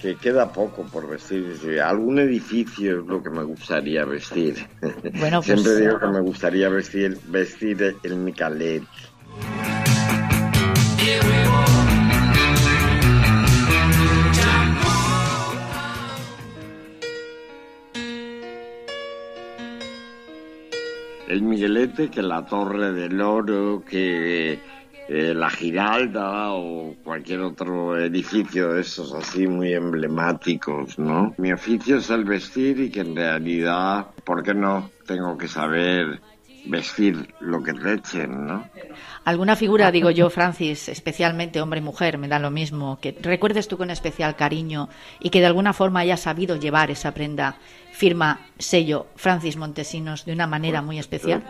que 0.00 0.16
queda 0.16 0.52
poco 0.52 0.84
por 0.84 1.08
vestir. 1.08 1.80
Algún 1.82 2.18
edificio 2.18 3.00
es 3.00 3.06
lo 3.06 3.22
que 3.22 3.30
me 3.30 3.42
gustaría 3.44 4.04
vestir. 4.04 4.56
Bueno, 5.18 5.42
pues- 5.44 5.62
Siempre 5.62 5.76
digo 5.76 5.98
que 5.98 6.06
me 6.06 6.20
gustaría 6.20 6.68
vestir, 6.68 7.18
vestir 7.28 7.96
el 8.02 8.16
Micalet. 8.16 8.82
El 21.28 21.42
Miguelete, 21.42 22.10
que 22.10 22.22
la 22.22 22.44
Torre 22.44 22.92
del 22.92 23.20
Oro, 23.20 23.84
que 23.88 24.58
eh, 25.12 25.34
la 25.34 25.50
Giralda 25.50 26.52
o 26.52 26.94
cualquier 27.02 27.40
otro 27.40 27.98
edificio 27.98 28.74
de 28.74 28.82
esos 28.82 29.12
así 29.12 29.44
muy 29.48 29.74
emblemáticos, 29.74 31.00
¿no? 31.00 31.34
Mi 31.36 31.52
oficio 31.52 31.96
es 31.96 32.10
el 32.10 32.24
vestir 32.24 32.78
y 32.78 32.90
que 32.90 33.00
en 33.00 33.16
realidad, 33.16 34.06
¿por 34.24 34.44
qué 34.44 34.54
no? 34.54 34.88
Tengo 35.08 35.36
que 35.36 35.48
saber 35.48 36.20
vestir 36.66 37.34
lo 37.40 37.60
que 37.60 37.72
te 37.72 37.94
echen, 37.94 38.46
¿no? 38.46 38.64
¿Alguna 39.24 39.56
figura, 39.56 39.90
digo 39.90 40.12
yo, 40.12 40.30
Francis, 40.30 40.88
especialmente 40.88 41.60
hombre 41.60 41.80
y 41.80 41.82
mujer, 41.82 42.16
me 42.16 42.28
da 42.28 42.38
lo 42.38 42.52
mismo, 42.52 43.00
que 43.00 43.18
recuerdes 43.20 43.66
tú 43.66 43.76
con 43.76 43.90
especial 43.90 44.36
cariño 44.36 44.88
y 45.18 45.30
que 45.30 45.40
de 45.40 45.46
alguna 45.46 45.72
forma 45.72 46.00
haya 46.00 46.16
sabido 46.16 46.54
llevar 46.54 46.92
esa 46.92 47.12
prenda, 47.12 47.56
firma, 47.90 48.42
sello, 48.60 49.08
Francis 49.16 49.56
Montesinos, 49.56 50.24
de 50.24 50.34
una 50.34 50.46
manera 50.46 50.82
muy 50.82 51.00
especial? 51.00 51.42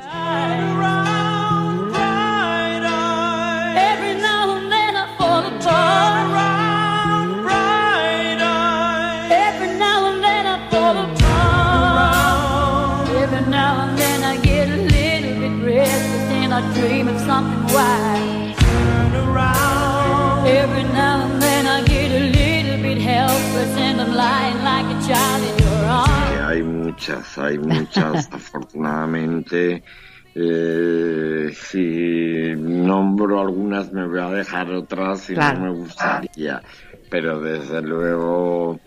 I 16.61 16.75
dream 16.75 17.09
of 17.09 17.19
something 17.21 17.75
wise. 17.75 18.57
Every 20.47 20.83
now 20.93 21.25
and 21.27 21.41
then 21.43 21.67
I 21.67 21.83
get 21.85 22.11
a 22.11 22.25
little 22.39 22.83
bit 22.83 22.99
helpless 22.99 23.77
and 23.79 24.01
I'm 24.01 24.15
lying 24.15 24.63
like 24.63 24.87
a 24.95 24.99
child 25.09 25.43
in 25.49 25.59
your 25.65 25.85
arms. 25.87 26.31
Que 26.31 26.41
hay 26.43 26.63
muchas, 26.63 27.39
hay 27.39 27.59
muchas, 27.59 28.29
afortunadamente. 28.33 29.83
Eh, 30.35 31.51
si 31.55 32.55
nombro 32.57 33.41
algunas 33.41 33.91
me 33.93 34.07
voy 34.07 34.21
a 34.21 34.31
dejar 34.31 34.71
otras 34.71 35.31
y 35.31 35.35
Claro. 35.35 35.61
no 35.61 35.65
me 35.73 35.79
gustaría. 35.79 36.63
Pero 37.11 37.41
desde 37.41 37.81
luego, 37.83 38.79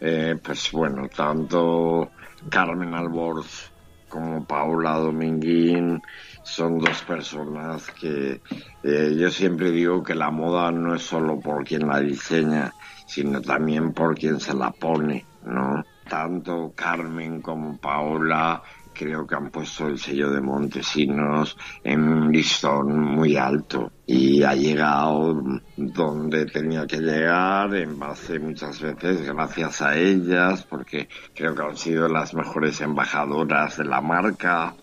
eh, 0.00 0.36
pues 0.42 0.70
bueno, 0.72 1.08
tanto 1.08 2.10
Carmen 2.50 2.94
Alborz 2.94 3.70
como 4.08 4.44
Paula 4.44 4.98
Dominguín 4.98 6.02
son 6.42 6.78
dos 6.78 7.02
personas 7.02 7.90
que 7.90 8.40
eh, 8.82 9.16
yo 9.16 9.30
siempre 9.30 9.70
digo 9.70 10.02
que 10.02 10.14
la 10.14 10.30
moda 10.30 10.70
no 10.72 10.94
es 10.94 11.02
solo 11.02 11.38
por 11.40 11.64
quien 11.64 11.86
la 11.86 12.00
diseña, 12.00 12.72
sino 13.06 13.40
también 13.40 13.92
por 13.92 14.16
quien 14.16 14.40
se 14.40 14.54
la 14.54 14.70
pone, 14.70 15.24
¿no? 15.44 15.84
Tanto 16.08 16.72
Carmen 16.74 17.40
como 17.40 17.78
Paola 17.78 18.62
creo 18.92 19.26
que 19.26 19.34
han 19.34 19.50
puesto 19.50 19.86
el 19.86 19.98
sello 19.98 20.30
de 20.30 20.40
Montesinos 20.40 21.56
en 21.82 22.02
un 22.02 22.32
listón 22.32 23.00
muy 23.00 23.36
alto 23.36 23.92
y 24.06 24.42
ha 24.42 24.54
llegado 24.54 25.42
donde 25.76 26.46
tenía 26.46 26.86
que 26.86 26.98
llegar 26.98 27.74
en 27.74 27.98
base 27.98 28.38
muchas 28.38 28.80
veces 28.80 29.22
gracias 29.22 29.80
a 29.82 29.96
ellas 29.96 30.66
porque 30.68 31.08
creo 31.34 31.54
que 31.54 31.62
han 31.62 31.76
sido 31.76 32.08
las 32.08 32.34
mejores 32.34 32.80
embajadoras 32.80 33.78
de 33.78 33.84
la 33.84 34.00
marca 34.00 34.74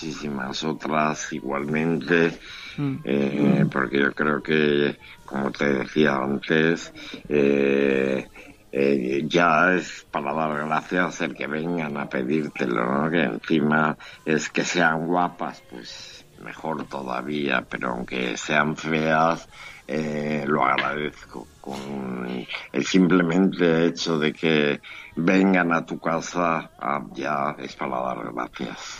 muchísimas 0.00 0.64
otras 0.64 1.30
igualmente 1.32 2.32
eh, 3.04 3.66
porque 3.70 4.00
yo 4.00 4.12
creo 4.12 4.42
que 4.42 4.96
como 5.26 5.50
te 5.50 5.74
decía 5.74 6.16
antes 6.16 6.92
eh, 7.28 8.26
eh, 8.72 9.22
ya 9.26 9.74
es 9.74 10.06
para 10.10 10.32
dar 10.32 10.66
gracias 10.66 11.20
el 11.20 11.34
que 11.34 11.48
vengan 11.48 11.96
a 11.96 12.08
pedírtelo, 12.08 12.84
¿no? 12.84 13.10
Que 13.10 13.24
encima 13.24 13.98
es 14.24 14.48
que 14.48 14.64
sean 14.64 15.08
guapas, 15.08 15.60
pues 15.68 16.24
mejor 16.40 16.84
todavía, 16.84 17.66
pero 17.68 17.90
aunque 17.90 18.36
sean 18.36 18.76
feas, 18.76 19.48
eh, 19.88 20.44
lo 20.46 20.64
agradezco. 20.64 21.48
Con 21.60 22.46
el 22.72 22.86
simplemente 22.86 23.86
hecho 23.86 24.20
de 24.20 24.32
que 24.32 24.80
vengan 25.16 25.72
a 25.72 25.84
tu 25.84 25.98
casa, 25.98 26.70
ah, 26.78 27.04
ya 27.12 27.56
es 27.58 27.74
para 27.74 28.00
dar 28.00 28.32
gracias. 28.32 28.99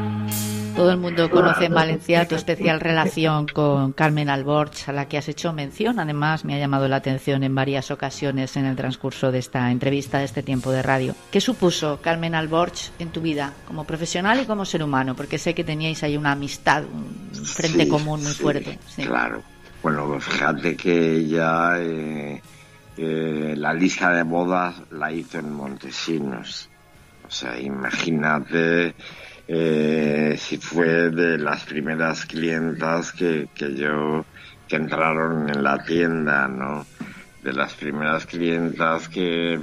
Todo 0.81 0.93
el 0.93 0.97
mundo 0.97 1.29
conoce 1.29 1.65
en 1.65 1.75
Valencia 1.75 2.27
tu 2.27 2.33
especial 2.33 2.79
relación 2.79 3.45
con 3.45 3.93
Carmen 3.93 4.31
Alborch, 4.31 4.89
a 4.89 4.91
la 4.91 5.07
que 5.07 5.19
has 5.19 5.29
hecho 5.29 5.53
mención. 5.53 5.99
Además, 5.99 6.43
me 6.43 6.55
ha 6.55 6.57
llamado 6.57 6.87
la 6.87 6.95
atención 6.95 7.43
en 7.43 7.53
varias 7.53 7.91
ocasiones 7.91 8.57
en 8.57 8.65
el 8.65 8.75
transcurso 8.75 9.31
de 9.31 9.37
esta 9.37 9.69
entrevista, 9.69 10.17
de 10.17 10.25
este 10.25 10.41
tiempo 10.41 10.71
de 10.71 10.81
radio. 10.81 11.13
¿Qué 11.29 11.39
supuso 11.39 11.99
Carmen 12.01 12.33
Alborch 12.33 12.89
en 12.97 13.09
tu 13.09 13.21
vida, 13.21 13.53
como 13.67 13.83
profesional 13.83 14.39
y 14.41 14.45
como 14.45 14.65
ser 14.65 14.81
humano? 14.81 15.15
Porque 15.15 15.37
sé 15.37 15.53
que 15.53 15.63
teníais 15.63 16.01
ahí 16.01 16.17
una 16.17 16.31
amistad, 16.31 16.83
un 16.91 17.45
frente 17.45 17.83
Sí, 17.83 17.87
común 17.87 18.23
muy 18.23 18.33
sí, 18.33 18.41
fuerte. 18.41 18.79
Sí. 18.87 19.03
Claro. 19.03 19.43
Bueno, 19.83 20.07
pues 20.07 20.23
fíjate 20.23 20.75
que 20.75 21.17
ella 21.17 21.75
eh, 21.77 22.41
eh, 22.97 23.53
la 23.55 23.71
lista 23.75 24.09
de 24.09 24.23
bodas 24.23 24.81
la 24.89 25.11
hizo 25.11 25.37
en 25.37 25.53
Montesinos. 25.53 26.71
O 27.27 27.29
sea, 27.29 27.59
imagínate 27.59 28.95
eh, 29.53 30.35
si 30.37 30.55
fue 30.55 31.09
de 31.09 31.37
las 31.37 31.65
primeras 31.65 32.25
clientas 32.25 33.11
que, 33.11 33.49
que 33.53 33.75
yo 33.75 34.23
que 34.65 34.77
entraron 34.77 35.49
en 35.49 35.61
la 35.61 35.83
tienda, 35.83 36.47
¿no? 36.47 36.85
De 37.43 37.51
las 37.51 37.73
primeras 37.73 38.25
clientas 38.25 39.09
que 39.09 39.59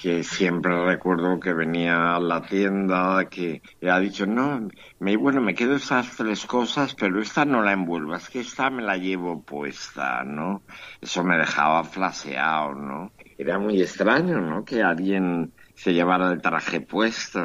que 0.00 0.22
siempre 0.22 0.84
recuerdo 0.84 1.40
que 1.40 1.54
venía 1.54 2.14
a 2.14 2.20
la 2.20 2.42
tienda 2.42 3.24
que 3.28 3.62
ha 3.82 3.98
dicho 3.98 4.26
no 4.26 4.68
me 5.00 5.16
bueno 5.16 5.40
me 5.40 5.54
quedo 5.54 5.74
esas 5.74 6.16
tres 6.16 6.46
cosas 6.46 6.94
pero 6.94 7.20
esta 7.20 7.44
no 7.44 7.62
la 7.62 7.72
envuelvas 7.72 8.28
que 8.28 8.38
esta 8.38 8.70
me 8.70 8.82
la 8.82 8.96
llevo 8.96 9.42
puesta 9.42 10.22
no 10.22 10.62
eso 11.00 11.24
me 11.24 11.36
dejaba 11.36 11.82
flaseado 11.82 12.74
no 12.74 13.10
era 13.36 13.58
muy 13.58 13.82
extraño 13.82 14.40
no 14.40 14.64
que 14.64 14.84
alguien 14.84 15.52
se 15.74 15.92
llevara 15.92 16.30
el 16.30 16.40
traje 16.40 16.80
puesto 16.80 17.42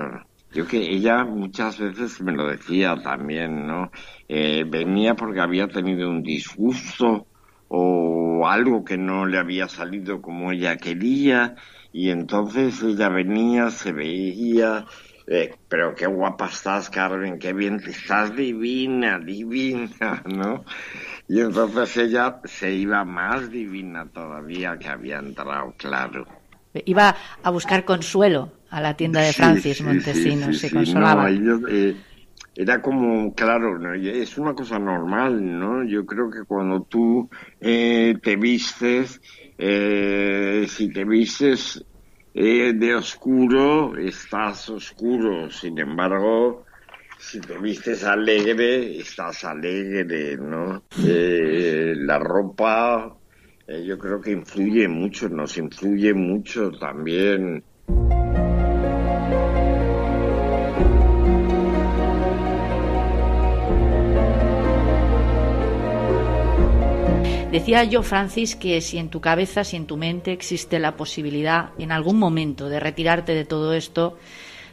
yo 0.53 0.65
que 0.67 0.77
ella 0.77 1.23
muchas 1.25 1.79
veces 1.79 2.21
me 2.21 2.31
lo 2.33 2.47
decía 2.47 2.95
también 3.01 3.67
no 3.67 3.91
Eh, 4.27 4.63
venía 4.67 5.15
porque 5.15 5.41
había 5.41 5.67
tenido 5.67 6.09
un 6.09 6.23
disgusto 6.23 7.27
o 7.67 8.47
algo 8.47 8.83
que 8.83 8.97
no 8.97 9.25
le 9.25 9.37
había 9.37 9.67
salido 9.67 10.21
como 10.21 10.51
ella 10.51 10.77
quería 10.77 11.55
y 11.91 12.09
entonces 12.09 12.81
ella 12.83 13.09
venía, 13.09 13.69
se 13.69 13.91
veía, 13.93 14.85
eh, 15.27 15.55
pero 15.67 15.93
qué 15.95 16.07
guapa 16.07 16.47
estás, 16.47 16.89
Carmen, 16.89 17.37
qué 17.39 17.53
bien, 17.53 17.79
estás 17.85 18.35
divina, 18.35 19.19
divina, 19.19 20.23
¿no? 20.25 20.65
Y 21.27 21.41
entonces 21.41 21.97
ella 21.97 22.39
se 22.45 22.73
iba 22.73 23.03
más 23.05 23.49
divina 23.51 24.09
todavía 24.11 24.77
que 24.79 24.89
había 24.89 25.19
entrado, 25.19 25.73
claro. 25.77 26.25
Iba 26.85 27.15
a 27.43 27.49
buscar 27.51 27.85
consuelo 27.85 28.51
a 28.73 28.81
la 28.81 28.95
tienda 28.95 29.21
de 29.21 29.33
Francis 29.33 29.77
sí, 29.77 29.83
Montesinos, 29.83 30.55
sí, 30.55 30.67
se 30.67 30.71
consolaba. 30.71 31.23
no, 31.23 31.27
ellos, 31.27 31.61
eh, 31.69 31.95
era 32.55 32.81
como, 32.81 33.31
claro, 33.35 33.77
¿no? 33.77 33.93
Es 33.93 34.35
una 34.39 34.55
cosa 34.55 34.79
normal, 34.79 35.59
¿no? 35.59 35.83
Yo 35.83 36.03
creo 36.07 36.31
que 36.31 36.43
cuando 36.47 36.81
tú 36.81 37.29
eh, 37.59 38.15
te 38.21 38.35
vistes, 38.35 39.21
eh, 39.59 40.65
si 40.67 40.91
te 40.91 41.05
vistes 41.05 41.85
eh, 42.33 42.73
de 42.73 42.95
oscuro, 42.95 43.95
estás 43.95 44.67
oscuro. 44.69 45.51
Sin 45.51 45.77
embargo, 45.77 46.65
si 47.19 47.39
te 47.41 47.59
vistes 47.59 48.03
alegre, 48.03 48.97
estás 48.97 49.43
alegre, 49.43 50.35
¿no? 50.37 50.83
Eh, 51.05 51.93
la 51.95 52.17
ropa, 52.17 53.15
eh, 53.67 53.83
yo 53.85 53.99
creo 53.99 54.19
que 54.19 54.31
influye 54.31 54.87
mucho, 54.87 55.29
nos 55.29 55.57
influye 55.59 56.11
mucho 56.15 56.71
también. 56.71 57.63
Decía 67.53 67.83
yo, 67.83 68.01
Francis, 68.01 68.55
que 68.55 68.81
si 68.81 68.97
en 68.97 69.09
tu 69.09 69.21
cabeza, 69.21 69.63
si 69.63 69.75
en 69.75 69.85
tu 69.85 69.95
mente 69.95 70.31
existe 70.31 70.79
la 70.79 70.97
posibilidad 70.97 71.69
en 71.77 71.91
algún 71.91 72.17
momento 72.17 72.67
de 72.67 72.79
retirarte 72.79 73.35
de 73.35 73.45
todo 73.45 73.73
esto, 73.73 74.17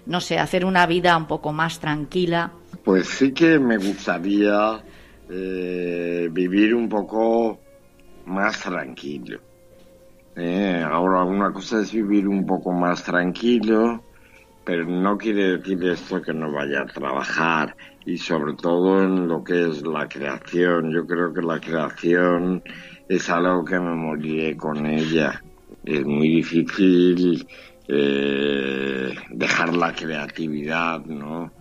no 0.06 0.22
sé, 0.22 0.38
hacer 0.38 0.64
una 0.64 0.86
vida 0.86 1.14
un 1.14 1.26
poco 1.26 1.52
más 1.52 1.78
tranquila. 1.78 2.50
Pues 2.82 3.06
sí 3.06 3.32
que 3.32 3.58
me 3.58 3.76
gustaría 3.76 4.82
eh, 5.28 6.30
vivir 6.32 6.74
un 6.74 6.88
poco 6.88 7.60
más 8.24 8.58
tranquilo. 8.62 9.40
Eh, 10.34 10.82
ahora, 10.82 11.24
una 11.24 11.52
cosa 11.52 11.82
es 11.82 11.92
vivir 11.92 12.26
un 12.26 12.46
poco 12.46 12.72
más 12.72 13.04
tranquilo, 13.04 14.02
pero 14.64 14.86
no 14.86 15.18
quiere 15.18 15.58
decir 15.58 15.84
esto 15.84 16.22
que 16.22 16.32
no 16.32 16.50
vaya 16.50 16.80
a 16.80 16.86
trabajar 16.86 17.76
y 18.04 18.18
sobre 18.18 18.54
todo 18.54 19.02
en 19.02 19.28
lo 19.28 19.44
que 19.44 19.68
es 19.68 19.82
la 19.82 20.08
creación. 20.08 20.90
Yo 20.90 21.06
creo 21.06 21.32
que 21.32 21.42
la 21.42 21.60
creación 21.60 22.62
es 23.08 23.28
algo 23.30 23.64
que 23.64 23.78
me 23.78 23.94
moriré 23.94 24.56
con 24.56 24.86
ella. 24.86 25.42
Es 25.84 26.04
muy 26.04 26.28
difícil 26.28 27.46
eh, 27.88 29.14
dejar 29.30 29.74
la 29.74 29.92
creatividad, 29.92 31.04
¿no? 31.04 31.52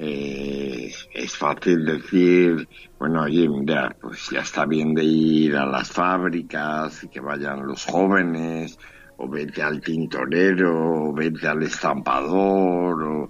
Eh, 0.00 0.92
es 1.12 1.36
fácil 1.36 1.84
decir, 1.84 2.68
bueno, 3.00 3.22
oye, 3.22 3.48
mira, 3.48 3.96
pues 4.00 4.28
ya 4.30 4.40
está 4.40 4.64
bien 4.64 4.94
de 4.94 5.02
ir 5.02 5.56
a 5.56 5.66
las 5.66 5.90
fábricas 5.90 7.02
y 7.02 7.08
que 7.08 7.18
vayan 7.20 7.66
los 7.66 7.84
jóvenes, 7.84 8.78
o 9.16 9.28
vete 9.28 9.60
al 9.60 9.80
tintorero, 9.80 11.08
o 11.08 11.12
vete 11.12 11.48
al 11.48 11.64
estampador, 11.64 13.02
o 13.02 13.28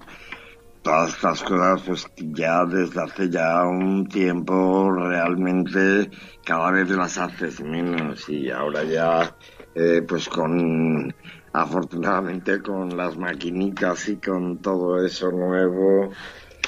todas 0.88 1.10
estas 1.10 1.42
cosas, 1.42 1.82
pues 1.82 2.06
ya 2.16 2.64
desde 2.64 3.02
hace 3.02 3.28
ya 3.28 3.62
un 3.66 4.08
tiempo 4.08 4.90
realmente 4.90 6.10
cada 6.46 6.70
vez 6.70 6.88
las 6.88 7.18
haces 7.18 7.60
menos 7.60 8.26
y 8.30 8.50
ahora 8.50 8.84
ya, 8.84 9.36
eh, 9.74 10.00
pues 10.08 10.30
con, 10.30 11.14
afortunadamente 11.52 12.62
con 12.62 12.96
las 12.96 13.18
maquinitas 13.18 14.08
y 14.08 14.16
con 14.16 14.62
todo 14.62 15.04
eso 15.04 15.30
nuevo, 15.30 16.10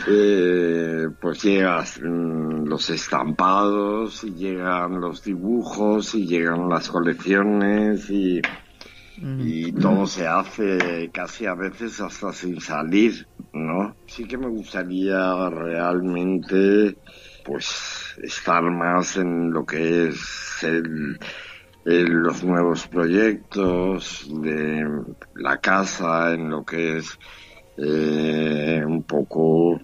eh, 0.07 1.07
pues 1.19 1.43
llegas 1.43 1.99
mm, 2.03 2.67
los 2.67 2.91
estampados 2.91 4.23
y 4.25 4.35
llegan 4.35 5.01
los 5.01 5.25
dibujos 5.25 6.15
y 6.15 6.27
llegan 6.27 6.69
las 6.69 6.91
colecciones 6.91 8.11
y, 8.11 8.43
y 9.23 9.73
todo 9.73 10.07
se 10.07 10.27
hace 10.27 11.11
casi 11.13 11.47
a 11.47 11.55
veces 11.55 12.01
hasta 12.01 12.33
sin 12.33 12.61
salir, 12.61 13.27
¿no? 13.53 13.95
Sí 14.07 14.25
que 14.25 14.39
me 14.39 14.49
gustaría 14.49 15.51
realmente 15.51 16.97
pues 17.45 18.15
estar 18.23 18.63
más 18.63 19.17
en 19.17 19.53
lo 19.53 19.65
que 19.65 20.09
es 20.09 20.59
el, 20.63 21.19
en 21.85 22.23
los 22.23 22.43
nuevos 22.45 22.87
proyectos 22.89 24.29
de 24.43 24.87
la 25.35 25.59
casa, 25.59 26.33
en 26.33 26.51
lo 26.51 26.65
que 26.65 26.99
es 26.99 27.19
eh, 27.77 28.83
un 28.87 29.03
poco 29.03 29.81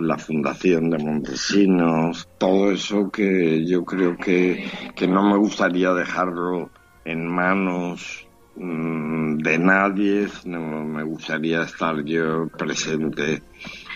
la 0.00 0.16
fundación 0.16 0.90
de 0.90 0.98
Montesinos, 0.98 2.28
todo 2.38 2.70
eso 2.70 3.10
que 3.10 3.66
yo 3.66 3.84
creo 3.84 4.16
que, 4.16 4.64
que 4.94 5.08
no 5.08 5.28
me 5.28 5.36
gustaría 5.36 5.92
dejarlo 5.92 6.70
en 7.04 7.26
manos 7.26 8.25
de 8.56 9.58
nadie, 9.58 10.28
no 10.46 10.84
me 10.84 11.02
gustaría 11.02 11.62
estar 11.62 12.02
yo 12.04 12.48
presente 12.48 13.42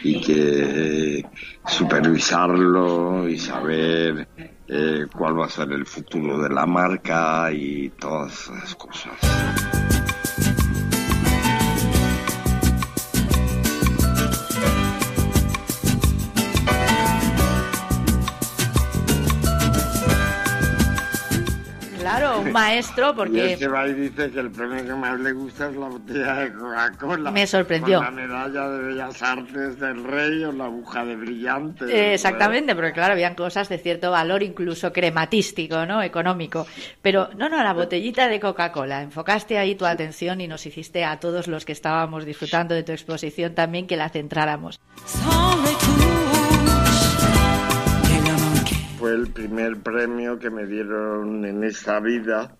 y 0.02 0.20
que 0.20 1.24
supervisarlo 1.66 3.26
y 3.28 3.38
saber 3.38 4.28
eh, 4.68 5.06
cuál 5.16 5.40
va 5.40 5.46
a 5.46 5.50
ser 5.50 5.72
el 5.72 5.86
futuro 5.86 6.38
de 6.42 6.50
la 6.50 6.66
marca 6.66 7.50
y 7.52 7.88
todas 7.90 8.50
esas 8.50 8.74
cosas. 8.74 9.79
Un 22.50 22.62
maestro, 22.62 23.10
Y 23.10 23.14
porque 23.14 23.68
va 23.68 23.86
y 23.88 23.94
dice 23.94 24.30
que 24.30 24.40
el 24.40 24.50
premio 24.50 24.84
que 24.84 24.94
más 24.94 25.18
le 25.20 25.32
gusta 25.32 25.68
es 25.68 25.76
la 25.76 25.88
botella 25.88 26.34
de 26.34 26.52
Coca-Cola. 26.52 27.30
Me 27.30 27.46
sorprendió. 27.46 27.98
Con 27.98 28.16
la 28.16 28.26
medalla 28.26 28.68
de 28.68 28.82
Bellas 28.82 29.22
Artes 29.22 29.80
del 29.80 30.04
Rey 30.04 30.44
o 30.44 30.52
la 30.52 30.64
aguja 30.64 31.04
de 31.04 31.16
brillante. 31.16 31.84
Eh, 31.84 32.14
Exactamente, 32.14 32.74
porque 32.74 32.92
claro, 32.92 33.12
habían 33.12 33.34
cosas 33.34 33.68
de 33.68 33.78
cierto 33.78 34.10
valor, 34.10 34.42
incluso 34.42 34.92
crematístico, 34.92 35.86
¿no? 35.86 36.02
Económico. 36.02 36.66
Pero 37.02 37.30
no, 37.36 37.48
no, 37.48 37.62
la 37.62 37.72
botellita 37.72 38.28
de 38.28 38.40
Coca-Cola. 38.40 39.02
Enfocaste 39.02 39.58
ahí 39.58 39.74
tu 39.74 39.86
atención 39.86 40.40
y 40.40 40.48
nos 40.48 40.66
hiciste 40.66 41.04
a 41.04 41.18
todos 41.18 41.48
los 41.48 41.64
que 41.64 41.72
estábamos 41.72 42.24
disfrutando 42.24 42.74
de 42.74 42.82
tu 42.82 42.92
exposición 42.92 43.54
también 43.54 43.86
que 43.86 43.96
la 43.96 44.08
centráramos. 44.08 44.80
Fue 49.00 49.14
el 49.14 49.32
primer 49.32 49.82
premio 49.82 50.38
que 50.38 50.50
me 50.50 50.66
dieron 50.66 51.46
en 51.46 51.64
esta 51.64 52.00
vida 52.00 52.54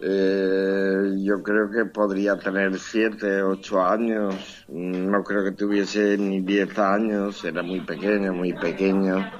Eh, 0.00 1.14
yo 1.24 1.42
creo 1.42 1.70
que 1.70 1.84
podría 1.86 2.36
tener 2.38 2.78
siete, 2.78 3.42
ocho 3.42 3.80
años. 3.82 4.64
No 4.68 5.22
creo 5.24 5.44
que 5.44 5.52
tuviese 5.52 6.18
ni 6.18 6.40
diez 6.40 6.76
años. 6.78 7.44
Era 7.44 7.62
muy 7.62 7.80
pequeño, 7.82 8.32
muy 8.32 8.52
pequeño. 8.54 9.30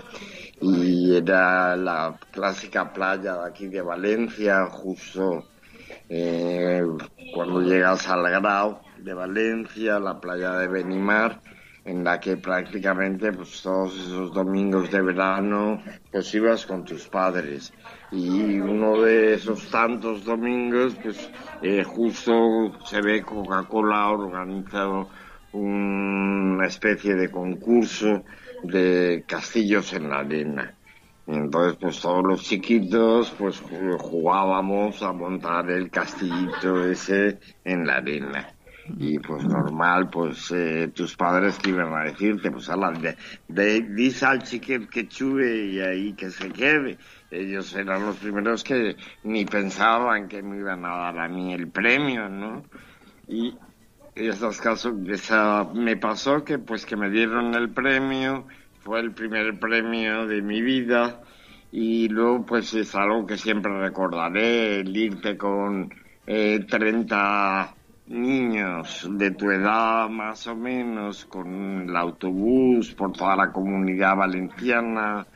Y 0.61 1.17
era 1.17 1.77
la 1.77 2.19
clásica 2.33 2.93
playa 2.93 3.35
de 3.39 3.49
aquí 3.49 3.67
de 3.69 3.83
Valencia, 3.83 4.67
justo 4.67 5.45
eh, 6.09 6.83
cuando 7.35 7.63
llegas 7.63 8.09
al 8.09 8.23
Grau 8.31 8.81
de 8.99 9.15
Valencia, 9.15 9.99
la 10.01 10.21
playa 10.21 10.53
de 10.55 10.69
Benimar, 10.69 11.41
en 11.89 12.05
la 12.05 12.21
que 12.21 12.37
prácticamente 12.37 13.33
pues, 13.33 13.63
todos 13.63 13.95
esos 13.99 14.35
domingos 14.35 14.91
de 14.91 15.01
verano 15.01 15.83
pues 16.13 16.35
ibas 16.35 16.67
con 16.67 16.85
tus 16.85 17.09
padres. 17.09 17.73
Y 18.13 18.61
uno 18.61 19.01
de 19.01 19.35
esos 19.35 19.71
tantos 19.71 20.23
domingos 20.25 20.95
pues 21.03 21.31
eh, 21.63 21.83
justo 21.85 22.79
se 22.85 23.01
ve 23.01 23.23
Coca-Cola 23.23 24.11
organizado 24.11 25.09
una 25.53 26.67
especie 26.67 27.15
de 27.15 27.31
concurso 27.31 28.23
de 28.65 29.25
castillos 29.27 29.95
en 29.95 30.11
la 30.11 30.19
arena. 30.19 30.75
Entonces 31.27 31.79
pues 31.81 32.01
todos 32.01 32.23
los 32.23 32.43
chiquitos 32.43 33.31
pues 33.39 33.63
jugábamos 33.99 35.03
a 35.03 35.13
montar 35.13 35.71
el 35.71 35.91
castillito 35.91 36.85
ese 36.85 37.39
en 37.65 37.87
la 37.87 37.97
arena 37.97 38.58
y 38.97 39.19
pues 39.19 39.45
normal, 39.45 40.09
pues 40.11 40.51
eh, 40.53 40.91
tus 40.95 41.17
padres 41.17 41.59
que 41.59 41.71
iban 41.71 41.93
a 41.93 42.05
decirte, 42.05 42.51
pues 42.51 42.69
ala, 42.69 42.91
de, 42.93 43.17
de, 43.49 43.81
dice 43.83 44.27
al 44.27 44.43
chiquet 44.43 44.89
que 44.89 45.09
chube 45.09 45.67
y 45.67 45.81
ahí 45.81 46.13
que 46.15 46.31
se 46.31 46.51
quede. 46.51 46.99
Ellos 47.31 47.75
eran 47.75 48.07
los 48.07 48.17
primeros 48.17 48.65
que 48.65 48.97
ni 49.25 49.45
pensaban 49.45 50.29
que 50.29 50.43
me 50.43 50.59
iban 50.59 50.85
a 50.85 50.97
dar 50.97 51.19
a 51.19 51.29
mí 51.29 51.53
el 51.53 51.69
premio, 51.69 52.29
¿no? 52.29 52.63
Y 53.27 53.57
en 54.15 54.31
estos 54.31 54.61
casos, 54.61 54.95
esa, 55.09 55.65
me 55.75 55.97
pasó 55.97 56.45
que 56.45 56.59
pues 56.59 56.87
que 56.87 56.97
me 56.97 57.11
dieron 57.11 57.55
el 57.55 57.71
premio, 57.71 58.47
fue 58.81 59.01
el 59.01 59.13
primer 59.13 59.59
premio 59.61 60.27
de 60.27 60.41
mi 60.41 60.63
vida 60.63 61.21
y 61.71 62.09
luego 62.09 62.47
pues 62.47 62.73
es 62.75 62.95
algo 62.95 63.27
que 63.27 63.37
siempre 63.37 63.79
recordaré, 63.79 64.81
el 64.81 64.97
irte 64.97 65.37
con 65.37 65.93
eh, 66.27 66.65
30 66.69 67.75
niños 68.09 69.07
de 69.11 69.31
tu 69.33 69.51
edad 69.51 70.09
más 70.09 70.47
o 70.47 70.57
menos 70.57 71.27
con 71.27 71.83
el 71.89 71.97
autobús 71.97 72.95
por 72.95 73.13
toda 73.13 73.37
la 73.37 73.53
comunidad 73.53 74.17
valenciana, 74.17 75.29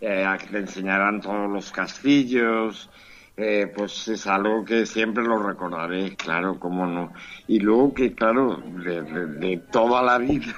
eh, 0.00 0.24
a 0.24 0.38
que 0.38 0.46
te 0.48 0.58
enseñaran 0.58 1.20
todos 1.20 1.50
los 1.50 1.70
castillos, 1.72 2.90
eh, 3.36 3.72
pues 3.74 4.08
es 4.08 4.26
algo 4.26 4.64
que 4.64 4.86
siempre 4.86 5.24
lo 5.24 5.42
recordaré, 5.42 6.16
claro, 6.16 6.58
cómo 6.58 6.86
no. 6.86 7.12
Y 7.46 7.58
luego 7.60 7.94
que, 7.94 8.14
claro, 8.14 8.62
de, 8.64 9.02
de, 9.02 9.26
de 9.26 9.56
toda 9.70 10.02
la 10.02 10.18
vida 10.18 10.54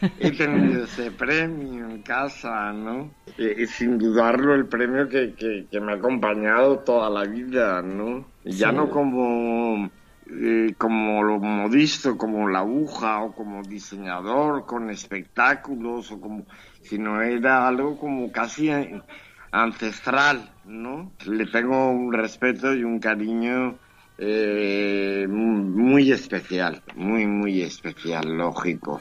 he 0.16 0.32
tenido 0.32 0.84
ese 0.84 1.12
premio 1.12 1.86
en 1.88 2.02
casa, 2.02 2.72
¿no? 2.72 3.16
Eh, 3.38 3.54
y 3.62 3.66
sin 3.66 3.98
dudarlo, 3.98 4.54
el 4.54 4.68
premio 4.68 5.08
que, 5.08 5.34
que, 5.34 5.68
que 5.70 5.80
me 5.80 5.92
ha 5.92 5.96
acompañado 5.96 6.80
toda 6.80 7.10
la 7.10 7.24
vida, 7.24 7.82
¿no? 7.82 8.32
Ya 8.44 8.72
Sí. 8.72 8.72
no 8.72 8.88
como 8.90 9.90
eh, 10.28 10.74
como 10.76 11.22
lo 11.22 11.38
modisto, 11.38 12.18
como 12.18 12.48
la 12.48 12.58
aguja 12.60 13.22
o 13.22 13.32
como 13.32 13.62
diseñador 13.62 14.66
con 14.66 14.90
espectáculos 14.90 16.10
o 16.10 16.20
como, 16.20 16.46
sino 16.82 17.22
era 17.22 17.68
algo 17.68 17.96
como 17.96 18.32
casi 18.32 18.70
ancestral, 19.52 20.50
¿no? 20.64 21.12
Le 21.26 21.46
tengo 21.46 21.90
un 21.90 22.12
respeto 22.12 22.74
y 22.74 22.82
un 22.82 22.98
cariño 22.98 23.78
eh, 24.18 25.26
muy 25.28 26.10
especial, 26.10 26.82
muy, 26.96 27.26
muy 27.26 27.62
especial, 27.62 28.36
lógico. 28.36 29.00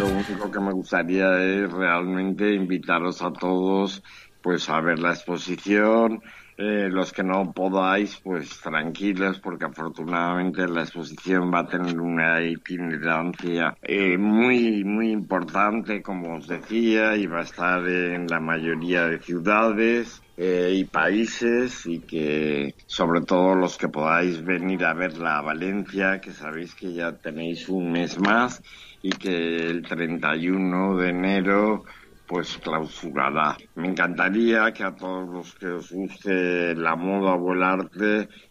Lo 0.00 0.06
único 0.06 0.50
que 0.50 0.60
me 0.60 0.72
gustaría 0.72 1.42
es 1.42 1.70
realmente 1.70 2.52
invitaros 2.54 3.22
a 3.22 3.32
todos 3.32 4.02
pues 4.46 4.68
a 4.68 4.80
ver 4.80 5.00
la 5.00 5.10
exposición. 5.10 6.22
Eh, 6.56 6.88
los 6.88 7.12
que 7.12 7.24
no 7.24 7.52
podáis, 7.52 8.16
pues 8.22 8.60
tranquilos, 8.60 9.40
porque 9.40 9.64
afortunadamente 9.64 10.68
la 10.68 10.82
exposición 10.82 11.52
va 11.52 11.60
a 11.62 11.66
tener 11.66 12.00
una 12.00 12.40
itinerancia 12.40 13.76
eh, 13.82 14.16
muy, 14.16 14.84
muy 14.84 15.10
importante, 15.10 16.00
como 16.00 16.36
os 16.36 16.46
decía, 16.46 17.16
y 17.16 17.26
va 17.26 17.40
a 17.40 17.42
estar 17.42 17.86
en 17.88 18.28
la 18.28 18.38
mayoría 18.38 19.06
de 19.06 19.18
ciudades 19.18 20.22
eh, 20.36 20.72
y 20.76 20.84
países, 20.84 21.84
y 21.84 22.02
que 22.02 22.72
sobre 22.86 23.22
todo 23.22 23.56
los 23.56 23.76
que 23.76 23.88
podáis 23.88 24.44
venir 24.44 24.84
a 24.84 24.94
verla 24.94 25.38
a 25.38 25.42
Valencia, 25.42 26.20
que 26.20 26.30
sabéis 26.30 26.72
que 26.76 26.94
ya 26.94 27.18
tenéis 27.18 27.68
un 27.68 27.90
mes 27.90 28.16
más, 28.20 28.62
y 29.02 29.10
que 29.10 29.56
el 29.56 29.82
31 29.82 30.96
de 30.98 31.08
enero 31.08 31.84
pues 32.26 32.58
clausurará. 32.58 33.56
Me 33.74 33.88
encantaría 33.88 34.72
que 34.72 34.84
a 34.84 34.94
todos 34.94 35.28
los 35.28 35.54
que 35.54 35.66
os 35.66 35.92
guste 35.92 36.74
la 36.74 36.96
moda 36.96 37.34
o 37.34 37.54